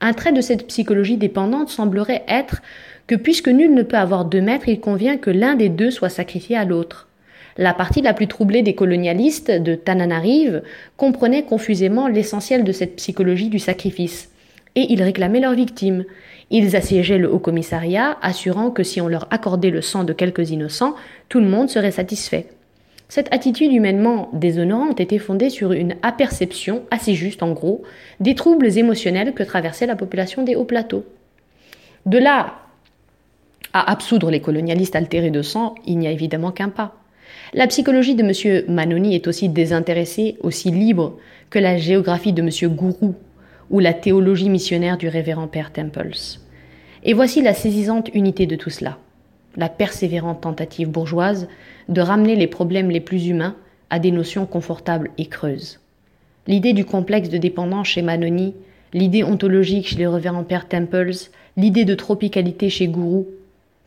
Un 0.00 0.14
trait 0.14 0.32
de 0.32 0.40
cette 0.40 0.66
psychologie 0.66 1.18
dépendante 1.18 1.68
semblerait 1.68 2.24
être 2.26 2.62
que 3.06 3.14
puisque 3.14 3.48
nul 3.48 3.74
ne 3.74 3.82
peut 3.82 3.98
avoir 3.98 4.24
deux 4.24 4.40
maîtres, 4.40 4.68
il 4.68 4.80
convient 4.80 5.18
que 5.18 5.30
l'un 5.30 5.56
des 5.56 5.68
deux 5.68 5.90
soit 5.90 6.08
sacrifié 6.08 6.56
à 6.56 6.64
l'autre. 6.64 7.06
La 7.58 7.74
partie 7.74 8.00
la 8.00 8.14
plus 8.14 8.28
troublée 8.28 8.62
des 8.62 8.74
colonialistes 8.74 9.50
de 9.50 9.74
Tananarive 9.74 10.62
comprenait 10.96 11.44
confusément 11.44 12.08
l'essentiel 12.08 12.64
de 12.64 12.72
cette 12.72 12.96
psychologie 12.96 13.48
du 13.48 13.58
sacrifice. 13.58 14.30
Et 14.74 14.86
ils 14.90 15.02
réclamaient 15.02 15.40
leurs 15.40 15.54
victimes. 15.54 16.04
Ils 16.50 16.76
assiégeaient 16.76 17.18
le 17.18 17.32
haut 17.32 17.38
commissariat, 17.38 18.16
assurant 18.22 18.70
que 18.70 18.82
si 18.82 19.00
on 19.00 19.08
leur 19.08 19.26
accordait 19.30 19.70
le 19.70 19.82
sang 19.82 20.04
de 20.04 20.12
quelques 20.12 20.50
innocents, 20.50 20.94
tout 21.28 21.40
le 21.40 21.48
monde 21.48 21.68
serait 21.68 21.90
satisfait. 21.90 22.46
Cette 23.08 23.32
attitude 23.34 23.72
humainement 23.72 24.30
déshonorante 24.32 24.98
était 24.98 25.18
fondée 25.18 25.50
sur 25.50 25.72
une 25.72 25.96
aperception, 26.02 26.84
assez 26.90 27.14
juste 27.14 27.42
en 27.42 27.52
gros, 27.52 27.82
des 28.20 28.34
troubles 28.34 28.78
émotionnels 28.78 29.34
que 29.34 29.42
traversait 29.42 29.86
la 29.86 29.96
population 29.96 30.42
des 30.42 30.56
hauts 30.56 30.64
plateaux. 30.64 31.04
De 32.06 32.16
là 32.16 32.54
à 33.74 33.90
absoudre 33.90 34.30
les 34.30 34.40
colonialistes 34.40 34.96
altérés 34.96 35.30
de 35.30 35.42
sang, 35.42 35.74
il 35.86 35.98
n'y 35.98 36.06
a 36.06 36.10
évidemment 36.10 36.52
qu'un 36.52 36.68
pas. 36.68 37.01
La 37.54 37.66
psychologie 37.66 38.14
de 38.14 38.22
M. 38.22 38.64
Manoni 38.68 39.14
est 39.14 39.26
aussi 39.26 39.50
désintéressée, 39.50 40.38
aussi 40.40 40.70
libre 40.70 41.18
que 41.50 41.58
la 41.58 41.76
géographie 41.76 42.32
de 42.32 42.40
M. 42.40 42.74
Gourou 42.74 43.14
ou 43.68 43.78
la 43.78 43.92
théologie 43.92 44.48
missionnaire 44.48 44.96
du 44.96 45.06
révérend 45.06 45.48
Père 45.48 45.70
Temples. 45.70 46.38
Et 47.04 47.12
voici 47.12 47.42
la 47.42 47.52
saisissante 47.52 48.08
unité 48.14 48.46
de 48.46 48.56
tout 48.56 48.70
cela, 48.70 48.96
la 49.54 49.68
persévérante 49.68 50.40
tentative 50.40 50.88
bourgeoise 50.88 51.46
de 51.90 52.00
ramener 52.00 52.36
les 52.36 52.46
problèmes 52.46 52.90
les 52.90 53.00
plus 53.00 53.26
humains 53.26 53.54
à 53.90 53.98
des 53.98 54.12
notions 54.12 54.46
confortables 54.46 55.10
et 55.18 55.26
creuses. 55.26 55.78
L'idée 56.46 56.72
du 56.72 56.86
complexe 56.86 57.28
de 57.28 57.36
dépendance 57.36 57.88
chez 57.88 58.00
Manoni, 58.00 58.54
l'idée 58.94 59.24
ontologique 59.24 59.88
chez 59.88 59.98
le 59.98 60.08
révérend 60.08 60.44
Père 60.44 60.68
Temples, 60.68 61.28
l'idée 61.58 61.84
de 61.84 61.94
tropicalité 61.94 62.70
chez 62.70 62.88
Gourou, 62.88 63.26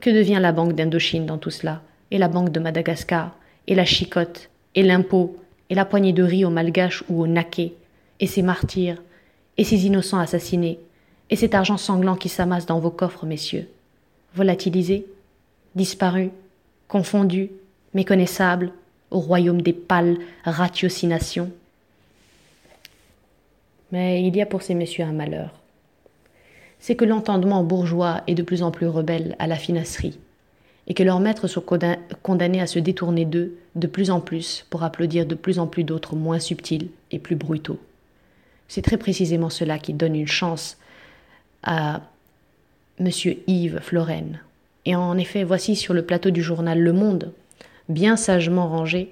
que 0.01 0.11
devient 0.11 0.39
la 0.39 0.51
Banque 0.51 0.73
d'Indochine 0.73 1.25
dans 1.25 1.39
tout 1.39 1.49
cela, 1.49 1.81
et 2.11 2.19
la 2.19 2.27
Banque 2.27 2.51
de 2.51 2.59
Madagascar, 2.59 3.35
et 3.67 3.75
la 3.75 3.85
chicotte, 3.85 4.49
et 4.75 4.83
l'impôt, 4.83 5.37
et 5.69 5.75
la 5.75 5.85
poignée 5.85 6.13
de 6.13 6.23
riz 6.23 6.45
aux 6.45 6.49
malgaches 6.49 7.03
ou 7.09 7.21
aux 7.21 7.27
naquets, 7.27 7.73
et 8.19 8.27
ces 8.27 8.41
martyrs, 8.41 9.01
et 9.57 9.63
ces 9.63 9.85
innocents 9.85 10.19
assassinés, 10.19 10.79
et 11.29 11.35
cet 11.35 11.55
argent 11.55 11.77
sanglant 11.77 12.15
qui 12.15 12.29
s'amasse 12.29 12.65
dans 12.65 12.79
vos 12.79 12.91
coffres, 12.91 13.25
messieurs. 13.25 13.67
Volatilisé, 14.35 15.05
disparu, 15.75 16.29
confondu, 16.87 17.49
méconnaissable, 17.93 18.71
au 19.11 19.19
royaume 19.19 19.61
des 19.61 19.73
pâles 19.73 20.17
ratiocinations. 20.43 21.51
Mais 23.91 24.23
il 24.23 24.35
y 24.35 24.41
a 24.41 24.45
pour 24.45 24.61
ces 24.61 24.73
messieurs 24.73 25.05
un 25.05 25.13
malheur. 25.13 25.51
C'est 26.79 26.95
que 26.95 27.05
l'entendement 27.05 27.63
bourgeois 27.63 28.21
est 28.27 28.35
de 28.35 28.43
plus 28.43 28.61
en 28.61 28.71
plus 28.71 28.87
rebelle 28.87 29.35
à 29.39 29.47
la 29.47 29.55
finasserie, 29.55 30.19
et 30.87 30.93
que 30.93 31.03
leurs 31.03 31.19
maîtres 31.19 31.47
sont 31.47 31.63
condamnés 32.21 32.61
à 32.61 32.67
se 32.67 32.79
détourner 32.79 33.25
d'eux 33.25 33.57
de 33.75 33.87
plus 33.87 34.11
en 34.11 34.21
plus 34.21 34.65
pour 34.69 34.83
applaudir 34.83 35.25
de 35.25 35.35
plus 35.35 35.59
en 35.59 35.67
plus 35.67 35.83
d'autres 35.83 36.15
moins 36.15 36.39
subtils 36.39 36.89
et 37.11 37.19
plus 37.19 37.35
brutaux. 37.35 37.79
C'est 38.67 38.81
très 38.81 38.97
précisément 38.97 39.49
cela 39.49 39.79
qui 39.79 39.93
donne 39.93 40.15
une 40.15 40.27
chance 40.27 40.77
à 41.63 42.01
M. 42.99 43.09
Yves 43.47 43.79
Floren. 43.81 44.39
Et 44.85 44.95
en 44.95 45.17
effet, 45.17 45.43
voici 45.43 45.75
sur 45.75 45.93
le 45.93 46.05
plateau 46.05 46.29
du 46.29 46.43
journal 46.43 46.79
Le 46.79 46.93
Monde, 46.93 47.31
bien 47.89 48.15
sagement 48.15 48.67
rangées, 48.67 49.11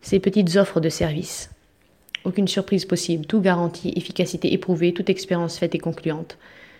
ces 0.00 0.18
petites 0.18 0.56
offres 0.56 0.80
de 0.80 0.88
service. 0.88 1.50
Aucune 2.24 2.48
surprise 2.48 2.84
possible, 2.84 3.26
tout 3.26 3.40
garantit, 3.40 3.92
efficacité 3.96 4.52
éprouvée, 4.52 4.92
toute 4.92 5.10
expérience 5.10 5.58
faite 5.58 5.74
et 5.74 5.78
concluante. 5.78 6.38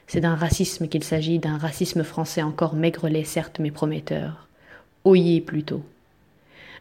C'est 0.09 0.21
d'un 0.21 0.35
racisme 0.35 0.89
qu'il 0.89 1.05
s'agit, 1.05 1.39
d'un 1.39 1.59
racisme 1.59 2.03
français 2.03 2.43
encore 2.43 2.75
maigrelet, 2.75 3.25
certes, 3.25 3.59
mais 3.61 3.71
prometteur. 3.71 4.49
Oyez 5.05 5.43
plutôt. 5.43 5.83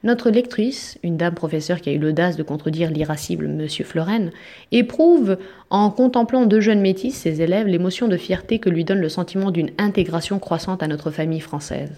Notre 0.04 0.30
lectrice, 0.30 0.98
une 1.04 1.18
dame 1.18 1.34
professeure 1.34 1.82
qui 1.82 1.90
a 1.90 1.92
eu 1.92 1.98
l'audace 1.98 2.38
de 2.38 2.44
contredire 2.44 2.90
l'irascible 2.90 3.46
M. 3.46 3.68
Floren, 3.68 4.32
éprouve, 4.72 5.38
en 5.70 5.90
contemplant 5.90 6.46
deux 6.46 6.62
jeunes 6.62 6.80
métis, 6.80 7.16
ses 7.16 7.42
élèves, 7.42 7.68
l'émotion 7.68 8.08
de 8.08 8.16
fierté 8.16 8.60
que 8.60 8.70
lui 8.70 8.86
donne 8.86 9.02
le 9.02 9.10
sentiment 9.10 9.52
d'une 9.52 9.72
intégration 9.78 10.40
croissante 10.40 10.82
à 10.82 10.88
notre 10.88 11.12
famille 11.12 11.42
française. 11.42 11.92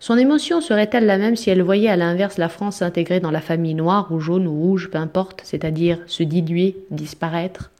Son 0.00 0.16
émotion 0.18 0.60
serait-elle 0.60 1.06
la 1.06 1.16
même 1.16 1.36
si 1.36 1.48
elle 1.48 1.62
voyait 1.62 1.88
à 1.88 1.96
l'inverse 1.96 2.38
la 2.38 2.48
France 2.48 2.76
s'intégrer 2.76 3.20
dans 3.20 3.30
la 3.30 3.40
famille 3.40 3.74
noire 3.74 4.08
ou 4.10 4.18
jaune 4.18 4.46
ou 4.48 4.54
rouge, 4.54 4.90
peu 4.90 4.98
importe, 4.98 5.42
c'est-à-dire 5.44 6.00
se 6.06 6.22
diluer, 6.22 6.76
disparaître? 6.90 7.70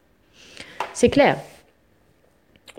C'est 0.94 1.10
clair, 1.10 1.36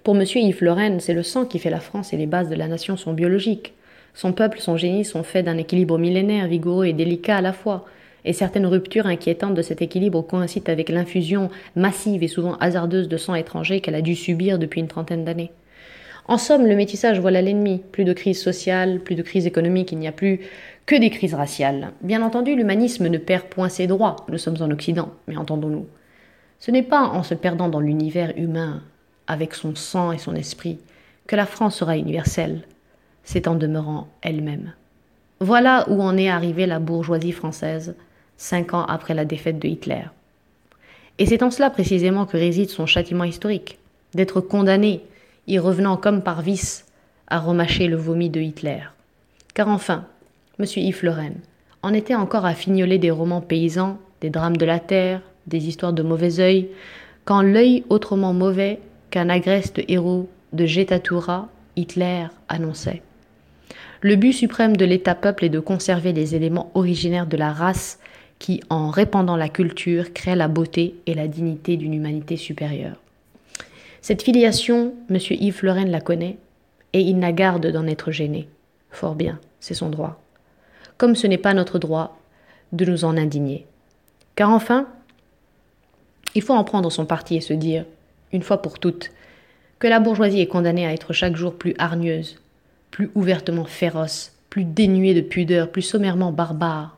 pour 0.08 0.16
M. 0.16 0.24
Yves 0.36 0.64
Lorraine, 0.64 1.02
c'est 1.02 1.14
le 1.14 1.22
sang 1.22 1.44
qui 1.44 1.60
fait 1.60 1.70
la 1.70 1.82
France 1.82 2.14
et 2.14 2.18
les 2.18 2.28
bases 2.28 2.48
de 2.48 2.56
la 2.56 2.70
nation 2.70 2.96
sont 2.96 3.12
biologiques. 3.12 3.74
Son 4.14 4.32
peuple, 4.32 4.62
son 4.62 4.78
génie 4.78 5.04
sont 5.04 5.22
faits 5.22 5.44
d'un 5.44 5.58
équilibre 5.58 5.98
millénaire, 5.98 6.48
vigoureux 6.48 6.86
et 6.86 6.94
délicat 6.94 7.36
à 7.36 7.42
la 7.42 7.52
fois. 7.52 7.84
Et 8.24 8.32
certaines 8.32 8.68
ruptures 8.68 9.06
inquiétantes 9.06 9.54
de 9.54 9.62
cet 9.62 9.82
équilibre 9.82 10.22
coïncident 10.22 10.72
avec 10.72 10.88
l'infusion 10.88 11.50
massive 11.76 12.24
et 12.24 12.30
souvent 12.30 12.56
hasardeuse 12.60 13.10
de 13.10 13.18
sang 13.18 13.36
étranger 13.36 13.82
qu'elle 13.82 13.96
a 13.96 14.02
dû 14.02 14.16
subir 14.16 14.60
depuis 14.60 14.80
une 14.80 14.88
trentaine 14.88 15.26
d'années. 15.26 15.52
En 16.30 16.38
somme, 16.38 16.66
le 16.66 16.78
métissage 16.78 17.20
voilà 17.20 17.42
l'ennemi. 17.42 17.82
Plus 17.92 18.06
de 18.06 18.14
crise 18.14 18.42
sociale, 18.42 19.02
plus 19.02 19.16
de 19.16 19.24
crise 19.24 19.46
économique, 19.46 19.92
il 19.92 19.98
n'y 19.98 20.08
a 20.08 20.14
plus 20.14 20.40
que 20.86 20.96
des 20.96 21.10
crises 21.10 21.34
raciales. 21.34 21.92
Bien 22.00 22.22
entendu, 22.22 22.56
l'humanisme 22.56 23.10
ne 23.10 23.18
perd 23.18 23.48
point 23.48 23.68
ses 23.68 23.88
droits. 23.88 24.16
Nous 24.30 24.38
sommes 24.38 24.62
en 24.62 24.72
Occident, 24.72 25.10
mais 25.28 25.36
entendons-nous. 25.36 25.86
Ce 26.60 26.72
n'est 26.72 26.82
pas 26.82 27.02
en 27.02 27.24
se 27.24 27.34
perdant 27.34 27.68
dans 27.68 27.82
l'univers 27.82 28.32
humain 28.38 28.82
avec 29.28 29.54
son 29.54 29.76
sang 29.76 30.12
et 30.12 30.18
son 30.18 30.36
esprit, 30.36 30.80
que 31.28 31.36
la 31.36 31.46
France 31.46 31.76
sera 31.76 31.98
universelle, 31.98 32.64
c'est 33.24 33.48
en 33.48 33.56
demeurant 33.56 34.08
elle-même. 34.22 34.74
Voilà 35.40 35.86
où 35.90 36.02
en 36.02 36.18
est 36.18 36.30
arrivée 36.30 36.66
la 36.66 36.80
bourgeoisie 36.80 37.34
française, 37.34 37.96
cinq 38.38 38.74
ans 38.74 38.86
après 38.86 39.14
la 39.14 39.26
défaite 39.26 39.60
de 39.60 39.68
Hitler. 39.68 40.04
Et 41.20 41.26
c'est 41.26 41.44
en 41.44 41.52
cela 41.52 41.70
précisément 41.70 42.26
que 42.26 42.38
réside 42.38 42.70
son 42.70 42.86
châtiment 42.86 43.24
historique, 43.24 43.80
d'être 44.14 44.42
condamné, 44.42 45.02
y 45.48 45.60
revenant 45.60 45.98
comme 45.98 46.22
par 46.22 46.42
vice, 46.42 46.86
à 47.28 47.40
remâcher 47.40 47.88
le 47.88 47.98
vomi 47.98 48.30
de 48.30 48.40
Hitler. 48.40 48.82
Car 49.54 49.68
enfin, 49.68 50.06
M. 50.60 50.66
Yves 50.76 51.04
Lorraine 51.04 51.40
en 51.84 51.94
était 51.94 52.16
encore 52.16 52.46
à 52.46 52.54
fignoler 52.54 52.98
des 52.98 53.12
romans 53.12 53.42
paysans, 53.42 53.98
des 54.22 54.30
drames 54.30 54.58
de 54.58 54.66
la 54.66 54.80
terre, 54.80 55.22
des 55.46 55.68
histoires 55.68 55.94
de 55.94 56.04
mauvais 56.04 56.40
œil, 56.40 56.70
quand 57.26 57.42
l'œil 57.42 57.84
autrement 57.90 58.34
mauvais 58.34 58.80
qu'un 59.10 59.30
agreste 59.30 59.82
héros 59.88 60.30
de 60.54 60.66
Getatura, 60.66 61.50
Hitler 61.76 62.28
annonçait. 62.50 63.02
Le 64.02 64.16
but 64.16 64.34
suprême 64.34 64.78
de 64.78 64.86
l'État-peuple 64.86 65.46
est 65.46 65.50
de 65.50 65.60
conserver 65.60 66.14
les 66.14 66.36
éléments 66.36 66.72
originaires 66.76 67.28
de 67.28 67.38
la 67.38 67.52
race 67.52 68.00
qui, 68.40 68.62
en 68.70 68.90
répandant 68.90 69.38
la 69.38 69.50
culture, 69.50 70.14
crée 70.14 70.36
la 70.36 70.48
beauté 70.48 70.96
et 71.08 71.14
la 71.14 71.28
dignité 71.28 71.78
d'une 71.78 71.94
humanité 71.94 72.38
supérieure. 72.38 72.98
Cette 74.02 74.22
filiation, 74.22 74.94
M. 75.10 75.18
Yves 75.32 75.56
Floren 75.56 75.90
la 75.90 76.02
connaît, 76.02 76.38
et 76.94 77.02
il 77.02 77.18
n'a 77.20 77.32
garde 77.32 77.68
d'en 77.68 77.88
être 77.88 78.12
gêné. 78.12 78.48
Fort 78.92 79.16
bien, 79.16 79.40
c'est 79.60 79.74
son 79.74 79.90
droit. 79.90 80.22
Comme 80.98 81.16
ce 81.16 81.28
n'est 81.28 81.38
pas 81.38 81.54
notre 81.54 81.80
droit 81.80 82.18
de 82.72 82.86
nous 82.86 83.06
en 83.06 83.18
indigner. 83.18 83.66
Car 84.36 84.52
enfin, 84.52 84.88
il 86.36 86.42
faut 86.42 86.54
en 86.54 86.64
prendre 86.64 86.92
son 86.92 87.06
parti 87.06 87.36
et 87.36 87.42
se 87.42 87.54
dire, 87.54 87.86
une 88.34 88.44
fois 88.44 88.62
pour 88.62 88.80
toutes, 88.80 89.12
que 89.80 89.88
la 89.88 90.00
bourgeoisie 90.00 90.42
est 90.42 90.48
condamnée 90.48 90.86
à 90.86 90.94
être 90.94 91.14
chaque 91.14 91.36
jour 91.36 91.56
plus 91.56 91.76
hargneuse, 91.78 92.40
plus 92.92 93.10
ouvertement 93.16 93.66
féroce, 93.66 94.34
plus 94.50 94.64
dénuée 94.64 95.14
de 95.14 95.22
pudeur, 95.22 95.72
plus 95.72 95.82
sommairement 95.82 96.32
barbare, 96.32 96.98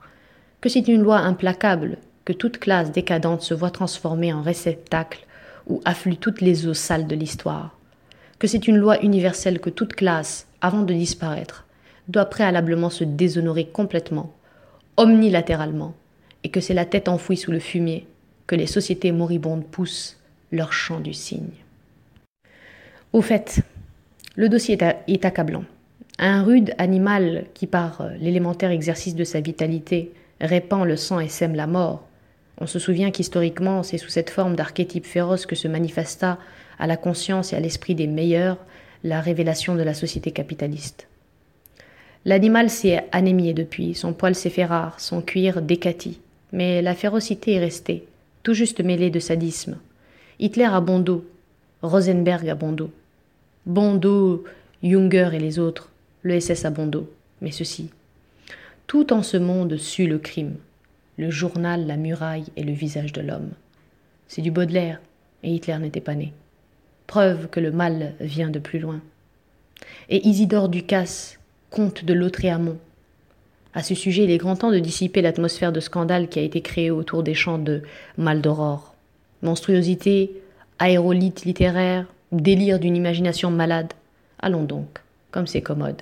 que 0.62 0.70
c'est 0.70 0.88
une 0.88 1.02
loi 1.02 1.18
implacable 1.18 1.98
que 2.26 2.34
toute 2.34 2.60
classe 2.60 2.92
décadente 2.92 3.42
se 3.42 3.54
voit 3.54 3.72
transformée 3.72 4.32
en 4.32 4.42
réceptacle 4.42 5.26
où 5.68 5.82
affluent 5.86 6.18
toutes 6.18 6.42
les 6.42 6.68
eaux 6.68 6.74
sales 6.74 7.08
de 7.08 7.16
l'histoire, 7.16 7.78
que 8.38 8.48
c'est 8.48 8.68
une 8.68 8.78
loi 8.78 9.02
universelle 9.04 9.60
que 9.60 9.70
toute 9.70 9.94
classe, 9.94 10.48
avant 10.62 10.84
de 10.84 10.94
disparaître, 10.94 11.66
doit 12.08 12.26
préalablement 12.26 12.90
se 12.90 13.04
déshonorer 13.04 13.66
complètement, 13.66 14.34
omnilatéralement, 14.98 15.96
et 16.44 16.50
que 16.50 16.60
c'est 16.62 16.74
la 16.74 16.86
tête 16.86 17.08
enfouie 17.08 17.38
sous 17.38 17.52
le 17.52 17.60
fumier 17.60 18.08
que 18.48 18.56
les 18.56 18.68
sociétés 18.68 19.12
moribondes 19.12 19.66
poussent 19.66 20.19
leur 20.52 20.74
chant 20.74 21.00
du 21.00 21.14
cygne. 21.14 21.52
Au 23.14 23.22
fait, 23.22 23.62
le 24.36 24.50
dossier 24.50 24.78
est 25.08 25.26
accablant. 25.26 25.64
Un 26.18 26.44
rude 26.44 26.74
animal 26.78 27.46
qui, 27.54 27.66
par 27.66 28.02
euh, 28.02 28.10
l'élémentaire 28.20 28.72
exercice 28.72 29.16
de 29.16 29.24
sa 29.24 29.40
vitalité, 29.42 30.12
répand 30.42 30.86
le 30.86 30.96
sang 30.96 31.20
et 31.20 31.30
sème 31.30 31.56
la 31.56 31.68
mort. 31.68 32.08
On 32.60 32.68
se 32.68 32.78
souvient 32.78 33.12
qu'historiquement, 33.12 33.84
c'est 33.84 33.98
sous 33.98 34.10
cette 34.10 34.30
forme 34.30 34.56
d'archétype 34.56 35.06
féroce 35.06 35.46
que 35.46 35.56
se 35.56 35.68
manifesta 35.68 36.38
à 36.78 36.88
la 36.88 36.98
conscience 36.98 37.54
et 37.54 37.56
à 37.56 37.60
l'esprit 37.60 37.96
des 37.96 38.08
meilleurs 38.08 38.58
la 39.04 39.22
révélation 39.22 39.76
de 39.76 39.84
la 39.84 39.94
société 39.94 40.32
capitaliste. 40.32 41.08
L'animal 42.26 42.70
s'est 42.70 43.06
anémié 43.12 43.54
depuis, 43.54 43.96
son 43.96 44.14
poil 44.14 44.36
s'est 44.36 44.50
fait 44.50 44.66
rare, 44.66 45.00
son 45.00 45.22
cuir 45.22 45.62
décati, 45.62 46.20
mais 46.52 46.82
la 46.82 46.96
férocité 46.96 47.54
est 47.54 47.60
restée, 47.60 48.06
tout 48.44 48.54
juste 48.54 48.82
mêlée 48.82 49.10
de 49.10 49.20
sadisme. 49.20 49.78
Hitler 50.42 50.70
a 50.72 50.80
bon 50.80 51.00
dos, 51.00 51.26
Rosenberg 51.82 52.48
a 52.48 52.56
bon 52.56 52.72
dos. 52.72 54.44
Junger 54.82 55.32
et 55.34 55.40
les 55.40 55.60
autres, 55.60 55.90
le 56.22 56.40
SS 56.40 56.64
a 56.64 56.70
bon 56.70 56.88
dos, 56.88 57.10
mais 57.42 57.52
ceci. 57.52 57.90
Tout 58.88 59.12
en 59.12 59.22
ce 59.22 59.36
monde 59.36 59.76
sue 59.76 60.08
le 60.08 60.18
crime, 60.18 60.56
le 61.18 61.30
journal, 61.30 61.86
la 61.86 61.98
muraille 61.98 62.46
et 62.56 62.64
le 62.64 62.72
visage 62.72 63.12
de 63.12 63.20
l'homme. 63.20 63.50
C'est 64.30 64.42
du 64.42 64.50
Baudelaire, 64.50 65.02
et 65.44 65.52
Hitler 65.52 65.78
n'était 65.80 66.00
pas 66.00 66.16
né. 66.16 66.32
Preuve 67.06 67.50
que 67.50 67.60
le 67.60 67.74
mal 67.74 68.14
vient 68.22 68.50
de 68.50 68.60
plus 68.60 68.80
loin. 68.80 69.02
Et 70.08 70.26
Isidore 70.26 70.70
Ducasse, 70.70 71.38
comte 71.70 72.06
de 72.06 72.14
Lautréamont. 72.14 72.78
À 73.74 73.84
ce 73.84 73.94
sujet, 73.94 74.24
il 74.24 74.32
est 74.32 74.38
grand 74.38 74.56
temps 74.56 74.72
de 74.72 74.80
dissiper 74.80 75.22
l'atmosphère 75.22 75.74
de 75.74 75.82
scandale 75.82 76.30
qui 76.30 76.40
a 76.40 76.44
été 76.44 76.62
créée 76.62 76.92
autour 76.92 77.24
des 77.24 77.34
chants 77.34 77.60
de 77.60 77.82
Maldoror. 78.18 78.89
Monstruosité, 79.42 80.32
aérolite 80.80 81.46
littéraire, 81.46 82.06
délire 82.32 82.80
d'une 82.80 82.96
imagination 82.96 83.52
malade. 83.52 83.94
Allons 84.40 84.64
donc, 84.64 85.00
comme 85.32 85.48
c'est 85.48 85.62
commode. 85.62 86.02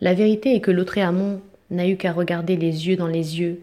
La 0.00 0.14
vérité 0.14 0.54
est 0.54 0.60
que 0.60 0.70
Lautréamont 0.70 1.40
n'a 1.70 1.88
eu 1.88 1.96
qu'à 1.96 2.12
regarder 2.12 2.56
les 2.56 2.88
yeux 2.88 2.96
dans 2.96 3.06
les 3.06 3.40
yeux 3.40 3.60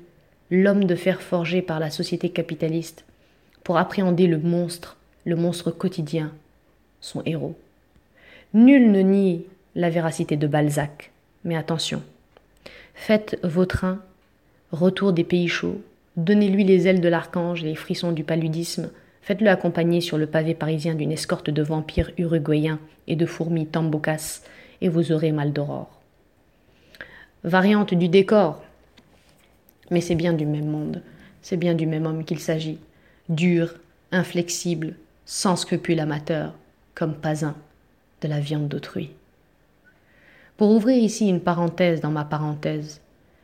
l'homme 0.49 0.85
de 0.85 0.95
fer 0.95 1.21
forgé 1.21 1.61
par 1.61 1.79
la 1.79 1.89
société 1.89 2.29
capitaliste 2.29 3.05
pour 3.63 3.77
appréhender 3.77 4.27
le 4.27 4.37
monstre, 4.37 4.97
le 5.25 5.35
monstre 5.35 5.71
quotidien, 5.71 6.31
son 7.01 7.23
héros. 7.25 7.55
Nul 8.53 8.91
ne 8.91 9.01
nie 9.01 9.45
la 9.75 9.89
véracité 9.89 10.37
de 10.37 10.45
Balzac, 10.45 11.11
mais 11.43 11.55
attention, 11.55 12.03
faites 12.93 13.39
vos 13.43 13.65
trains, 13.65 13.99
retour 14.71 15.13
des 15.13 15.23
pays 15.23 15.47
chauds, 15.47 15.81
donnez-lui 16.17 16.63
les 16.63 16.87
ailes 16.87 17.01
de 17.01 17.09
l'archange 17.09 17.63
et 17.63 17.67
les 17.67 17.75
frissons 17.75 18.11
du 18.11 18.23
paludisme, 18.23 18.89
faites-le 19.21 19.49
accompagner 19.49 20.01
sur 20.01 20.17
le 20.17 20.27
pavé 20.27 20.53
parisien 20.53 20.95
d'une 20.95 21.11
escorte 21.11 21.49
de 21.49 21.61
vampires 21.61 22.11
uruguayens 22.17 22.79
et 23.07 23.15
de 23.15 23.25
fourmis 23.25 23.67
tambocas, 23.67 24.41
et 24.81 24.89
vous 24.89 25.11
aurez 25.11 25.31
mal 25.31 25.53
d'aurore 25.53 26.03
variante 27.43 27.93
du 27.93 28.07
décor. 28.07 28.63
Mais 29.91 30.01
c'est 30.01 30.15
bien 30.15 30.33
du 30.33 30.45
même 30.45 30.69
monde, 30.69 31.01
c'est 31.41 31.57
bien 31.57 31.73
du 31.73 31.85
même 31.85 32.05
homme 32.05 32.23
qu'il 32.23 32.39
s'agit, 32.39 32.79
dur, 33.29 33.75
inflexible, 34.11 34.95
sans 35.25 35.55
scrupule 35.55 35.99
amateur, 35.99 36.53
comme 36.95 37.15
pas 37.15 37.45
un, 37.45 37.55
de 38.21 38.27
la 38.27 38.39
viande 38.39 38.67
d'autrui. 38.67 39.11
Pour 40.57 40.71
ouvrir 40.71 40.97
ici 40.97 41.27
une 41.27 41.41
parenthèse 41.41 42.01
dans 42.01 42.11
ma 42.11 42.25
parenthèse, 42.25 43.01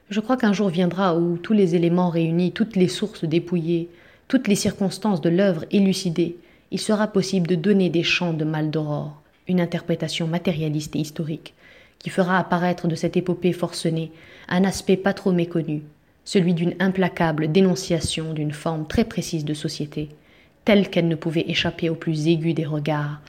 je 0.09 0.19
crois 0.19 0.37
qu'un 0.37 0.53
jour 0.53 0.69
viendra 0.69 1.15
où 1.15 1.37
tous 1.37 1.53
les 1.53 1.75
éléments 1.75 2.09
réunis, 2.09 2.51
toutes 2.51 2.75
les 2.75 2.87
sources 2.87 3.25
dépouillées, 3.25 3.89
toutes 4.27 4.47
les 4.47 4.55
circonstances 4.55 5.21
de 5.21 5.29
l'œuvre 5.29 5.65
élucidées, 5.71 6.37
il 6.71 6.79
sera 6.79 7.07
possible 7.07 7.47
de 7.47 7.55
donner 7.55 7.89
des 7.89 8.03
chants 8.03 8.33
de 8.33 8.43
Maldoror, 8.43 9.21
une 9.47 9.61
interprétation 9.61 10.27
matérialiste 10.27 10.95
et 10.95 10.99
historique, 10.99 11.53
qui 11.99 12.09
fera 12.09 12.37
apparaître 12.37 12.87
de 12.87 12.95
cette 12.95 13.17
épopée 13.17 13.53
forcenée 13.53 14.11
un 14.47 14.63
aspect 14.63 14.97
pas 14.97 15.13
trop 15.13 15.31
méconnu, 15.31 15.83
celui 16.25 16.53
d'une 16.53 16.75
implacable 16.79 17.51
dénonciation 17.51 18.33
d'une 18.33 18.53
forme 18.53 18.87
très 18.87 19.05
précise 19.05 19.45
de 19.45 19.53
société, 19.53 20.09
telle 20.65 20.89
qu'elle 20.89 21.07
ne 21.07 21.15
pouvait 21.15 21.45
échapper 21.47 21.89
au 21.89 21.95
plus 21.95 22.27
aigu 22.27 22.53
des 22.53 22.65
regards, 22.65 23.21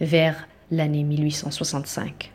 vers 0.00 0.48
l'année 0.70 1.04
1865. 1.04 2.32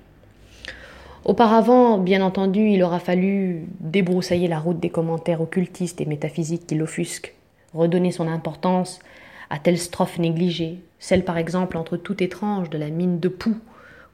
Auparavant, 1.26 2.00
bien 2.00 2.22
entendu, 2.22 2.68
il 2.68 2.84
aura 2.84 3.00
fallu 3.00 3.66
débroussailler 3.80 4.50
la 4.50 4.60
route 4.60 4.80
des 4.80 4.90
commentaires 4.90 5.40
occultistes 5.40 6.02
et 6.02 6.06
métaphysiques 6.06 6.68
qui 6.68 6.76
l'offusquent, 6.76 7.34
redonner 7.74 8.12
son 8.12 8.28
importance 8.28 9.00
à 9.50 9.58
telle 9.58 9.78
strophe 9.78 10.20
négligée, 10.20 10.80
celle 11.00 11.24
par 11.24 11.38
exemple 11.38 11.78
entre 11.78 11.96
tout 11.96 12.22
étrange 12.22 12.70
de 12.70 12.78
la 12.78 12.90
mine 12.90 13.20
de 13.20 13.30
poux 13.30 13.56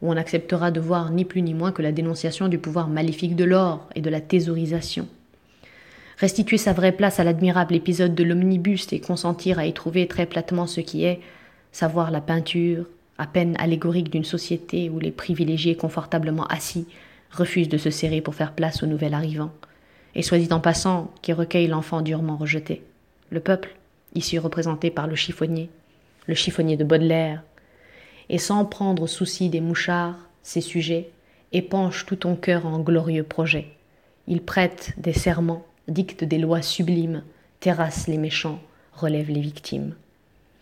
où 0.02 0.12
on 0.12 0.18
acceptera 0.18 0.72
de 0.72 0.80
voir 0.80 1.12
ni 1.12 1.26
plus 1.26 1.42
ni 1.42 1.54
moins 1.54 1.72
que 1.72 1.82
la 1.82 1.92
dénonciation 1.92 2.48
du 2.48 2.58
pouvoir 2.58 2.88
maléfique 2.88 3.36
de 3.36 3.44
l'or 3.44 3.88
et 3.96 4.02
de 4.02 4.10
la 4.10 4.22
thésaurisation. 4.22 5.08
Restituer 6.18 6.58
sa 6.58 6.74
vraie 6.74 6.92
place 6.92 7.20
à 7.20 7.24
l'admirable 7.24 7.76
épisode 7.76 8.16
de 8.16 8.24
l'omnibus 8.24 8.92
et 8.92 9.00
consentir 9.00 9.58
à 9.58 9.66
y 9.66 9.74
trouver 9.74 10.08
très 10.08 10.26
platement 10.26 10.68
ce 10.68 10.82
qui 10.82 11.06
est, 11.06 11.22
savoir 11.72 12.12
la 12.12 12.22
peinture, 12.22 12.86
à 13.20 13.28
peine 13.28 13.56
allégorique 13.60 14.10
d'une 14.10 14.24
société 14.24 14.90
où 14.90 14.98
les 14.98 15.12
privilégiés 15.12 15.76
confortablement 15.76 16.46
assis 16.46 16.88
refusent 17.32 17.70
de 17.70 17.78
se 17.78 17.90
serrer 17.92 18.22
pour 18.22 18.34
faire 18.34 18.54
place 18.54 18.82
au 18.82 18.88
nouvel 18.88 19.14
arrivant, 19.14 19.52
et 20.16 20.24
soit 20.24 20.40
dit 20.40 20.52
en 20.52 20.62
passant, 20.62 21.12
qui 21.22 21.34
recueille 21.34 21.68
l'enfant 21.68 22.02
durement 22.02 22.38
rejeté. 22.38 22.82
Le 23.30 23.42
peuple, 23.42 23.76
ici 24.16 24.40
représenté 24.40 24.90
par 24.90 25.06
le 25.06 25.16
chiffonnier, 25.16 25.70
le 26.28 26.34
chiffonnier 26.34 26.78
de 26.78 26.86
Baudelaire, 26.86 27.44
et 28.30 28.38
sans 28.38 28.64
prendre 28.64 29.06
souci 29.06 29.50
des 29.50 29.62
mouchards, 29.62 30.18
ses 30.42 30.62
sujets, 30.62 31.10
épanche 31.52 32.06
tout 32.06 32.16
ton 32.16 32.36
cœur 32.36 32.66
en 32.66 32.80
glorieux 32.80 33.24
projets. 33.24 33.68
Il 34.28 34.42
prête 34.42 34.94
des 34.98 35.14
serments, 35.14 35.66
dicte 35.90 36.24
des 36.24 36.38
lois 36.38 36.62
sublimes, 36.62 37.24
terrasse 37.60 38.08
les 38.08 38.18
méchants, 38.18 38.62
relève 38.94 39.30
les 39.30 39.42
victimes. 39.42 39.96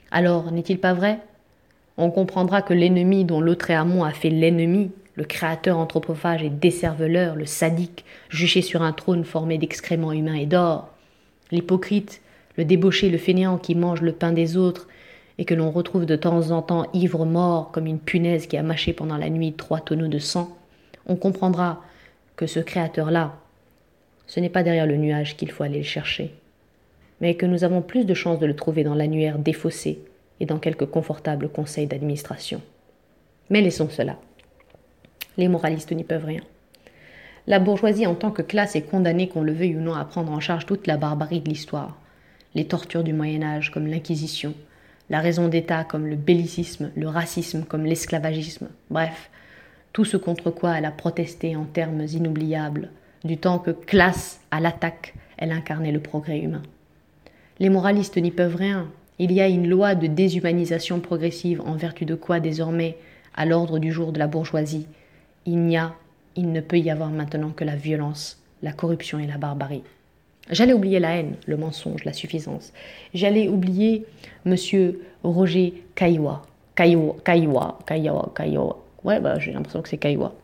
Alors, 0.10 0.52
n'est-il 0.52 0.80
pas 0.80 0.94
vrai 0.94 1.20
On 1.98 2.12
comprendra 2.12 2.62
que 2.62 2.74
l'ennemi 2.74 3.26
dont 3.26 3.42
Lautréamont 3.42 4.04
a 4.04 4.12
fait 4.12 4.30
l'ennemi, 4.30 4.92
le 5.16 5.24
créateur 5.24 5.80
anthropophage 5.80 6.44
et 6.44 6.50
décerveleur, 6.50 7.36
le 7.36 7.48
sadique, 7.48 8.06
juché 8.30 8.62
sur 8.62 8.84
un 8.84 8.94
trône 8.94 9.24
formé 9.24 9.58
d'excréments 9.58 10.12
humains 10.12 10.36
et 10.36 10.46
d'or, 10.46 10.94
l'hypocrite, 11.52 12.22
le 12.56 12.66
débauché, 12.66 13.10
le 13.10 13.18
fainéant 13.18 13.58
qui 13.58 13.74
mange 13.74 14.02
le 14.02 14.12
pain 14.12 14.32
des 14.32 14.58
autres 14.58 14.88
et 15.40 15.46
que 15.46 15.56
l'on 15.56 15.72
retrouve 15.72 16.06
de 16.06 16.16
temps 16.16 16.52
en 16.52 16.62
temps 16.62 16.88
ivre 16.94 17.26
mort 17.26 17.72
comme 17.72 17.88
une 17.88 18.00
punaise 18.00 18.46
qui 18.46 18.58
a 18.58 18.64
mâché 18.64 18.94
pendant 18.94 19.18
la 19.18 19.30
nuit 19.30 19.54
trois 19.54 19.80
tonneaux 19.80 20.08
de 20.08 20.20
sang, 20.20 20.56
on 21.08 21.16
comprendra 21.16 21.84
que 22.36 22.46
ce 22.46 22.60
créateur-là, 22.60 23.36
ce 24.28 24.40
n'est 24.40 24.50
pas 24.50 24.64
derrière 24.64 24.86
le 24.86 24.98
nuage 24.98 25.36
qu'il 25.36 25.52
faut 25.52 25.64
aller 25.64 25.80
le 25.80 25.84
chercher, 25.84 26.32
mais 27.22 27.36
que 27.36 27.48
nous 27.48 27.64
avons 27.64 27.82
plus 27.82 28.06
de 28.06 28.14
chances 28.14 28.40
de 28.40 28.46
le 28.46 28.56
trouver 28.56 28.84
dans 28.84 28.96
l'annuaire 28.96 29.40
défaussé 29.40 30.00
et 30.40 30.46
dans 30.46 30.60
quelques 30.60 30.86
confortables 30.86 31.50
conseils 31.50 31.88
d'administration. 31.88 32.62
Mais 33.50 33.62
laissons 33.62 33.90
cela. 33.90 34.18
Les 35.38 35.48
moralistes 35.48 35.92
n'y 35.92 36.04
peuvent 36.04 36.26
rien. 36.26 36.42
La 37.48 37.60
bourgeoisie 37.60 38.08
en 38.08 38.16
tant 38.16 38.32
que 38.32 38.42
classe 38.42 38.76
est 38.76 38.90
condamnée, 38.90 39.30
qu'on 39.30 39.42
le 39.42 39.54
veuille 39.54 39.78
ou 39.78 39.82
non, 39.82 39.94
à 39.94 40.04
prendre 40.04 40.32
en 40.32 40.40
charge 40.40 40.66
toute 40.66 40.86
la 40.86 40.98
barbarie 40.98 41.40
de 41.40 41.48
l'histoire, 41.48 41.98
les 42.56 42.66
tortures 42.66 43.04
du 43.04 43.14
Moyen 43.14 43.44
Âge 43.44 43.72
comme 43.72 43.88
l'Inquisition, 43.88 44.54
la 45.10 45.22
raison 45.22 45.48
d'État 45.48 45.86
comme 45.86 46.08
le 46.08 46.18
bellicisme, 46.18 46.92
le 46.96 47.08
racisme 47.08 47.64
comme 47.64 47.86
l'esclavagisme, 47.86 48.68
bref, 48.90 49.30
tout 49.94 50.04
ce 50.04 50.18
contre 50.18 50.52
quoi 50.52 50.78
elle 50.78 50.86
a 50.86 50.92
protesté 50.92 51.56
en 51.56 51.64
termes 51.64 52.02
inoubliables, 52.02 52.90
du 53.24 53.38
temps 53.38 53.60
que, 53.60 53.72
classe 53.72 54.42
à 54.52 54.60
l'attaque, 54.60 55.14
elle 55.38 55.52
incarnait 55.52 55.92
le 55.92 56.02
progrès 56.02 56.40
humain. 56.40 56.64
Les 57.60 57.70
moralistes 57.70 58.18
n'y 58.18 58.32
peuvent 58.32 58.56
rien. 58.56 58.88
Il 59.20 59.32
y 59.32 59.42
a 59.42 59.48
une 59.48 59.68
loi 59.68 59.96
de 59.96 60.06
déshumanisation 60.06 61.00
progressive 61.00 61.62
en 61.62 61.74
vertu 61.74 62.06
de 62.06 62.14
quoi 62.14 62.40
désormais, 62.40 62.98
à 63.36 63.46
l'ordre 63.46 63.80
du 63.80 63.92
jour 63.92 64.12
de 64.12 64.20
la 64.20 64.28
bourgeoisie, 64.28 64.88
il 65.46 65.60
n'y 65.60 65.78
a, 65.78 65.96
il 66.36 66.52
ne 66.52 66.62
peut 66.62 66.78
y 66.78 66.92
avoir 66.92 67.10
maintenant 67.10 67.50
que 67.50 67.64
la 67.64 67.76
violence, 67.76 68.44
la 68.62 68.74
corruption 68.74 69.18
et 69.18 69.26
la 69.26 69.38
barbarie. 69.38 69.84
J'allais 70.50 70.74
oublier 70.74 71.00
la 71.00 71.18
haine, 71.18 71.36
le 71.46 71.58
mensonge, 71.58 72.06
la 72.06 72.14
suffisance. 72.14 72.74
J'allais 73.14 73.48
oublier 73.48 74.06
monsieur 74.46 75.02
Roger 75.24 75.84
Caillois. 75.96 76.44
Caillois, 76.76 77.18
Caillois, 77.24 77.80
Caillois, 77.88 78.32
Caillois. 78.36 78.86
Ouais, 79.04 79.20
bah, 79.20 79.40
j'ai 79.40 79.52
l'impression 79.52 79.82
que 79.82 79.90
c'est 79.90 79.98
Caillois. 79.98 80.36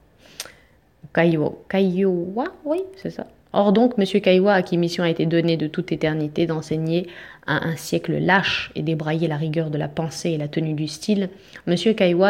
Caillois, 1.14 1.62
Caillois, 1.70 2.54
oui, 2.66 2.80
c'est 2.96 3.12
ça. 3.12 3.28
Or 3.54 3.72
donc, 3.72 3.94
M. 3.98 4.22
Caillois, 4.22 4.54
à 4.54 4.64
qui 4.64 4.78
mission 4.78 5.04
a 5.04 5.10
été 5.10 5.26
donnée 5.26 5.58
de 5.58 5.68
toute 5.68 5.92
éternité 5.92 6.48
d'enseigner 6.48 7.08
à 7.46 7.68
un 7.68 7.76
siècle 7.76 8.18
lâche 8.18 8.72
et 8.76 8.82
débrayer 8.82 9.28
la 9.28 9.38
rigueur 9.38 9.70
de 9.70 9.78
la 9.78 9.88
pensée 9.88 10.32
et 10.32 10.38
la 10.38 10.48
tenue 10.48 10.74
du 10.74 10.88
style, 10.88 11.30
M. 11.68 11.76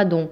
Dont 0.06 0.30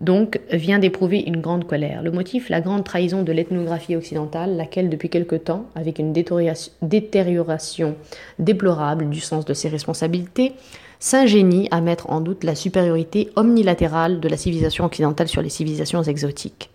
donc 0.00 0.40
vient 0.52 0.78
d'éprouver 0.78 1.18
une 1.26 1.40
grande 1.40 1.66
colère. 1.66 2.02
Le 2.02 2.12
motif, 2.12 2.48
la 2.50 2.60
grande 2.60 2.84
trahison 2.84 3.22
de 3.22 3.32
l'ethnographie 3.32 3.96
occidentale, 3.96 4.56
laquelle 4.56 4.90
depuis 4.90 5.08
quelque 5.08 5.34
temps, 5.34 5.66
avec 5.74 5.98
une 5.98 6.12
détérioration 6.12 7.96
déplorable 8.38 9.10
du 9.10 9.20
sens 9.20 9.44
de 9.44 9.54
ses 9.54 9.68
responsabilités, 9.68 10.52
s'ingénie 11.00 11.68
à 11.70 11.80
mettre 11.80 12.10
en 12.10 12.20
doute 12.20 12.44
la 12.44 12.54
supériorité 12.54 13.30
omnilatérale 13.36 14.20
de 14.20 14.28
la 14.28 14.36
civilisation 14.36 14.84
occidentale 14.84 15.28
sur 15.28 15.42
les 15.42 15.48
civilisations 15.48 16.02
exotiques. 16.02 16.70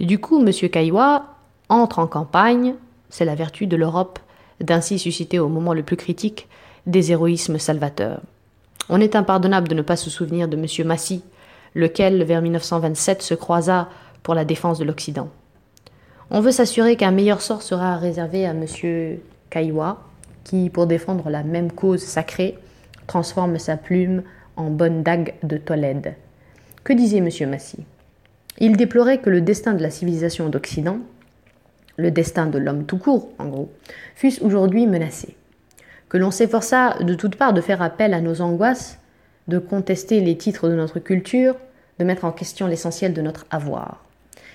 Du 0.00 0.18
coup, 0.18 0.44
M. 0.44 0.52
Caillois 0.68 1.26
entre 1.68 1.98
en 1.98 2.06
campagne, 2.06 2.74
c'est 3.08 3.24
la 3.24 3.34
vertu 3.34 3.66
de 3.66 3.76
l'Europe 3.76 4.18
d'ainsi 4.60 4.98
susciter 4.98 5.38
au 5.38 5.48
moment 5.48 5.74
le 5.74 5.82
plus 5.82 5.96
critique 5.96 6.48
des 6.86 7.12
héroïsmes 7.12 7.58
salvateurs. 7.58 8.20
On 8.88 9.00
est 9.00 9.16
impardonnable 9.16 9.68
de 9.68 9.74
ne 9.74 9.82
pas 9.82 9.96
se 9.96 10.10
souvenir 10.10 10.48
de 10.48 10.56
M. 10.56 10.86
Massy, 10.86 11.22
lequel, 11.74 12.22
vers 12.24 12.42
1927, 12.42 13.22
se 13.22 13.34
croisa 13.34 13.88
pour 14.22 14.34
la 14.34 14.44
défense 14.44 14.78
de 14.78 14.84
l'Occident. 14.84 15.28
On 16.30 16.40
veut 16.40 16.52
s'assurer 16.52 16.96
qu'un 16.96 17.10
meilleur 17.10 17.40
sort 17.40 17.62
sera 17.62 17.96
réservé 17.96 18.46
à 18.46 18.50
M. 18.50 18.66
Caillois, 19.50 20.02
qui, 20.44 20.70
pour 20.70 20.86
défendre 20.86 21.30
la 21.30 21.42
même 21.42 21.72
cause 21.72 22.02
sacrée, 22.02 22.58
transforme 23.06 23.58
sa 23.58 23.76
plume 23.76 24.22
en 24.56 24.70
bonne 24.70 25.02
dague 25.02 25.34
de 25.42 25.56
Tolède. 25.56 26.14
Que 26.84 26.92
disait 26.92 27.18
M. 27.18 27.28
Massy? 27.48 27.78
Il 28.58 28.76
déplorait 28.76 29.18
que 29.18 29.30
le 29.30 29.40
destin 29.40 29.72
de 29.74 29.82
la 29.82 29.90
civilisation 29.90 30.48
d'Occident, 30.48 30.98
le 31.96 32.10
destin 32.10 32.46
de 32.46 32.58
l'homme 32.58 32.84
tout 32.84 32.98
court, 32.98 33.30
en 33.38 33.46
gros, 33.46 33.70
fût 34.14 34.32
aujourd'hui 34.42 34.86
menacé. 34.86 35.36
Que 36.08 36.18
l'on 36.18 36.30
s'efforça 36.30 36.96
de 37.00 37.14
toutes 37.14 37.36
parts 37.36 37.52
de 37.52 37.60
faire 37.60 37.82
appel 37.82 38.14
à 38.14 38.20
nos 38.20 38.40
angoisses 38.40 38.98
de 39.48 39.58
contester 39.58 40.20
les 40.20 40.36
titres 40.36 40.68
de 40.68 40.74
notre 40.74 40.98
culture, 40.98 41.56
de 41.98 42.04
mettre 42.04 42.24
en 42.24 42.32
question 42.32 42.66
l'essentiel 42.66 43.12
de 43.12 43.22
notre 43.22 43.46
avoir. 43.50 44.04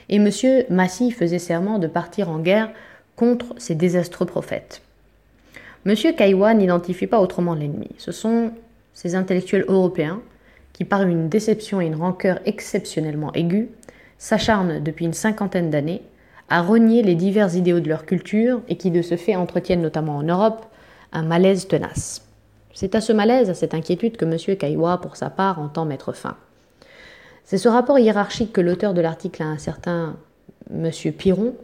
Et 0.10 0.16
M. 0.16 0.30
Massy 0.70 1.12
faisait 1.12 1.40
serment 1.40 1.80
de 1.80 1.88
partir 1.88 2.30
en 2.30 2.40
guerre 2.40 2.72
contre 3.16 3.54
ces 3.58 3.76
désastreux 3.76 4.26
prophètes. 4.26 4.82
M. 5.86 5.96
Caillois 6.16 6.54
n'identifie 6.54 7.08
pas 7.08 7.20
autrement 7.20 7.54
l'ennemi. 7.54 7.90
Ce 7.98 8.12
sont 8.12 8.52
ces 8.94 9.16
intellectuels 9.16 9.66
européens 9.68 10.22
qui, 10.74 10.84
par 10.84 11.04
une 11.04 11.30
déception 11.30 11.80
et 11.80 11.86
une 11.86 11.96
rancœur 11.96 12.40
exceptionnellement 12.46 13.34
aiguë, 13.34 13.70
s'acharnent 14.18 14.84
depuis 14.84 15.06
une 15.06 15.14
cinquantaine 15.14 15.70
d'années 15.70 16.02
à 16.50 16.62
renier 16.62 17.04
les 17.04 17.16
divers 17.16 17.56
idéaux 17.56 17.80
de 17.80 17.90
leur 17.90 18.06
culture 18.06 18.62
et 18.68 18.78
qui 18.78 18.92
de 18.92 19.02
ce 19.02 19.18
fait 19.18 19.36
entretiennent 19.36 19.82
notamment 19.82 20.18
en 20.18 20.24
Europe 20.24 20.66
un 21.12 21.24
malaise 21.24 21.68
tenace. 21.68 22.24
C'est 22.74 22.96
à 22.96 23.02
ce 23.02 23.14
malaise, 23.14 23.50
à 23.50 23.54
cette 23.54 23.74
inquiétude 23.74 24.18
que 24.18 24.26
M. 24.26 24.58
Caillois, 24.58 25.00
pour 25.02 25.16
sa 25.16 25.30
part, 25.30 25.60
entend 25.60 25.86
mettre 25.86 26.14
fin. 26.14 26.38
C'est 27.44 27.58
ce 27.58 27.68
rapport 27.68 28.00
hiérarchique 28.00 28.54
que 28.54 28.62
l'auteur 28.62 28.94
de 28.94 29.02
l'article 29.02 29.42
à 29.42 29.48
un 29.48 29.58
certain 29.58 30.16
M. 30.72 30.92
Piron 31.18 31.56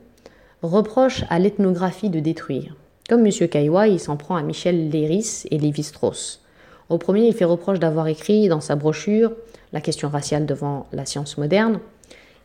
reproche 0.64 1.24
à 1.30 1.38
l'ethnographie 1.40 2.10
de 2.10 2.20
détruire. 2.20 2.76
Comme 3.08 3.26
M. 3.26 3.32
Caillois, 3.48 3.88
il 3.88 4.00
s'en 4.00 4.18
prend 4.18 4.36
à 4.36 4.42
Michel 4.42 4.90
Léris 4.90 5.44
et 5.52 5.60
Lévi-Strauss. 5.60 6.42
Au 6.90 6.98
premier, 6.98 7.28
il 7.28 7.34
fait 7.34 7.46
reproche 7.46 7.80
d'avoir 7.80 8.08
écrit 8.08 8.48
dans 8.48 8.62
sa 8.62 8.76
brochure 8.76 9.32
La 9.74 9.82
question 9.82 10.10
raciale 10.10 10.46
devant 10.46 10.88
la 10.92 11.06
science 11.06 11.38
moderne. 11.38 11.80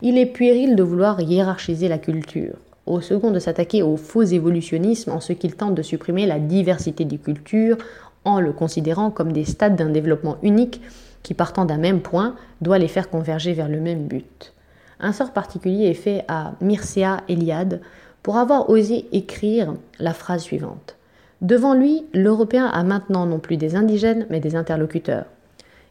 Il 0.02 0.16
est 0.16 0.26
puéril 0.26 0.76
de 0.76 0.82
vouloir 0.82 1.20
hiérarchiser 1.20 1.88
la 1.88 1.98
culture. 1.98 2.54
Au 2.86 3.02
second, 3.02 3.30
de 3.30 3.38
s'attaquer 3.38 3.82
au 3.82 3.96
faux 3.96 4.22
évolutionnisme 4.22 5.10
en 5.10 5.20
ce 5.20 5.34
qu'il 5.34 5.54
tente 5.54 5.74
de 5.74 5.82
supprimer 5.82 6.26
la 6.26 6.38
diversité 6.38 7.04
des 7.04 7.18
cultures 7.18 7.76
en 8.24 8.40
le 8.40 8.52
considérant 8.52 9.10
comme 9.10 9.32
des 9.32 9.44
stades 9.44 9.76
d'un 9.76 9.90
développement 9.90 10.38
unique 10.42 10.80
qui, 11.22 11.34
partant 11.34 11.66
d'un 11.66 11.76
même 11.76 12.00
point, 12.00 12.34
doit 12.62 12.78
les 12.78 12.88
faire 12.88 13.10
converger 13.10 13.52
vers 13.52 13.68
le 13.68 13.78
même 13.78 14.06
but. 14.06 14.54
Un 15.00 15.12
sort 15.12 15.32
particulier 15.32 15.86
est 15.86 15.94
fait 15.94 16.24
à 16.28 16.54
Mircea 16.62 17.22
Eliade 17.28 17.80
pour 18.22 18.38
avoir 18.38 18.70
osé 18.70 19.06
écrire 19.12 19.74
la 19.98 20.14
phrase 20.14 20.42
suivante. 20.42 20.96
Devant 21.42 21.74
lui, 21.74 22.04
l'Européen 22.12 22.66
a 22.66 22.82
maintenant 22.84 23.26
non 23.26 23.38
plus 23.38 23.56
des 23.56 23.76
indigènes, 23.76 24.26
mais 24.30 24.40
des 24.40 24.56
interlocuteurs. 24.56 25.26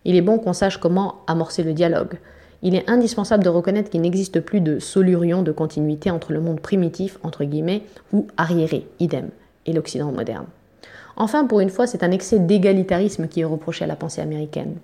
Il 0.05 0.15
est 0.15 0.21
bon 0.21 0.37
qu'on 0.39 0.53
sache 0.53 0.77
comment 0.77 1.21
amorcer 1.27 1.63
le 1.63 1.73
dialogue. 1.73 2.17
Il 2.61 2.75
est 2.75 2.89
indispensable 2.89 3.43
de 3.43 3.49
reconnaître 3.49 3.89
qu'il 3.89 4.01
n'existe 4.01 4.41
plus 4.41 4.59
de 4.59 4.79
solurion 4.79 5.41
de 5.43 5.51
continuité 5.51 6.11
entre 6.11 6.33
le 6.33 6.41
monde 6.41 6.59
primitif, 6.59 7.17
entre 7.23 7.45
guillemets, 7.45 7.83
ou 8.11 8.27
arriéré, 8.37 8.85
idem, 8.99 9.29
et 9.65 9.73
l'Occident 9.73 10.11
moderne. 10.11 10.45
Enfin, 11.15 11.45
pour 11.45 11.59
une 11.61 11.69
fois, 11.69 11.87
c'est 11.87 12.03
un 12.03 12.11
excès 12.11 12.39
d'égalitarisme 12.39 13.27
qui 13.27 13.41
est 13.41 13.45
reproché 13.45 13.85
à 13.85 13.87
la 13.87 13.95
pensée 13.95 14.21
américaine. 14.21 14.75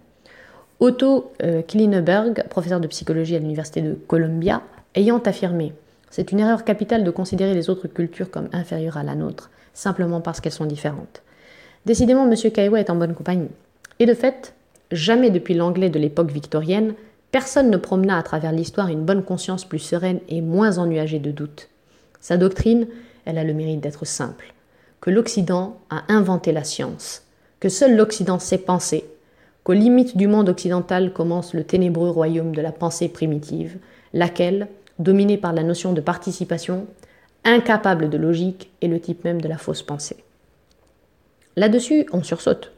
Otto 0.80 1.32
euh, 1.42 1.62
Klineberg, 1.62 2.44
professeur 2.50 2.80
de 2.80 2.88
psychologie 2.88 3.36
à 3.36 3.40
l'université 3.40 3.82
de 3.82 3.94
Columbia, 3.94 4.62
ayant 4.94 5.20
affirmé 5.20 5.74
C'est 6.10 6.32
une 6.32 6.40
erreur 6.40 6.66
capitale 6.66 7.04
de 7.04 7.12
considérer 7.12 7.54
les 7.54 7.70
autres 7.70 7.88
cultures 7.88 8.30
comme 8.30 8.50
inférieures 8.52 8.98
à 8.98 9.04
la 9.04 9.16
nôtre, 9.16 9.50
simplement 9.74 10.22
parce 10.22 10.42
qu'elles 10.42 10.52
sont 10.52 10.66
différentes. 10.66 11.22
Décidément, 11.86 12.30
M. 12.30 12.52
Kaiwa 12.52 12.80
est 12.80 12.90
en 12.90 12.96
bonne 12.96 13.14
compagnie. 13.14 13.50
Et 14.00 14.06
de 14.06 14.14
fait, 14.14 14.54
jamais 14.92 15.30
depuis 15.30 15.54
l'anglais 15.54 15.90
de 15.90 16.00
l'époque 16.00 16.32
victorienne, 16.32 16.94
personne 17.36 17.70
ne 17.70 17.76
promena 17.76 18.18
à 18.18 18.24
travers 18.24 18.54
l'histoire 18.54 18.88
une 18.88 19.04
bonne 19.04 19.22
conscience 19.22 19.66
plus 19.66 19.80
sereine 19.80 20.22
et 20.30 20.40
moins 20.40 20.78
ennuagée 20.78 21.20
de 21.20 21.32
doutes. 21.32 21.68
Sa 22.22 22.38
doctrine, 22.38 22.88
elle 23.26 23.38
a 23.38 23.44
le 23.44 23.54
mérite 23.54 23.82
d'être 23.82 24.06
simple 24.06 24.54
que 25.02 25.10
l'Occident 25.10 25.78
a 25.90 26.04
inventé 26.08 26.54
la 26.54 26.64
science, 26.64 27.24
que 27.60 27.68
seul 27.68 27.98
l'Occident 27.98 28.40
sait 28.40 28.58
penser, 28.58 29.04
qu'aux 29.66 29.74
limites 29.74 30.16
du 30.16 30.28
monde 30.28 30.48
occidental 30.48 31.12
commence 31.12 31.54
le 31.54 31.66
ténébreux 31.66 32.10
royaume 32.10 32.56
de 32.56 32.62
la 32.62 32.72
pensée 32.72 33.10
primitive, 33.10 33.80
laquelle, 34.14 34.70
dominée 35.00 35.38
par 35.38 35.52
la 35.52 35.64
notion 35.64 35.92
de 35.92 36.00
participation, 36.00 36.88
incapable 37.44 38.10
de 38.10 38.18
logique, 38.18 38.72
est 38.82 38.88
le 38.88 39.02
type 39.02 39.26
même 39.26 39.42
de 39.42 39.50
la 39.50 39.58
fausse 39.58 39.84
pensée. 39.84 40.24
Là-dessus, 41.58 42.08
on 42.14 42.24
sursaute. 42.24 42.72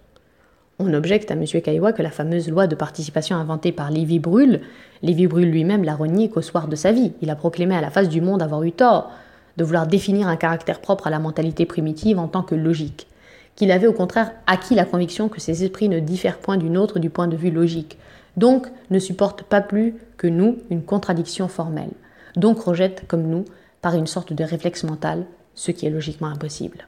On 0.79 0.93
objecte 0.93 1.31
à 1.31 1.33
M. 1.33 1.43
Caillois 1.45 1.91
que 1.91 2.03
la 2.03 2.11
fameuse 2.11 2.49
loi 2.49 2.67
de 2.67 2.75
participation 2.75 3.35
inventée 3.35 3.71
par 3.71 3.89
Lévi 3.89 4.19
Brûle, 4.19 4.61
Lévi 5.01 5.25
Brûle 5.25 5.49
lui-même 5.49 5.83
l'a 5.83 5.95
reniée 5.95 6.29
qu'au 6.29 6.43
soir 6.43 6.67
de 6.67 6.75
sa 6.75 6.91
vie. 6.91 7.13
Il 7.21 7.31
a 7.31 7.35
proclamé 7.35 7.75
à 7.75 7.81
la 7.81 7.89
face 7.89 8.09
du 8.09 8.21
monde 8.21 8.43
avoir 8.43 8.61
eu 8.61 8.71
tort, 8.71 9.11
de 9.57 9.63
vouloir 9.63 9.87
définir 9.87 10.27
un 10.27 10.35
caractère 10.35 10.79
propre 10.79 11.07
à 11.07 11.09
la 11.09 11.17
mentalité 11.17 11.65
primitive 11.65 12.19
en 12.19 12.27
tant 12.27 12.43
que 12.43 12.53
logique, 12.53 13.07
qu'il 13.55 13.71
avait 13.71 13.87
au 13.87 13.93
contraire 13.93 14.31
acquis 14.45 14.75
la 14.75 14.85
conviction 14.85 15.29
que 15.29 15.41
ces 15.41 15.63
esprits 15.63 15.89
ne 15.89 15.99
diffèrent 15.99 16.37
point 16.37 16.57
d'une 16.57 16.77
autre 16.77 16.99
du 16.99 17.09
point 17.09 17.27
de 17.27 17.35
vue 17.35 17.49
logique, 17.49 17.97
donc 18.35 18.67
ne 18.91 18.99
supportent 18.99 19.41
pas 19.41 19.61
plus 19.61 19.95
que 20.17 20.27
nous 20.27 20.59
une 20.69 20.83
contradiction 20.83 21.47
formelle, 21.47 21.89
donc 22.35 22.59
rejettent 22.59 23.07
comme 23.07 23.23
nous, 23.23 23.45
par 23.81 23.95
une 23.95 24.07
sorte 24.07 24.31
de 24.31 24.43
réflexe 24.43 24.83
mental, 24.83 25.25
ce 25.55 25.71
qui 25.71 25.87
est 25.87 25.91
logiquement 25.91 26.27
impossible. 26.27 26.87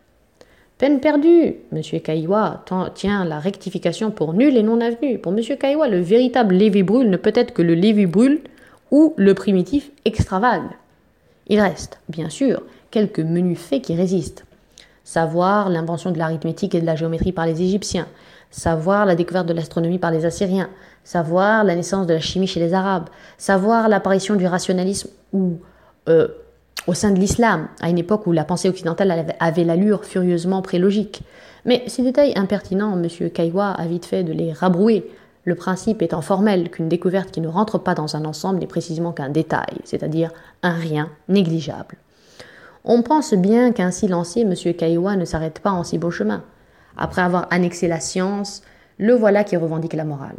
Peine 0.80 1.02
perdue 1.02 1.58
M. 1.74 1.82
Caillois 2.02 2.64
tient 2.96 3.26
la 3.26 3.40
rectification 3.40 4.12
pour 4.12 4.34
nulle 4.34 4.56
et 4.56 4.64
non 4.64 4.80
avenue. 4.80 5.20
Pour 5.20 5.34
M. 5.34 5.42
Caillois, 5.60 5.90
le 5.90 6.00
véritable 6.00 6.56
Lévi 6.56 6.84
brûle 6.84 7.10
ne 7.10 7.18
peut 7.18 7.34
être 7.36 7.54
que 7.54 7.62
le 7.62 7.74
Lévi 7.74 8.06
brûle 8.06 8.40
ou 8.90 9.14
le 9.18 9.34
primitif 9.34 9.92
extravague. 10.06 10.64
Il 11.48 11.60
reste, 11.60 12.00
bien 12.08 12.30
sûr, 12.30 12.64
quelques 12.92 13.20
menus 13.20 13.60
faits 13.60 13.82
qui 13.82 13.94
résistent. 13.94 14.46
Savoir 15.04 15.70
l'invention 15.70 16.12
de 16.12 16.18
l'arithmétique 16.18 16.74
et 16.74 16.80
de 16.80 16.86
la 16.86 16.96
géométrie 16.96 17.34
par 17.34 17.46
les 17.46 17.62
Égyptiens, 17.62 18.08
savoir 18.50 19.06
la 19.06 19.16
découverte 19.16 19.48
de 19.48 19.54
l'astronomie 19.54 20.00
par 20.00 20.12
les 20.12 20.24
Assyriens, 20.24 20.70
savoir 21.04 21.66
la 21.66 21.76
naissance 21.76 22.08
de 22.08 22.14
la 22.14 22.22
chimie 22.22 22.48
chez 22.48 22.62
les 22.62 22.74
Arabes, 22.74 23.10
savoir 23.38 23.90
l'apparition 23.90 24.36
du 24.36 24.48
rationalisme 24.48 25.10
ou 25.34 25.58
euh, 26.08 26.30
au 26.90 26.96
sein 26.96 27.12
de 27.12 27.20
l'islam, 27.20 27.68
à 27.82 27.90
une 27.90 28.00
époque 28.00 28.26
où 28.26 28.32
la 28.32 28.44
pensée 28.44 28.68
occidentale 28.68 29.36
avait 29.40 29.64
l'allure 29.64 30.06
furieusement 30.06 30.64
prélogique, 30.64 31.22
Mais 31.66 31.84
ces 31.88 32.02
détails 32.02 32.34
impertinents, 32.36 32.98
M. 33.00 33.30
Kaiwa 33.30 33.72
a 33.72 33.86
vite 33.86 34.06
fait 34.06 34.24
de 34.24 34.34
les 34.34 34.54
rabrouer, 34.54 35.08
le 35.44 35.54
principe 35.56 36.02
étant 36.02 36.22
formel 36.22 36.72
qu'une 36.72 36.90
découverte 36.90 37.30
qui 37.32 37.42
ne 37.42 37.48
rentre 37.48 37.78
pas 37.78 37.94
dans 37.94 38.16
un 38.16 38.26
ensemble 38.26 38.60
n'est 38.60 38.66
précisément 38.66 39.12
qu'un 39.12 39.30
détail, 39.30 39.78
c'est-à-dire 39.84 40.32
un 40.64 40.74
rien 40.74 41.10
négligeable. 41.28 41.98
On 42.86 43.04
pense 43.04 43.34
bien 43.36 43.72
qu'un 43.72 43.92
lancé, 44.08 44.42
M. 44.42 44.56
Kaiwa 44.56 45.16
ne 45.16 45.26
s'arrête 45.26 45.60
pas 45.60 45.72
en 45.72 45.84
si 45.84 46.00
beau 46.00 46.10
chemin. 46.10 46.44
Après 46.98 47.22
avoir 47.22 47.46
annexé 47.52 47.88
la 47.88 48.00
science, 48.00 48.64
le 48.98 49.14
voilà 49.14 49.44
qui 49.44 49.58
revendique 49.58 49.94
la 49.94 50.06
morale. 50.06 50.38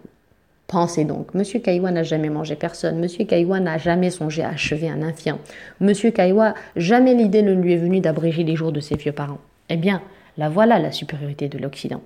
Pensez 0.71 1.05
donc, 1.05 1.31
M. 1.35 1.43
Kaiwa 1.43 1.91
n'a 1.91 2.05
jamais 2.05 2.29
mangé 2.29 2.55
personne, 2.55 3.03
M. 3.03 3.27
Kaiwa 3.27 3.59
n'a 3.59 3.77
jamais 3.77 4.11
songé 4.11 4.45
à 4.45 4.51
achever 4.51 4.89
un 4.89 5.03
infirme, 5.03 5.41
M. 5.81 5.93
Kaiwa, 6.15 6.55
jamais 6.77 7.13
l'idée 7.13 7.43
ne 7.43 7.53
lui 7.53 7.73
est 7.73 7.77
venue 7.77 7.99
d'abréger 7.99 8.45
les 8.45 8.55
jours 8.55 8.71
de 8.71 8.79
ses 8.79 8.95
vieux 8.95 9.11
parents. 9.11 9.41
Eh 9.69 9.77
bien, 9.77 10.01
la 10.39 10.49
voilà 10.49 10.79
la 10.79 10.93
supériorité 10.93 11.49
de 11.49 11.59
l'Occident. 11.59 12.03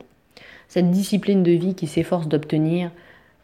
Cette 0.69 0.91
discipline 0.91 1.43
de 1.43 1.51
vie 1.51 1.75
qui 1.75 1.87
s'efforce 1.87 2.27
d'obtenir 2.27 2.91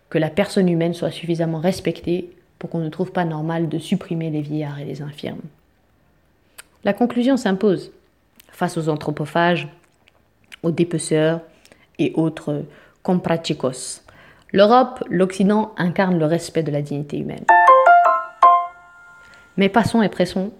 que 0.09 0.16
la 0.16 0.31
personne 0.31 0.71
humaine 0.71 0.95
soit 0.95 1.11
suffisamment 1.11 1.61
respectée 1.61 2.31
pour 2.59 2.71
qu'on 2.71 2.79
ne 2.79 2.89
trouve 2.89 3.12
pas 3.12 3.27
normal 3.27 3.68
de 3.68 3.79
supprimer 3.79 4.31
les 4.31 4.41
vieillards 4.41 4.81
et 4.81 4.87
les 4.87 5.03
infirmes. 5.03 5.43
La 6.83 6.95
conclusion 6.95 7.37
s'impose 7.37 7.93
face 8.49 8.79
aux 8.79 8.89
anthropophages, 8.89 9.68
aux 10.62 10.71
dépeceurs 10.71 11.43
et 11.99 12.12
autres 12.14 12.64
comprachicos 13.03 14.03
L'Europe, 14.53 15.05
l'Occident 15.09 15.73
incarnent 15.77 16.19
le 16.19 16.27
respect 16.27 16.65
de 16.65 16.73
la 16.73 16.83
dignité 16.83 17.19
humaine. 17.19 17.45
Mais 19.57 19.69
passons 19.69 20.03
et 20.03 20.09
pressons, 20.09 20.53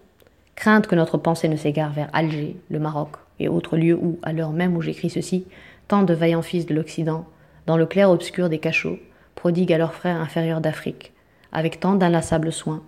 crainte 0.55 0.87
que 0.87 0.95
notre 0.95 1.19
pensée 1.19 1.49
ne 1.49 1.57
s'égare 1.57 1.93
vers 1.93 2.09
Alger, 2.13 2.57
le 2.71 2.79
Maroc 2.79 3.11
et 3.41 3.49
autres 3.49 3.77
lieux 3.77 3.99
où, 4.01 4.19
à 4.23 4.33
l'heure 4.33 4.53
même 4.53 4.77
où 4.77 4.83
j'écris 4.83 5.11
ceci, 5.11 5.45
tant 5.89 6.05
de 6.05 6.15
vaillants 6.15 6.43
fils 6.43 6.67
de 6.67 6.75
l'Occident, 6.75 7.27
dans 7.67 7.77
le 7.77 7.87
clair-obscur 7.87 8.49
des 8.49 8.59
cachots, 8.59 8.99
prodiguent 9.35 9.73
à 9.73 9.79
leurs 9.79 9.95
frères 9.95 10.21
inférieurs 10.21 10.61
d'Afrique, 10.61 11.13
avec 11.51 11.81
tant 11.81 11.95
d'inlassables 11.95 12.53
soins, 12.53 12.83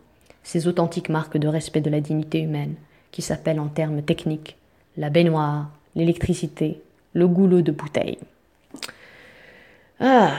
ces 0.44 0.68
authentiques 0.68 1.08
marques 1.08 1.38
de 1.38 1.48
respect 1.48 1.80
de 1.80 1.90
la 1.90 2.00
dignité 2.00 2.40
humaine, 2.40 2.74
qui 3.10 3.22
s'appellent 3.22 3.60
en 3.60 3.68
termes 3.68 4.02
techniques 4.02 4.56
la 4.96 5.10
baignoire, 5.10 5.70
l'électricité, 5.96 6.80
le 7.14 7.26
goulot 7.26 7.62
de 7.62 7.72
bouteille. 7.72 8.18
Ah, 9.98 10.32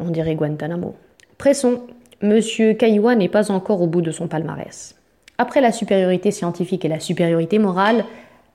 on 0.00 0.10
dirait 0.10 0.34
Guantanamo. 0.34 0.94
Pressons, 1.38 1.80
Monsieur 2.22 2.74
Kaiwa 2.74 3.14
n'est 3.14 3.28
pas 3.28 3.50
encore 3.50 3.80
au 3.80 3.86
bout 3.86 4.02
de 4.02 4.10
son 4.10 4.28
palmarès. 4.28 4.96
Après 5.38 5.60
la 5.60 5.72
supériorité 5.72 6.30
scientifique 6.30 6.84
et 6.84 6.88
la 6.88 7.00
supériorité 7.00 7.58
morale, 7.58 8.04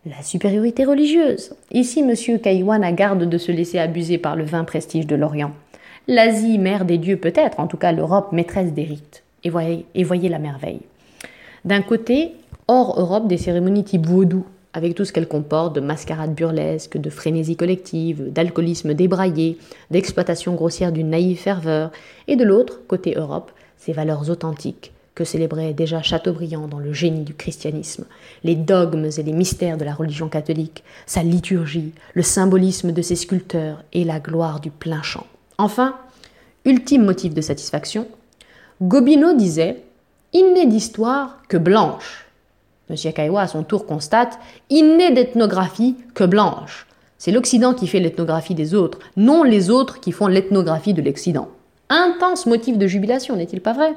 la 0.06 0.22
supériorité 0.22 0.86
religieuse. 0.86 1.56
Ici, 1.72 2.04
Monsieur 2.04 2.38
Kaiwan 2.38 2.84
a 2.84 2.92
garde 2.92 3.28
de 3.28 3.38
se 3.40 3.52
laisser 3.52 3.80
abuser 3.80 4.20
par 4.20 4.36
le 4.36 4.44
vain 4.44 4.64
prestige 4.64 5.08
de 5.08 5.16
l'Orient. 5.16 5.52
L'Asie, 6.08 6.60
mère 6.60 6.86
des 6.86 7.00
dieux 7.00 7.18
peut-être, 7.18 7.60
en 7.60 7.66
tout 7.66 7.78
cas 7.78 7.92
l'Europe, 7.92 8.32
maîtresse 8.32 8.74
des 8.74 8.84
rites. 8.84 9.24
Et 9.44 9.50
voyez, 9.50 10.30
la 10.30 10.40
merveille. 10.40 10.82
D'un 11.66 11.82
côté, 11.82 12.34
hors 12.68 13.00
Europe, 13.00 13.28
des 13.28 13.38
cérémonies 13.38 13.84
type 13.84 14.06
vaudou, 14.06 14.46
avec 14.76 14.94
tout 14.94 15.06
ce 15.06 15.14
qu'elle 15.14 15.28
comporte 15.28 15.74
de 15.74 15.80
mascarade 15.80 16.36
burlesque, 16.36 16.98
de 16.98 17.10
frénésie 17.10 17.56
collective, 17.56 18.32
d'alcoolisme 18.34 18.94
débraillé, 18.94 19.58
d'exploitation 19.90 20.54
grossière 20.54 20.92
d'une 20.92 21.12
naïve 21.12 21.40
ferveur, 21.40 21.92
et 22.28 22.36
de 22.36 22.44
l'autre, 22.44 22.82
côté 22.86 23.16
Europe, 23.16 23.52
ces 23.78 23.94
valeurs 23.94 24.30
authentiques 24.30 24.92
que 25.16 25.24
célébrait 25.24 25.74
déjà 25.74 26.02
Chateaubriand 26.02 26.68
dans 26.68 26.80
le 26.80 26.92
génie 26.92 27.24
du 27.24 27.34
christianisme, 27.34 28.04
les 28.44 28.56
dogmes 28.56 29.06
et 29.18 29.24
les 29.24 29.32
mystères 29.32 29.78
de 29.78 29.86
la 29.86 29.94
religion 29.94 30.28
catholique, 30.28 30.84
sa 31.06 31.24
liturgie, 31.24 31.94
le 32.14 32.22
symbolisme 32.22 32.92
de 32.92 33.02
ses 33.02 33.16
sculpteurs 33.16 33.82
et 33.94 34.04
la 34.04 34.20
gloire 34.20 34.60
du 34.60 34.72
plein 34.72 35.04
champ. 35.04 35.26
Enfin, 35.58 35.96
ultime 36.66 37.06
motif 37.06 37.34
de 37.34 37.40
satisfaction, 37.40 38.08
Gobineau 38.82 39.38
disait 39.38 39.84
Il 40.34 40.52
n'est 40.54 40.68
d'histoire 40.68 41.42
que 41.48 41.56
blanche 41.56 42.25
M. 42.90 42.96
Kaiwa, 43.14 43.42
à 43.42 43.48
son 43.48 43.64
tour, 43.64 43.86
constate 43.86 44.40
Il 44.70 44.98
n'est 44.98 45.12
d'ethnographie 45.12 45.96
que 46.14 46.24
blanche. 46.24 46.88
C'est 47.18 47.32
l'Occident 47.32 47.74
qui 47.74 47.88
fait 47.88 48.00
l'ethnographie 48.00 48.56
des 48.56 48.76
autres, 48.76 49.00
non 49.18 49.44
les 49.44 49.70
autres 49.70 50.00
qui 50.00 50.12
font 50.12 50.28
l'ethnographie 50.28 50.94
de 50.94 51.02
l'Occident. 51.02 51.50
Intense 51.90 52.46
motif 52.46 52.78
de 52.78 52.88
jubilation, 52.88 53.36
n'est-il 53.36 53.62
pas 53.62 53.74
vrai? 53.74 53.94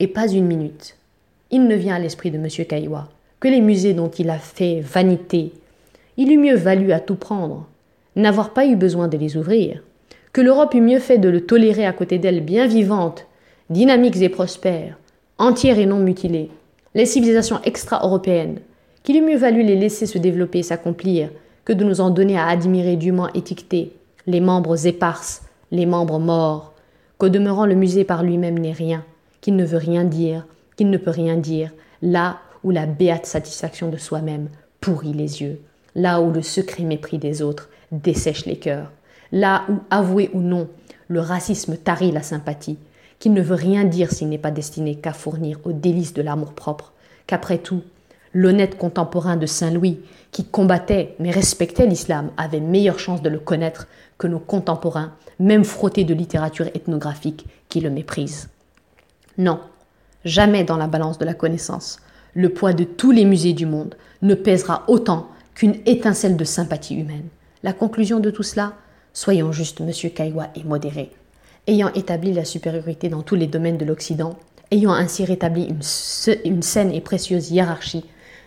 Et 0.00 0.06
pas 0.06 0.28
une 0.28 0.46
minute. 0.46 0.96
Il 1.50 1.66
ne 1.66 1.74
vient 1.74 1.96
à 1.96 1.98
l'esprit 1.98 2.30
de 2.30 2.38
M. 2.38 2.48
Kaiwa 2.48 3.08
que 3.42 3.48
les 3.48 3.60
musées 3.60 3.92
dont 3.92 4.08
il 4.08 4.30
a 4.30 4.38
fait 4.38 4.80
vanité, 4.80 5.50
il 6.16 6.30
eût 6.30 6.38
mieux 6.38 6.54
valu 6.54 6.92
à 6.92 7.00
tout 7.00 7.16
prendre, 7.16 7.66
n'avoir 8.14 8.50
pas 8.50 8.66
eu 8.66 8.76
besoin 8.76 9.08
de 9.08 9.18
les 9.18 9.36
ouvrir, 9.36 9.82
que 10.32 10.40
l'Europe 10.40 10.74
eût 10.74 10.80
mieux 10.80 11.00
fait 11.00 11.18
de 11.18 11.28
le 11.28 11.40
tolérer 11.40 11.84
à 11.84 11.92
côté 11.92 12.18
d'elle 12.18 12.44
bien 12.44 12.68
vivante, 12.68 13.26
dynamiques 13.68 14.22
et 14.22 14.28
prospères, 14.28 14.96
entières 15.38 15.80
et 15.80 15.86
non 15.86 15.98
mutilées, 15.98 16.50
les 16.94 17.06
civilisations 17.06 17.60
extra-européennes, 17.64 18.60
qu'il 19.02 19.16
eût 19.16 19.22
mieux 19.22 19.38
valu 19.38 19.62
les 19.62 19.76
laisser 19.76 20.06
se 20.06 20.18
développer 20.18 20.60
et 20.60 20.62
s'accomplir 20.62 21.30
que 21.64 21.72
de 21.72 21.84
nous 21.84 22.00
en 22.00 22.10
donner 22.10 22.38
à 22.38 22.46
admirer 22.46 22.96
dûment 22.96 23.32
étiquetés 23.34 23.92
les 24.26 24.40
membres 24.40 24.86
éparses, 24.86 25.42
les 25.70 25.86
membres 25.86 26.18
morts, 26.18 26.74
qu'au 27.18 27.28
demeurant 27.28 27.66
le 27.66 27.74
musée 27.74 28.04
par 28.04 28.22
lui-même 28.22 28.58
n'est 28.58 28.72
rien, 28.72 29.04
qu'il 29.40 29.56
ne 29.56 29.64
veut 29.64 29.78
rien 29.78 30.04
dire, 30.04 30.46
qu'il 30.76 30.90
ne 30.90 30.98
peut 30.98 31.10
rien 31.10 31.36
dire, 31.36 31.70
là 32.02 32.38
où 32.64 32.70
la 32.70 32.86
béate 32.86 33.26
satisfaction 33.26 33.88
de 33.88 33.96
soi-même 33.96 34.48
pourrit 34.80 35.12
les 35.12 35.42
yeux, 35.42 35.60
là 35.94 36.20
où 36.20 36.30
le 36.30 36.42
secret 36.42 36.84
mépris 36.84 37.18
des 37.18 37.42
autres 37.42 37.68
dessèche 37.90 38.46
les 38.46 38.56
cœurs, 38.56 38.90
là 39.32 39.64
où, 39.68 39.74
avoué 39.90 40.30
ou 40.32 40.40
non, 40.40 40.68
le 41.08 41.20
racisme 41.20 41.76
tarit 41.76 42.12
la 42.12 42.22
sympathie, 42.22 42.78
qu'il 43.22 43.34
ne 43.34 43.40
veut 43.40 43.54
rien 43.54 43.84
dire 43.84 44.10
s'il 44.10 44.30
n'est 44.30 44.36
pas 44.36 44.50
destiné 44.50 44.96
qu'à 44.96 45.12
fournir 45.12 45.60
aux 45.62 45.70
délices 45.70 46.12
de 46.12 46.22
l'amour-propre, 46.22 46.92
qu'après 47.28 47.58
tout, 47.58 47.82
l'honnête 48.34 48.76
contemporain 48.76 49.36
de 49.36 49.46
Saint 49.46 49.70
Louis, 49.70 50.00
qui 50.32 50.44
combattait 50.44 51.14
mais 51.20 51.30
respectait 51.30 51.86
l'islam, 51.86 52.32
avait 52.36 52.58
meilleure 52.58 52.98
chance 52.98 53.22
de 53.22 53.28
le 53.28 53.38
connaître 53.38 53.86
que 54.18 54.26
nos 54.26 54.40
contemporains, 54.40 55.12
même 55.38 55.62
frottés 55.62 56.02
de 56.02 56.14
littérature 56.14 56.66
ethnographique, 56.74 57.46
qui 57.68 57.78
le 57.78 57.90
méprisent. 57.90 58.48
Non, 59.38 59.60
jamais 60.24 60.64
dans 60.64 60.76
la 60.76 60.88
balance 60.88 61.18
de 61.18 61.24
la 61.24 61.34
connaissance, 61.34 62.00
le 62.34 62.48
poids 62.48 62.72
de 62.72 62.82
tous 62.82 63.12
les 63.12 63.24
musées 63.24 63.52
du 63.52 63.66
monde 63.66 63.94
ne 64.22 64.34
pèsera 64.34 64.82
autant 64.88 65.28
qu'une 65.54 65.76
étincelle 65.86 66.36
de 66.36 66.44
sympathie 66.44 66.96
humaine. 66.96 67.28
La 67.62 67.72
conclusion 67.72 68.18
de 68.18 68.32
tout 68.32 68.42
cela, 68.42 68.72
soyons 69.12 69.52
justes, 69.52 69.78
monsieur 69.78 70.08
Kaiwa, 70.08 70.48
et 70.56 70.64
modérés 70.64 71.12
ayant 71.68 71.92
établi 71.92 72.32
la 72.32 72.44
supériorité 72.44 73.08
dans 73.08 73.22
tous 73.22 73.36
les 73.36 73.46
domaines 73.46 73.78
de 73.78 73.84
l'Occident, 73.84 74.36
ayant 74.70 74.92
ainsi 74.92 75.24
rétabli 75.24 75.68
une, 76.44 76.62
saine 76.62 76.92
et 76.92 77.00
précieuse 77.00 77.50
hiérarchie, 77.50 78.04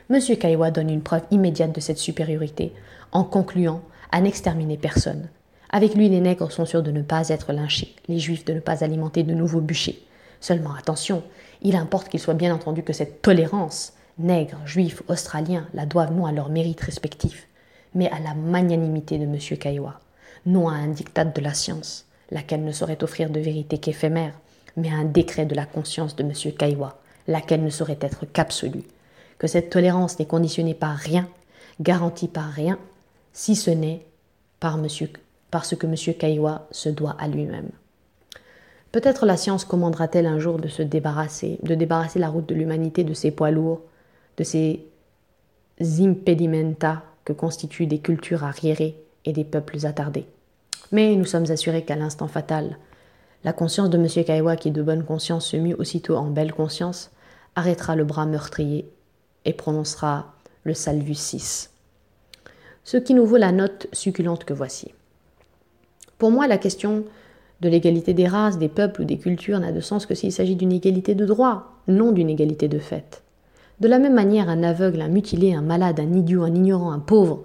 M. 0.09 0.19
Kaiwa 0.19 0.69
donne 0.69 0.89
une 0.89 1.01
preuve 1.01 1.23
immédiate 1.31 1.73
de 1.73 1.79
cette 1.79 1.97
supériorité 1.97 2.73
en 3.11 3.23
concluant 3.23 3.81
à 4.11 4.21
n'exterminer 4.21 4.77
personne. 4.77 5.29
Avec 5.69 5.95
lui, 5.95 6.09
les 6.09 6.19
nègres 6.19 6.51
sont 6.51 6.65
sûrs 6.65 6.83
de 6.83 6.91
ne 6.91 7.01
pas 7.01 7.29
être 7.29 7.53
lynchés, 7.53 7.95
les 8.07 8.19
juifs 8.19 8.45
de 8.45 8.53
ne 8.53 8.59
pas 8.59 8.83
alimenter 8.83 9.23
de 9.23 9.33
nouveaux 9.33 9.61
bûchers. 9.61 10.03
Seulement 10.41 10.75
attention, 10.75 11.23
il 11.61 11.75
importe 11.75 12.09
qu'il 12.09 12.19
soit 12.19 12.33
bien 12.33 12.53
entendu 12.53 12.83
que 12.83 12.93
cette 12.93 13.21
tolérance, 13.21 13.93
nègres, 14.19 14.59
juifs, 14.65 15.01
australiens, 15.07 15.67
la 15.73 15.85
doivent 15.85 16.13
non 16.13 16.25
à 16.25 16.31
leur 16.31 16.49
mérite 16.49 16.81
respectif, 16.81 17.47
mais 17.93 18.09
à 18.09 18.19
la 18.19 18.33
magnanimité 18.33 19.17
de 19.17 19.23
M. 19.23 19.37
Kaiwa, 19.57 19.99
non 20.45 20.67
à 20.67 20.73
un 20.73 20.87
diktat 20.87 21.25
de 21.25 21.41
la 21.41 21.53
science 21.53 22.05
laquelle 22.31 22.63
ne 22.63 22.71
saurait 22.71 23.03
offrir 23.03 23.29
de 23.29 23.39
vérité 23.39 23.77
qu'éphémère, 23.77 24.33
mais 24.77 24.89
un 24.89 25.05
décret 25.05 25.45
de 25.45 25.55
la 25.55 25.65
conscience 25.65 26.15
de 26.15 26.23
M. 26.23 26.33
Kaiwa, 26.57 26.99
laquelle 27.27 27.63
ne 27.63 27.69
saurait 27.69 27.99
être 28.01 28.25
qu'absolue, 28.25 28.83
que 29.37 29.47
cette 29.47 29.69
tolérance 29.69 30.19
n'est 30.19 30.25
conditionnée 30.25 30.73
par 30.73 30.95
rien, 30.95 31.27
garantie 31.79 32.27
par 32.27 32.49
rien, 32.49 32.79
si 33.33 33.55
ce 33.55 33.71
n'est 33.71 34.05
par, 34.59 34.79
ce 35.65 35.75
que 35.75 35.87
M. 35.87 35.95
Kaiwa 36.17 36.67
se 36.71 36.89
doit 36.89 37.15
à 37.19 37.27
lui-même. 37.27 37.69
Peut-être 38.91 39.25
la 39.25 39.37
science 39.37 39.65
commandera-t-elle 39.65 40.25
un 40.25 40.39
jour 40.39 40.57
de 40.57 40.67
se 40.67 40.81
débarrasser, 40.81 41.59
de 41.63 41.75
débarrasser 41.75 42.17
la 42.17 42.29
route 42.29 42.47
de 42.47 42.55
l'humanité 42.55 43.03
de 43.03 43.13
ses 43.13 43.31
poids 43.31 43.51
lourds, 43.51 43.81
de 44.37 44.43
ces 44.43 44.85
impedimenta 45.79 47.03
que 47.25 47.33
constituent 47.33 47.87
des 47.87 47.99
cultures 47.99 48.43
arriérées 48.43 48.95
et 49.25 49.33
des 49.33 49.43
peuples 49.43 49.85
attardés. 49.85 50.25
Mais 50.95 51.17
nous 51.17 51.25
sommes 51.25 51.51
assurés 51.51 51.83
qu'à 51.83 51.97
l'instant 51.97 52.29
fatal, 52.29 52.77
la 53.43 53.51
conscience 53.51 53.89
de 53.89 53.97
M. 53.97 54.07
Kaiwa, 54.07 54.55
qui 54.55 54.71
de 54.71 54.81
bonne 54.81 55.03
conscience 55.03 55.47
se 55.47 55.57
mue 55.57 55.73
aussitôt 55.73 56.15
en 56.15 56.27
belle 56.27 56.53
conscience, 56.53 57.11
arrêtera 57.53 57.97
le 57.97 58.05
bras 58.05 58.25
meurtrier 58.25 58.89
et 59.43 59.51
prononcera 59.51 60.35
le 60.63 60.73
Salvus 60.73 61.15
6. 61.15 61.73
Ce 62.85 62.95
qui 62.95 63.13
nous 63.13 63.25
vaut 63.25 63.35
la 63.35 63.51
note 63.51 63.87
succulente 63.91 64.45
que 64.45 64.53
voici. 64.53 64.93
Pour 66.17 66.31
moi, 66.31 66.47
la 66.47 66.57
question 66.57 67.03
de 67.59 67.67
l'égalité 67.67 68.13
des 68.13 68.29
races, 68.29 68.57
des 68.57 68.69
peuples 68.69 69.01
ou 69.01 69.03
des 69.03 69.17
cultures 69.17 69.59
n'a 69.59 69.73
de 69.73 69.81
sens 69.81 70.05
que 70.05 70.15
s'il 70.15 70.31
s'agit 70.31 70.55
d'une 70.55 70.71
égalité 70.71 71.13
de 71.13 71.25
droit, 71.25 71.73
non 71.89 72.13
d'une 72.13 72.29
égalité 72.29 72.69
de 72.69 72.79
fait. 72.79 73.21
De 73.81 73.89
la 73.89 73.99
même 73.99 74.13
manière, 74.13 74.47
un 74.47 74.63
aveugle, 74.63 75.01
un 75.01 75.09
mutilé, 75.09 75.53
un 75.53 75.61
malade, 75.61 75.99
un 75.99 76.13
idiot, 76.13 76.43
un 76.43 76.55
ignorant, 76.55 76.93
un 76.93 76.99
pauvre 76.99 77.43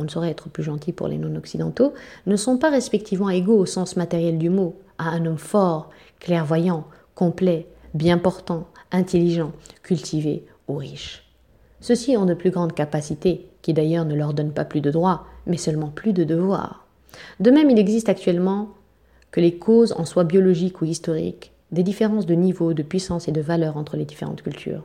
on 0.00 0.04
ne 0.04 0.08
saurait 0.08 0.30
être 0.30 0.48
plus 0.48 0.62
gentil 0.62 0.92
pour 0.92 1.08
les 1.08 1.18
non-occidentaux, 1.18 1.92
ne 2.26 2.36
sont 2.36 2.56
pas 2.56 2.70
respectivement 2.70 3.28
égaux 3.28 3.58
au 3.58 3.66
sens 3.66 3.96
matériel 3.96 4.38
du 4.38 4.48
mot 4.48 4.76
à 4.98 5.10
un 5.10 5.26
homme 5.26 5.38
fort, 5.38 5.90
clairvoyant, 6.18 6.86
complet, 7.14 7.66
bien 7.92 8.16
portant, 8.18 8.66
intelligent, 8.92 9.52
cultivé 9.82 10.46
ou 10.68 10.76
riche. 10.76 11.24
Ceux-ci 11.80 12.16
ont 12.16 12.24
de 12.24 12.34
plus 12.34 12.50
grandes 12.50 12.74
capacités, 12.74 13.46
qui 13.62 13.74
d'ailleurs 13.74 14.06
ne 14.06 14.14
leur 14.14 14.32
donnent 14.32 14.52
pas 14.52 14.64
plus 14.64 14.80
de 14.80 14.90
droits, 14.90 15.26
mais 15.46 15.58
seulement 15.58 15.88
plus 15.88 16.12
de 16.12 16.24
devoirs. 16.24 16.86
De 17.40 17.50
même, 17.50 17.70
il 17.70 17.78
existe 17.78 18.08
actuellement 18.08 18.70
que 19.30 19.40
les 19.40 19.58
causes, 19.58 19.92
en 19.92 20.04
soi 20.04 20.24
biologiques 20.24 20.80
ou 20.80 20.86
historiques, 20.86 21.52
des 21.72 21.82
différences 21.82 22.26
de 22.26 22.34
niveau, 22.34 22.72
de 22.72 22.82
puissance 22.82 23.28
et 23.28 23.32
de 23.32 23.40
valeur 23.40 23.76
entre 23.76 23.96
les 23.96 24.04
différentes 24.04 24.42
cultures. 24.42 24.84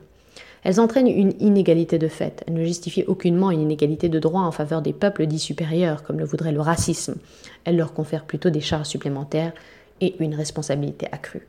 Elles 0.65 0.79
entraînent 0.79 1.07
une 1.07 1.33
inégalité 1.39 1.99
de 1.99 2.07
fait. 2.07 2.43
Elles 2.47 2.55
ne 2.55 2.65
justifient 2.65 3.05
aucunement 3.05 3.51
une 3.51 3.61
inégalité 3.61 4.09
de 4.09 4.17
droit 4.17 4.41
en 4.41 4.51
faveur 4.51 4.81
des 4.81 4.93
peuples 4.93 5.27
dits 5.27 5.37
supérieurs, 5.37 6.01
comme 6.01 6.17
le 6.17 6.25
voudrait 6.25 6.51
le 6.51 6.59
racisme. 6.59 7.17
Elles 7.65 7.77
leur 7.77 7.93
confèrent 7.93 8.25
plutôt 8.25 8.49
des 8.49 8.61
charges 8.61 8.87
supplémentaires 8.87 9.53
et 10.01 10.15
une 10.19 10.33
responsabilité 10.33 11.07
accrue. 11.11 11.47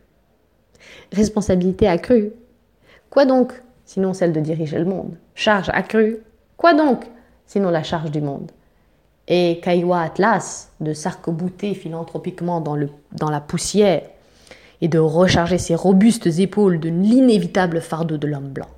Responsabilité 1.13 1.89
accrue? 1.89 2.33
Quoi 3.09 3.25
donc, 3.25 3.55
sinon 3.87 4.13
celle 4.13 4.35
de 4.35 4.41
diriger 4.41 4.79
le 4.79 4.85
monde? 4.85 5.17
Charge 5.35 5.71
accrue? 5.73 6.19
Quoi 6.59 6.75
donc, 6.75 7.07
sinon 7.47 7.71
la 7.71 7.83
charge 7.83 8.11
du 8.11 8.21
monde? 8.21 8.51
Et 9.29 9.61
Kaiwa 9.63 10.03
Atlas, 10.03 10.71
de 10.81 10.93
s'arc-bouter 10.93 11.73
philanthropiquement 11.73 12.61
dans, 12.61 12.77
dans 13.13 13.31
la 13.31 13.41
poussière 13.41 14.03
et 14.83 14.89
de 14.89 14.99
recharger 14.99 15.57
ses 15.57 15.75
robustes 15.75 16.39
épaules 16.39 16.81
de 16.81 16.91
l'inévitable 16.91 17.81
fardeau 17.81 18.19
de 18.19 18.27
l'homme 18.27 18.51
blanc. 18.51 18.69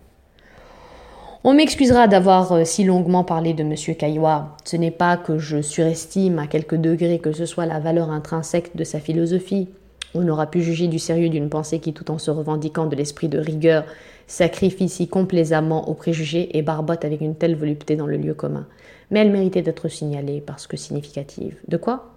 On 1.44 1.54
m'excusera 1.54 2.08
d'avoir 2.08 2.50
euh, 2.50 2.64
si 2.64 2.82
longuement 2.82 3.22
parlé 3.22 3.54
de 3.54 3.62
M. 3.62 3.74
Kaiwa. 3.96 4.56
Ce 4.64 4.76
n'est 4.76 4.90
pas 4.90 5.16
que 5.16 5.38
je 5.38 5.62
surestime 5.62 6.40
à 6.40 6.48
quelques 6.48 6.74
degrés 6.74 7.20
que 7.20 7.30
ce 7.30 7.46
soit 7.46 7.64
la 7.64 7.78
valeur 7.78 8.10
intrinsèque 8.10 8.74
de 8.74 8.82
sa 8.82 8.98
philosophie. 8.98 9.68
On 10.14 10.26
aura 10.26 10.50
pu 10.50 10.62
juger 10.62 10.88
du 10.88 10.98
sérieux 10.98 11.28
d'une 11.28 11.48
pensée 11.48 11.78
qui, 11.78 11.92
tout 11.92 12.10
en 12.10 12.18
se 12.18 12.32
revendiquant 12.32 12.86
de 12.86 12.96
l'esprit 12.96 13.28
de 13.28 13.38
rigueur, 13.38 13.84
sacrifie 14.26 14.88
si 14.88 15.06
complaisamment 15.06 15.88
aux 15.88 15.94
préjugés 15.94 16.58
et 16.58 16.62
barbote 16.62 17.04
avec 17.04 17.20
une 17.20 17.36
telle 17.36 17.54
volupté 17.54 17.94
dans 17.94 18.06
le 18.08 18.16
lieu 18.16 18.34
commun. 18.34 18.66
Mais 19.12 19.20
elle 19.20 19.30
méritait 19.30 19.62
d'être 19.62 19.86
signalée 19.86 20.40
parce 20.40 20.66
que 20.66 20.76
significative. 20.76 21.56
De 21.68 21.76
quoi? 21.76 22.14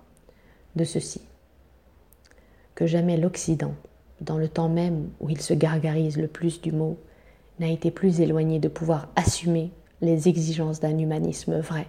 De 0.76 0.84
ceci. 0.84 1.22
Que 2.74 2.88
jamais 2.88 3.18
l'Occident, 3.18 3.76
dans 4.20 4.38
le 4.38 4.48
temps 4.48 4.70
même 4.70 5.10
où 5.20 5.30
il 5.30 5.42
se 5.42 5.54
gargarise 5.54 6.18
le 6.18 6.28
plus 6.28 6.60
du 6.60 6.72
mot, 6.72 6.98
n'a 7.62 7.70
été 7.70 7.92
plus 7.92 8.20
éloigné 8.20 8.60
de 8.60 8.68
pouvoir 8.68 9.10
assumer 9.16 9.72
les 10.02 10.28
exigences 10.28 10.80
d'un 10.80 10.98
humanisme 10.98 11.60
vrai, 11.60 11.86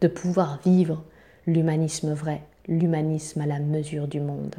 de 0.00 0.08
pouvoir 0.08 0.60
vivre 0.64 1.02
l'humanisme 1.46 2.12
vrai, 2.12 2.42
l'humanisme 2.68 3.40
à 3.40 3.46
la 3.46 3.58
mesure 3.58 4.06
du 4.06 4.20
monde. 4.20 4.54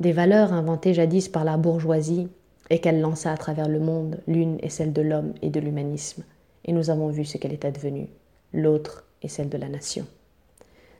Des 0.00 0.12
valeurs 0.12 0.54
inventées 0.54 0.94
jadis 0.94 1.28
par 1.28 1.44
la 1.44 1.58
bourgeoisie 1.58 2.28
et 2.70 2.80
qu'elle 2.80 3.02
lança 3.02 3.30
à 3.30 3.36
travers 3.36 3.68
le 3.68 3.80
monde, 3.80 4.18
l'une 4.26 4.58
est 4.62 4.70
celle 4.70 4.94
de 4.94 5.02
l'homme 5.02 5.34
et 5.42 5.50
de 5.50 5.60
l'humanisme, 5.60 6.24
et 6.64 6.72
nous 6.72 6.88
avons 6.88 7.08
vu 7.08 7.26
ce 7.26 7.36
qu'elle 7.36 7.52
est 7.52 7.66
advenue, 7.66 8.08
l'autre 8.54 9.04
est 9.22 9.28
celle 9.28 9.50
de 9.50 9.58
la 9.58 9.68
nation. 9.68 10.06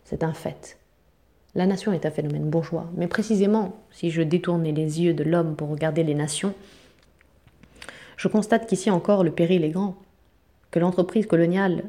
C'est 0.05 0.23
un 0.23 0.35
fait. 0.35 0.79
La 1.55 1.65
nation 1.65 1.93
est 1.93 2.05
un 2.05 2.11
phénomène 2.11 2.51
bourgeois, 2.51 2.91
mais 2.95 3.07
précisément, 3.07 3.77
si 3.91 4.11
je 4.11 4.21
détournais 4.21 4.73
les 4.73 5.01
yeux 5.01 5.15
de 5.15 5.25
l'homme 5.25 5.57
pour 5.57 5.71
regarder 5.71 6.05
les 6.05 6.15
nations, 6.15 6.53
je 8.17 8.29
constate 8.29 8.67
qu'ici 8.67 8.91
encore 8.91 9.25
le 9.25 9.33
péril 9.33 9.65
est 9.65 9.71
grand, 9.71 9.97
que 10.71 10.79
l'entreprise 10.79 11.27
coloniale 11.27 11.85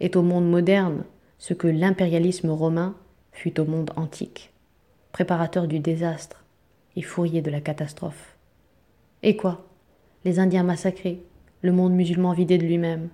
est 0.00 0.16
au 0.16 0.22
monde 0.22 0.48
moderne 0.48 1.04
ce 1.38 1.54
que 1.54 1.68
l'impérialisme 1.68 2.50
romain 2.50 2.96
fut 3.32 3.60
au 3.60 3.64
monde 3.64 3.90
antique, 3.96 4.52
préparateur 5.12 5.68
du 5.68 5.78
désastre 5.78 6.44
et 6.96 7.02
fourrier 7.02 7.42
de 7.42 7.50
la 7.50 7.60
catastrophe. 7.60 8.36
Et 9.22 9.36
quoi? 9.36 9.66
Les 10.24 10.40
Indiens 10.40 10.64
massacrés, 10.64 11.22
le 11.62 11.72
monde 11.72 11.92
musulman 11.92 12.32
vidé 12.32 12.58
de 12.58 12.66
lui-même, 12.66 13.08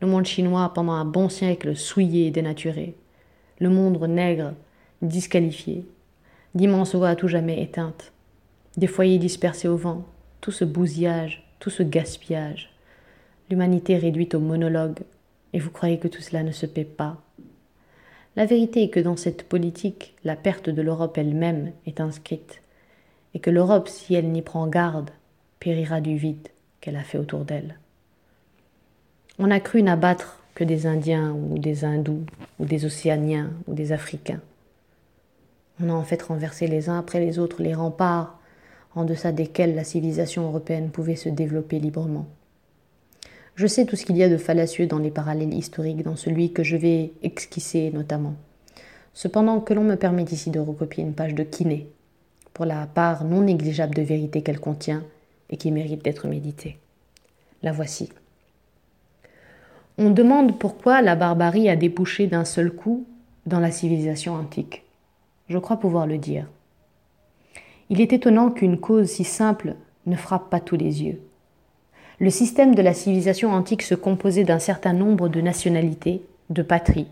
le 0.00 0.06
monde 0.06 0.26
chinois 0.26 0.72
pendant 0.74 0.92
un 0.92 1.04
bon 1.04 1.28
siècle 1.28 1.76
souillé 1.76 2.26
et 2.26 2.30
dénaturé, 2.30 2.96
le 3.60 3.70
monde 3.70 4.00
nègre 4.08 4.54
disqualifié, 5.02 5.86
d'immenses 6.54 6.94
voix 6.94 7.10
à 7.10 7.16
tout 7.16 7.28
jamais 7.28 7.62
éteintes, 7.62 8.12
des 8.76 8.86
foyers 8.86 9.18
dispersés 9.18 9.68
au 9.68 9.76
vent, 9.76 10.04
tout 10.40 10.52
ce 10.52 10.64
bousillage 10.64 11.47
tout 11.58 11.70
ce 11.70 11.82
gaspillage, 11.82 12.70
l'humanité 13.50 13.96
réduite 13.96 14.34
au 14.34 14.40
monologue, 14.40 15.00
et 15.52 15.58
vous 15.58 15.70
croyez 15.70 15.98
que 15.98 16.08
tout 16.08 16.22
cela 16.22 16.42
ne 16.42 16.52
se 16.52 16.66
paie 16.66 16.84
pas. 16.84 17.16
La 18.36 18.46
vérité 18.46 18.84
est 18.84 18.90
que 18.90 19.00
dans 19.00 19.16
cette 19.16 19.42
politique, 19.42 20.14
la 20.24 20.36
perte 20.36 20.70
de 20.70 20.82
l'Europe 20.82 21.18
elle-même 21.18 21.72
est 21.86 22.00
inscrite, 22.00 22.62
et 23.34 23.40
que 23.40 23.50
l'Europe, 23.50 23.88
si 23.88 24.14
elle 24.14 24.30
n'y 24.30 24.42
prend 24.42 24.66
garde, 24.66 25.10
périra 25.58 26.00
du 26.00 26.16
vide 26.16 26.48
qu'elle 26.80 26.96
a 26.96 27.02
fait 27.02 27.18
autour 27.18 27.44
d'elle. 27.44 27.78
On 29.38 29.50
a 29.50 29.60
cru 29.60 29.82
n'abattre 29.82 30.40
que 30.54 30.64
des 30.64 30.86
Indiens 30.86 31.32
ou 31.32 31.58
des 31.58 31.84
Hindous 31.84 32.24
ou 32.58 32.64
des 32.64 32.84
Océaniens 32.84 33.50
ou 33.66 33.74
des 33.74 33.92
Africains. 33.92 34.40
On 35.80 35.88
a 35.90 35.92
en 35.92 36.02
fait 36.02 36.22
renversé 36.22 36.66
les 36.66 36.88
uns 36.88 36.98
après 36.98 37.20
les 37.20 37.38
autres 37.38 37.62
les 37.62 37.74
remparts 37.74 38.37
en 38.94 39.04
deçà 39.04 39.32
desquels 39.32 39.74
la 39.74 39.84
civilisation 39.84 40.46
européenne 40.46 40.90
pouvait 40.90 41.16
se 41.16 41.28
développer 41.28 41.78
librement. 41.78 42.26
Je 43.54 43.66
sais 43.66 43.86
tout 43.86 43.96
ce 43.96 44.04
qu'il 44.04 44.16
y 44.16 44.22
a 44.22 44.28
de 44.28 44.36
fallacieux 44.36 44.86
dans 44.86 44.98
les 44.98 45.10
parallèles 45.10 45.52
historiques, 45.52 46.04
dans 46.04 46.16
celui 46.16 46.52
que 46.52 46.62
je 46.62 46.76
vais 46.76 47.12
esquisser 47.22 47.90
notamment. 47.92 48.34
Cependant, 49.14 49.60
que 49.60 49.74
l'on 49.74 49.82
me 49.82 49.96
permette 49.96 50.30
ici 50.30 50.50
de 50.50 50.60
recopier 50.60 51.02
une 51.02 51.14
page 51.14 51.34
de 51.34 51.42
Kiné, 51.42 51.88
pour 52.54 52.66
la 52.66 52.86
part 52.86 53.24
non 53.24 53.40
négligeable 53.40 53.94
de 53.94 54.02
vérité 54.02 54.42
qu'elle 54.42 54.60
contient 54.60 55.02
et 55.50 55.56
qui 55.56 55.72
mérite 55.72 56.04
d'être 56.04 56.28
méditée. 56.28 56.78
La 57.62 57.72
voici. 57.72 58.10
On 59.96 60.10
demande 60.10 60.58
pourquoi 60.58 61.02
la 61.02 61.16
barbarie 61.16 61.68
a 61.68 61.74
débouché 61.74 62.28
d'un 62.28 62.44
seul 62.44 62.70
coup 62.70 63.06
dans 63.46 63.58
la 63.58 63.72
civilisation 63.72 64.34
antique. 64.34 64.84
Je 65.48 65.58
crois 65.58 65.80
pouvoir 65.80 66.06
le 66.06 66.18
dire. 66.18 66.46
Il 67.90 68.00
est 68.00 68.12
étonnant 68.12 68.50
qu'une 68.50 68.78
cause 68.78 69.08
si 69.08 69.24
simple 69.24 69.74
ne 70.06 70.16
frappe 70.16 70.50
pas 70.50 70.60
tous 70.60 70.76
les 70.76 71.02
yeux. 71.02 71.20
Le 72.20 72.30
système 72.30 72.74
de 72.74 72.82
la 72.82 72.94
civilisation 72.94 73.52
antique 73.52 73.82
se 73.82 73.94
composait 73.94 74.44
d'un 74.44 74.58
certain 74.58 74.92
nombre 74.92 75.28
de 75.28 75.40
nationalités, 75.40 76.22
de 76.50 76.62
patries, 76.62 77.08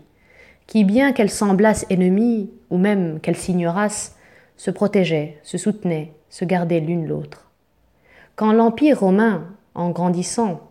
qui, 0.67 0.83
bien 0.83 1.13
qu'elles 1.13 1.29
semblassent 1.29 1.85
ennemies, 1.89 2.51
ou 2.69 2.77
même 2.77 3.19
qu'elles 3.21 3.37
s'ignorassent, 3.37 4.17
se 4.57 4.69
protégeaient, 4.69 5.37
se 5.43 5.57
soutenaient, 5.57 6.11
se 6.29 6.45
gardaient 6.45 6.81
l'une 6.81 7.07
l'autre. 7.07 7.49
Quand 8.35 8.51
l'Empire 8.51 8.99
romain, 8.99 9.45
en 9.73 9.89
grandissant, 9.89 10.61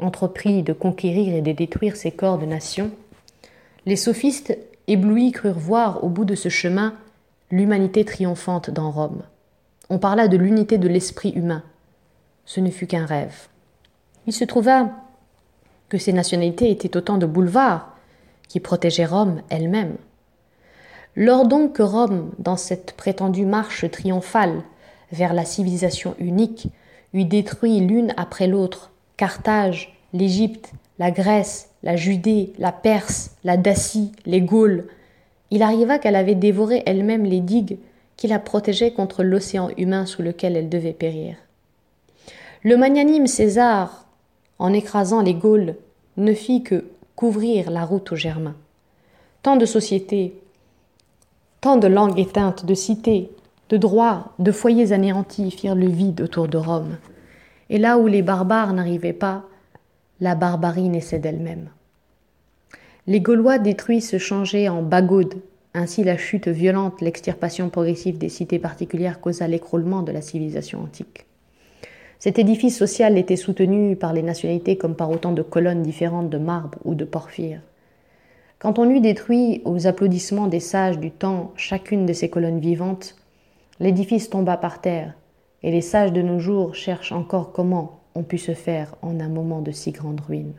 entreprit 0.00 0.62
de 0.62 0.72
conquérir 0.72 1.34
et 1.34 1.42
de 1.42 1.52
détruire 1.52 1.96
ces 1.96 2.10
corps 2.10 2.38
de 2.38 2.46
nations, 2.46 2.90
les 3.86 3.96
sophistes 3.96 4.56
éblouis 4.88 5.30
crurent 5.30 5.58
voir 5.58 6.02
au 6.02 6.08
bout 6.08 6.24
de 6.24 6.34
ce 6.34 6.48
chemin 6.48 6.94
l'humanité 7.50 8.04
triomphante 8.04 8.70
dans 8.70 8.90
Rome. 8.90 9.22
On 9.90 9.98
parla 9.98 10.28
de 10.28 10.36
l'unité 10.36 10.78
de 10.78 10.88
l'esprit 10.88 11.30
humain. 11.30 11.62
Ce 12.44 12.60
ne 12.60 12.70
fut 12.70 12.86
qu'un 12.86 13.06
rêve. 13.06 13.48
Il 14.26 14.32
se 14.32 14.44
trouva 14.44 14.90
que 15.88 15.98
ces 15.98 16.12
nationalités 16.12 16.70
étaient 16.70 16.96
autant 16.96 17.18
de 17.18 17.26
boulevards 17.26 17.94
qui 18.48 18.60
protégeaient 18.60 19.04
Rome 19.04 19.42
elle-même. 19.50 19.96
Lors 21.16 21.46
donc 21.46 21.74
que 21.74 21.82
Rome, 21.82 22.32
dans 22.38 22.56
cette 22.56 22.94
prétendue 22.94 23.46
marche 23.46 23.88
triomphale 23.90 24.62
vers 25.12 25.34
la 25.34 25.44
civilisation 25.44 26.14
unique, 26.18 26.68
eut 27.12 27.24
détruit 27.24 27.80
l'une 27.80 28.12
après 28.16 28.46
l'autre 28.46 28.90
Carthage, 29.16 29.96
l'Égypte, 30.12 30.72
la 30.98 31.10
Grèce, 31.10 31.70
la 31.82 31.96
Judée, 31.96 32.52
la 32.58 32.72
Perse, 32.72 33.36
la 33.44 33.56
Dacie, 33.56 34.12
les 34.26 34.40
Gaules, 34.40 34.86
il 35.50 35.62
arriva 35.62 35.98
qu'elle 35.98 36.16
avait 36.16 36.34
dévoré 36.34 36.82
elle-même 36.86 37.24
les 37.24 37.40
digues 37.40 37.78
qui 38.16 38.26
la 38.28 38.38
protégeait 38.38 38.92
contre 38.92 39.22
l'océan 39.22 39.70
humain 39.76 40.06
sous 40.06 40.22
lequel 40.22 40.56
elle 40.56 40.68
devait 40.68 40.92
périr. 40.92 41.36
Le 42.62 42.76
magnanime 42.76 43.26
César, 43.26 44.06
en 44.58 44.72
écrasant 44.72 45.20
les 45.20 45.34
Gaules, 45.34 45.76
ne 46.16 46.32
fit 46.32 46.62
que 46.62 46.84
couvrir 47.16 47.70
la 47.70 47.84
route 47.84 48.12
aux 48.12 48.16
Germains. 48.16 48.56
Tant 49.42 49.56
de 49.56 49.66
sociétés, 49.66 50.40
tant 51.60 51.76
de 51.76 51.86
langues 51.86 52.18
éteintes, 52.18 52.64
de 52.64 52.74
cités, 52.74 53.30
de 53.68 53.76
droits, 53.76 54.32
de 54.38 54.52
foyers 54.52 54.92
anéantis 54.92 55.50
firent 55.50 55.74
le 55.74 55.88
vide 55.88 56.20
autour 56.20 56.48
de 56.48 56.58
Rome. 56.58 56.96
Et 57.70 57.78
là 57.78 57.98
où 57.98 58.06
les 58.06 58.22
barbares 58.22 58.72
n'arrivaient 58.72 59.12
pas, 59.12 59.44
la 60.20 60.34
barbarie 60.34 60.88
naissait 60.88 61.18
d'elle-même. 61.18 61.68
Les 63.06 63.20
Gaulois 63.20 63.58
détruits 63.58 64.00
se 64.00 64.18
changeaient 64.18 64.68
en 64.68 64.82
bagaudes, 64.82 65.34
ainsi, 65.74 66.04
la 66.04 66.16
chute 66.16 66.48
violente, 66.48 67.00
l'extirpation 67.00 67.68
progressive 67.68 68.16
des 68.16 68.28
cités 68.28 68.60
particulières 68.60 69.20
causa 69.20 69.48
l'écroulement 69.48 70.02
de 70.02 70.12
la 70.12 70.22
civilisation 70.22 70.80
antique. 70.80 71.26
Cet 72.20 72.38
édifice 72.38 72.78
social 72.78 73.18
était 73.18 73.36
soutenu 73.36 73.96
par 73.96 74.12
les 74.12 74.22
nationalités 74.22 74.78
comme 74.78 74.94
par 74.94 75.10
autant 75.10 75.32
de 75.32 75.42
colonnes 75.42 75.82
différentes 75.82 76.30
de 76.30 76.38
marbre 76.38 76.78
ou 76.84 76.94
de 76.94 77.04
porphyre. 77.04 77.60
Quand 78.60 78.78
on 78.78 78.88
eut 78.88 79.00
détruit 79.00 79.60
aux 79.64 79.86
applaudissements 79.86 80.46
des 80.46 80.60
sages 80.60 80.98
du 80.98 81.10
temps 81.10 81.52
chacune 81.56 82.06
de 82.06 82.12
ces 82.12 82.30
colonnes 82.30 82.60
vivantes, 82.60 83.16
l'édifice 83.80 84.30
tomba 84.30 84.56
par 84.56 84.80
terre, 84.80 85.14
et 85.62 85.70
les 85.70 85.82
sages 85.82 86.12
de 86.12 86.22
nos 86.22 86.38
jours 86.38 86.74
cherchent 86.74 87.12
encore 87.12 87.52
comment 87.52 88.00
on 88.14 88.22
pu 88.22 88.38
se 88.38 88.54
faire 88.54 88.94
en 89.02 89.18
un 89.20 89.28
moment 89.28 89.60
de 89.60 89.72
si 89.72 89.90
grande 89.90 90.20
ruine. 90.20 90.54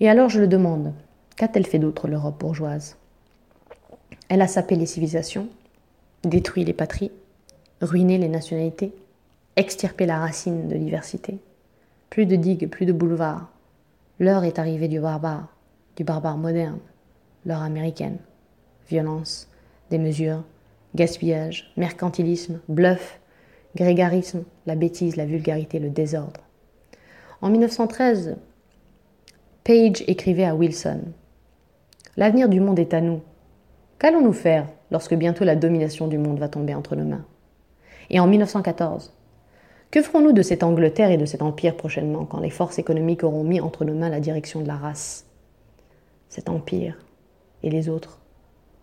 Et 0.00 0.08
alors 0.08 0.28
je 0.28 0.40
le 0.40 0.46
demande, 0.46 0.94
qu'a-t-elle 1.36 1.66
fait 1.66 1.78
d'autre 1.78 2.08
l'Europe 2.08 2.40
bourgeoise? 2.40 2.96
Elle 4.28 4.42
a 4.42 4.48
sapé 4.48 4.74
les 4.74 4.86
civilisations, 4.86 5.48
détruit 6.24 6.64
les 6.64 6.72
patries, 6.72 7.12
ruiné 7.80 8.18
les 8.18 8.28
nationalités, 8.28 8.92
extirpé 9.56 10.06
la 10.06 10.18
racine 10.18 10.68
de 10.68 10.76
diversité. 10.76 11.38
Plus 12.10 12.26
de 12.26 12.36
digues, 12.36 12.68
plus 12.68 12.86
de 12.86 12.92
boulevards. 12.92 13.48
L'heure 14.18 14.44
est 14.44 14.58
arrivée 14.58 14.88
du 14.88 15.00
barbare, 15.00 15.48
du 15.96 16.04
barbare 16.04 16.38
moderne, 16.38 16.78
l'heure 17.44 17.62
américaine. 17.62 18.18
Violence, 18.88 19.48
démesure, 19.90 20.42
gaspillage, 20.94 21.72
mercantilisme, 21.76 22.60
bluff, 22.68 23.20
grégarisme, 23.74 24.44
la 24.66 24.74
bêtise, 24.74 25.16
la 25.16 25.26
vulgarité, 25.26 25.78
le 25.78 25.90
désordre. 25.90 26.40
En 27.42 27.50
1913, 27.50 28.36
Page 29.64 30.04
écrivait 30.06 30.44
à 30.44 30.54
Wilson 30.54 31.00
L'avenir 32.16 32.48
du 32.48 32.60
monde 32.60 32.78
est 32.78 32.94
à 32.94 33.00
nous. 33.00 33.20
Qu'allons-nous 33.98 34.34
faire 34.34 34.66
lorsque 34.90 35.14
bientôt 35.14 35.44
la 35.44 35.56
domination 35.56 36.06
du 36.06 36.18
monde 36.18 36.38
va 36.38 36.48
tomber 36.48 36.74
entre 36.74 36.96
nos 36.96 37.04
mains? 37.04 37.24
Et 38.10 38.20
en 38.20 38.26
1914, 38.26 39.14
que 39.90 40.02
ferons-nous 40.02 40.32
de 40.32 40.42
cette 40.42 40.62
Angleterre 40.62 41.10
et 41.10 41.16
de 41.16 41.24
cet 41.24 41.40
empire 41.40 41.76
prochainement 41.76 42.26
quand 42.26 42.40
les 42.40 42.50
forces 42.50 42.78
économiques 42.78 43.24
auront 43.24 43.42
mis 43.42 43.60
entre 43.60 43.86
nos 43.86 43.94
mains 43.94 44.10
la 44.10 44.20
direction 44.20 44.60
de 44.60 44.66
la 44.66 44.76
race? 44.76 45.24
Cet 46.28 46.50
empire 46.50 46.98
et 47.62 47.70
les 47.70 47.88
autres. 47.88 48.18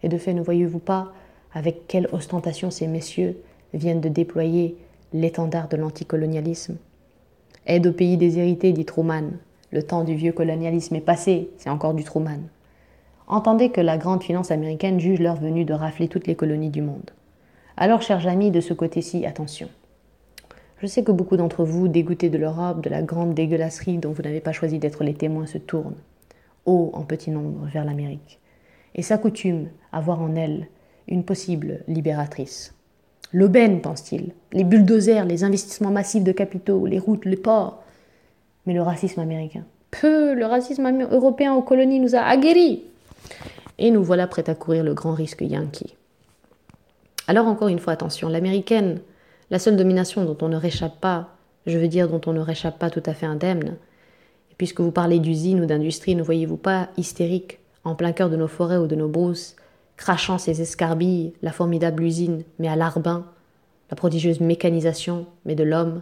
Et 0.01 0.09
de 0.09 0.17
fait, 0.17 0.33
ne 0.33 0.41
voyez-vous 0.41 0.79
pas 0.79 1.13
avec 1.53 1.87
quelle 1.87 2.09
ostentation 2.11 2.71
ces 2.71 2.87
messieurs 2.87 3.37
viennent 3.73 4.01
de 4.01 4.09
déployer 4.09 4.77
l'étendard 5.13 5.67
de 5.67 5.77
l'anticolonialisme? 5.77 6.77
Aide 7.67 7.85
au 7.85 7.93
pays 7.93 8.17
déshérité, 8.17 8.73
dit 8.73 8.85
Truman. 8.85 9.33
Le 9.71 9.83
temps 9.83 10.03
du 10.03 10.15
vieux 10.15 10.33
colonialisme 10.33 10.95
est 10.95 11.01
passé, 11.01 11.51
c'est 11.57 11.69
encore 11.69 11.93
du 11.93 12.03
Truman. 12.03 12.39
Entendez 13.27 13.69
que 13.69 13.81
la 13.81 13.97
grande 13.97 14.23
finance 14.23 14.51
américaine 14.51 14.99
juge 14.99 15.19
l'heure 15.19 15.35
venue 15.35 15.65
de 15.65 15.73
rafler 15.73 16.07
toutes 16.07 16.27
les 16.27 16.35
colonies 16.35 16.69
du 16.69 16.81
monde. 16.81 17.11
Alors, 17.77 18.01
chers 18.01 18.27
amis, 18.27 18.51
de 18.51 18.61
ce 18.61 18.73
côté-ci, 18.73 19.25
attention. 19.25 19.69
Je 20.79 20.87
sais 20.87 21.03
que 21.03 21.11
beaucoup 21.11 21.37
d'entre 21.37 21.63
vous, 21.63 21.87
dégoûtés 21.87 22.29
de 22.29 22.37
l'Europe, 22.37 22.81
de 22.81 22.89
la 22.89 23.01
grande 23.01 23.33
dégueulasserie 23.33 23.97
dont 23.97 24.11
vous 24.11 24.21
n'avez 24.21 24.41
pas 24.41 24.51
choisi 24.51 24.79
d'être 24.79 25.03
les 25.03 25.13
témoins, 25.13 25.45
se 25.45 25.57
tournent, 25.57 25.95
haut 26.65 26.91
en 26.93 27.03
petit 27.03 27.31
nombre, 27.31 27.65
vers 27.71 27.85
l'Amérique, 27.85 28.39
et 28.93 29.01
s'accoutument 29.01 29.67
à 29.91 30.01
voir 30.01 30.21
en 30.21 30.35
elle 30.35 30.67
une 31.07 31.23
possible 31.23 31.79
libératrice. 31.87 32.75
L'aubaine, 33.31 33.81
pense-t-il, 33.81 34.33
les 34.51 34.63
bulldozers, 34.63 35.25
les 35.25 35.43
investissements 35.43 35.89
massifs 35.89 36.23
de 36.23 36.31
capitaux, 36.31 36.85
les 36.85 36.99
routes, 36.99 37.25
les 37.25 37.37
ports. 37.37 37.81
Mais 38.65 38.73
le 38.73 38.81
racisme 38.81 39.19
américain. 39.19 39.65
Peu, 39.89 40.33
le 40.33 40.45
racisme 40.45 40.87
européen 41.09 41.53
aux 41.53 41.63
colonies 41.63 41.99
nous 41.99 42.15
a 42.15 42.19
aguerris. 42.19 42.83
Et 43.77 43.91
nous 43.91 44.03
voilà 44.03 44.27
prêts 44.27 44.49
à 44.49 44.55
courir 44.55 44.83
le 44.83 44.93
grand 44.93 45.13
risque 45.13 45.41
yankee. 45.41 45.95
Alors 47.27 47.47
encore 47.47 47.69
une 47.69 47.79
fois, 47.79 47.93
attention, 47.93 48.29
l'américaine, 48.29 48.99
la 49.49 49.59
seule 49.59 49.77
domination 49.77 50.25
dont 50.25 50.37
on 50.41 50.49
ne 50.49 50.57
réchappe 50.57 50.99
pas, 50.99 51.29
je 51.65 51.77
veux 51.77 51.87
dire 51.87 52.09
dont 52.09 52.21
on 52.25 52.33
ne 52.33 52.39
réchappe 52.39 52.79
pas 52.79 52.89
tout 52.89 53.03
à 53.05 53.13
fait 53.13 53.25
indemne, 53.25 53.77
et 54.51 54.55
puisque 54.57 54.81
vous 54.81 54.91
parlez 54.91 55.19
d'usine 55.19 55.61
ou 55.61 55.65
d'industrie, 55.65 56.15
ne 56.15 56.23
voyez-vous 56.23 56.57
pas 56.57 56.89
hystérique, 56.97 57.59
en 57.83 57.95
plein 57.95 58.11
cœur 58.11 58.29
de 58.29 58.35
nos 58.35 58.47
forêts 58.47 58.77
ou 58.77 58.87
de 58.87 58.95
nos 58.95 59.07
brousses, 59.07 59.55
crachant 59.97 60.37
ses 60.37 60.61
escarbilles, 60.61 61.33
la 61.41 61.51
formidable 61.51 62.03
usine, 62.03 62.43
mais 62.59 62.67
à 62.67 62.75
l'arbin, 62.75 63.25
la 63.89 63.95
prodigieuse 63.95 64.39
mécanisation, 64.39 65.25
mais 65.45 65.55
de 65.55 65.63
l'homme, 65.63 66.01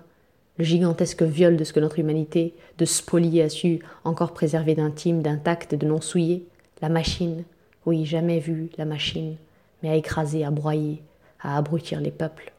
le 0.58 0.64
gigantesque 0.64 1.24
viol 1.24 1.58
de 1.58 1.64
ce 1.64 1.74
que 1.74 1.80
notre 1.80 2.00
humanité, 2.00 2.54
de 2.78 2.86
spolier 2.86 3.44
a 3.44 3.50
su 3.50 3.80
encore 4.04 4.34
préserver 4.34 4.76
d'intime, 4.76 5.22
d'intact 5.22 5.76
de 5.76 5.86
non 5.86 6.02
souillé, 6.02 6.46
la 6.82 6.90
machine, 6.90 7.44
oui, 7.86 8.06
jamais 8.06 8.40
vu 8.40 8.70
la 8.78 8.86
machine, 8.86 9.36
mais 9.82 9.90
à 9.90 9.96
écraser, 9.96 10.44
à 10.44 10.52
broyer, 10.52 11.02
à 11.40 11.58
abrutir 11.58 12.00
les 12.00 12.12
peuples 12.12 12.52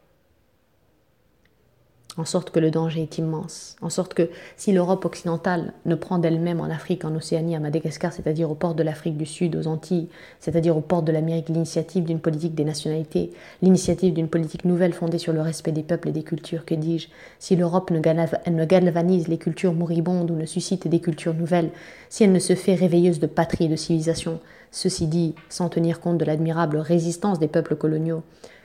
en 2.18 2.26
sorte 2.26 2.50
que 2.50 2.60
le 2.60 2.70
danger 2.70 3.02
est 3.02 3.18
immense, 3.18 3.76
en 3.80 3.88
sorte 3.88 4.12
que 4.12 4.28
si 4.56 4.72
l'Europe 4.72 5.04
occidentale 5.04 5.72
ne 5.86 5.94
prend 5.94 6.18
d'elle-même 6.18 6.60
en 6.60 6.66
Afrique, 6.66 7.04
en 7.04 7.14
Océanie, 7.14 7.56
à 7.56 7.60
Madagascar, 7.60 8.12
c'est-à-dire 8.12 8.50
aux 8.50 8.54
ports 8.54 8.74
de 8.74 8.82
l'Afrique 8.82 9.16
du 9.16 9.24
Sud, 9.24 9.56
aux 9.56 9.66
Antilles, 9.66 10.08
c'est-à-dire 10.38 10.76
aux 10.76 10.82
ports 10.82 11.02
de 11.02 11.12
l'Amérique, 11.12 11.48
l'initiative 11.48 12.04
d'une 12.04 12.20
politique 12.20 12.54
des 12.54 12.64
nationalités, 12.64 13.30
l'initiative 13.62 14.12
d'une 14.12 14.28
politique 14.28 14.66
nouvelle 14.66 14.92
fondée 14.92 15.18
sur 15.18 15.32
le 15.32 15.40
respect 15.40 15.72
des 15.72 15.82
peuples 15.82 16.08
et 16.08 16.12
des 16.12 16.22
cultures, 16.22 16.66
que 16.66 16.74
dis-je, 16.74 17.08
si 17.38 17.56
l'Europe 17.56 17.90
ne 17.90 18.64
galvanise 18.64 19.28
les 19.28 19.38
cultures 19.38 19.72
moribondes 19.72 20.30
ou 20.30 20.36
ne 20.36 20.46
suscite 20.46 20.88
des 20.88 21.00
cultures 21.00 21.34
nouvelles, 21.34 21.70
si 22.10 22.24
elle 22.24 22.32
ne 22.32 22.38
se 22.38 22.54
fait 22.54 22.74
réveilleuse 22.74 23.20
de 23.20 23.26
patrie 23.26 23.64
et 23.64 23.68
de 23.68 23.76
civilisation, 23.76 24.38
ceci 24.70 25.06
dit, 25.06 25.34
sans 25.48 25.70
tenir 25.70 26.00
compte 26.00 26.18
de 26.18 26.24
l'admirable 26.24 26.76
résistance 26.76 27.38
des 27.38 27.48
peuples 27.48 27.76
coloniaux, 27.76 28.22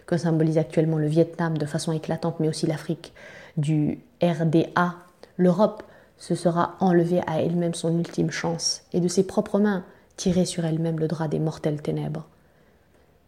que 0.07 0.17
symbolise 0.17 0.57
actuellement 0.57 0.97
le 0.97 1.07
Vietnam 1.07 1.57
de 1.57 1.65
façon 1.65 1.91
éclatante, 1.91 2.39
mais 2.39 2.49
aussi 2.49 2.65
l'Afrique, 2.65 3.13
du 3.57 3.99
RDA, 4.21 4.95
l'Europe 5.37 5.83
se 6.17 6.33
sera 6.33 6.75
enlevée 6.79 7.21
à 7.27 7.41
elle-même 7.41 7.75
son 7.75 7.95
ultime 7.99 8.31
chance 8.31 8.83
et 8.93 8.99
de 8.99 9.07
ses 9.07 9.23
propres 9.23 9.59
mains 9.59 9.83
tirer 10.15 10.45
sur 10.45 10.65
elle-même 10.65 10.99
le 10.99 11.07
drap 11.07 11.27
des 11.27 11.39
mortelles 11.39 11.81
ténèbres. 11.81 12.25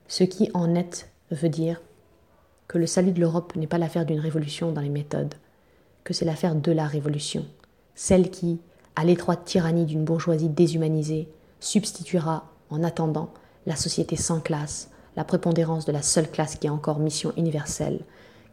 Ce 0.08 0.24
qui 0.24 0.50
en 0.56 0.74
est 0.74 1.08
veut 1.30 1.50
dire 1.50 1.82
que 2.68 2.78
le 2.78 2.88
salut 2.88 3.12
de 3.12 3.20
l'Europe 3.20 3.56
n'est 3.56 3.68
pas 3.68 3.78
l'affaire 3.78 4.06
d'une 4.06 4.20
révolution 4.20 4.72
dans 4.72 4.82
les 4.82 4.90
méthodes, 4.90 5.36
que 6.04 6.14
c'est 6.14 6.26
l'affaire 6.26 6.56
de 6.56 6.72
la 6.72 6.88
révolution, 6.88 7.46
celle 7.94 8.32
qui, 8.32 8.60
à 8.96 9.04
l'étroite 9.04 9.46
tyrannie 9.46 9.86
d'une 9.86 10.06
bourgeoisie 10.06 10.50
déshumanisée, 10.50 11.28
substituera, 11.60 12.46
en 12.70 12.84
attendant, 12.84 13.32
la 13.66 13.76
société 13.76 14.16
sans 14.16 14.40
classe, 14.40 14.89
la 15.16 15.24
prépondérance 15.24 15.86
de 15.86 15.92
la 15.92 16.02
seule 16.02 16.30
classe 16.30 16.56
qui 16.56 16.68
a 16.68 16.74
encore 16.74 17.00
mission 17.00 17.34
universelle, 17.38 18.00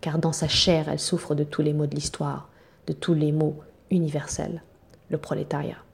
car 0.00 0.18
dans 0.18 0.32
sa 0.32 0.48
chair 0.48 0.88
elle 0.88 1.00
souffre 1.00 1.34
de 1.34 1.44
tous 1.44 1.62
les 1.62 1.72
maux 1.72 1.86
de 1.86 1.94
l'histoire, 1.94 2.48
de 2.86 2.92
tous 2.92 3.14
les 3.14 3.32
maux 3.32 3.56
universels, 3.90 4.62
le 5.10 5.18
prolétariat. 5.18 5.85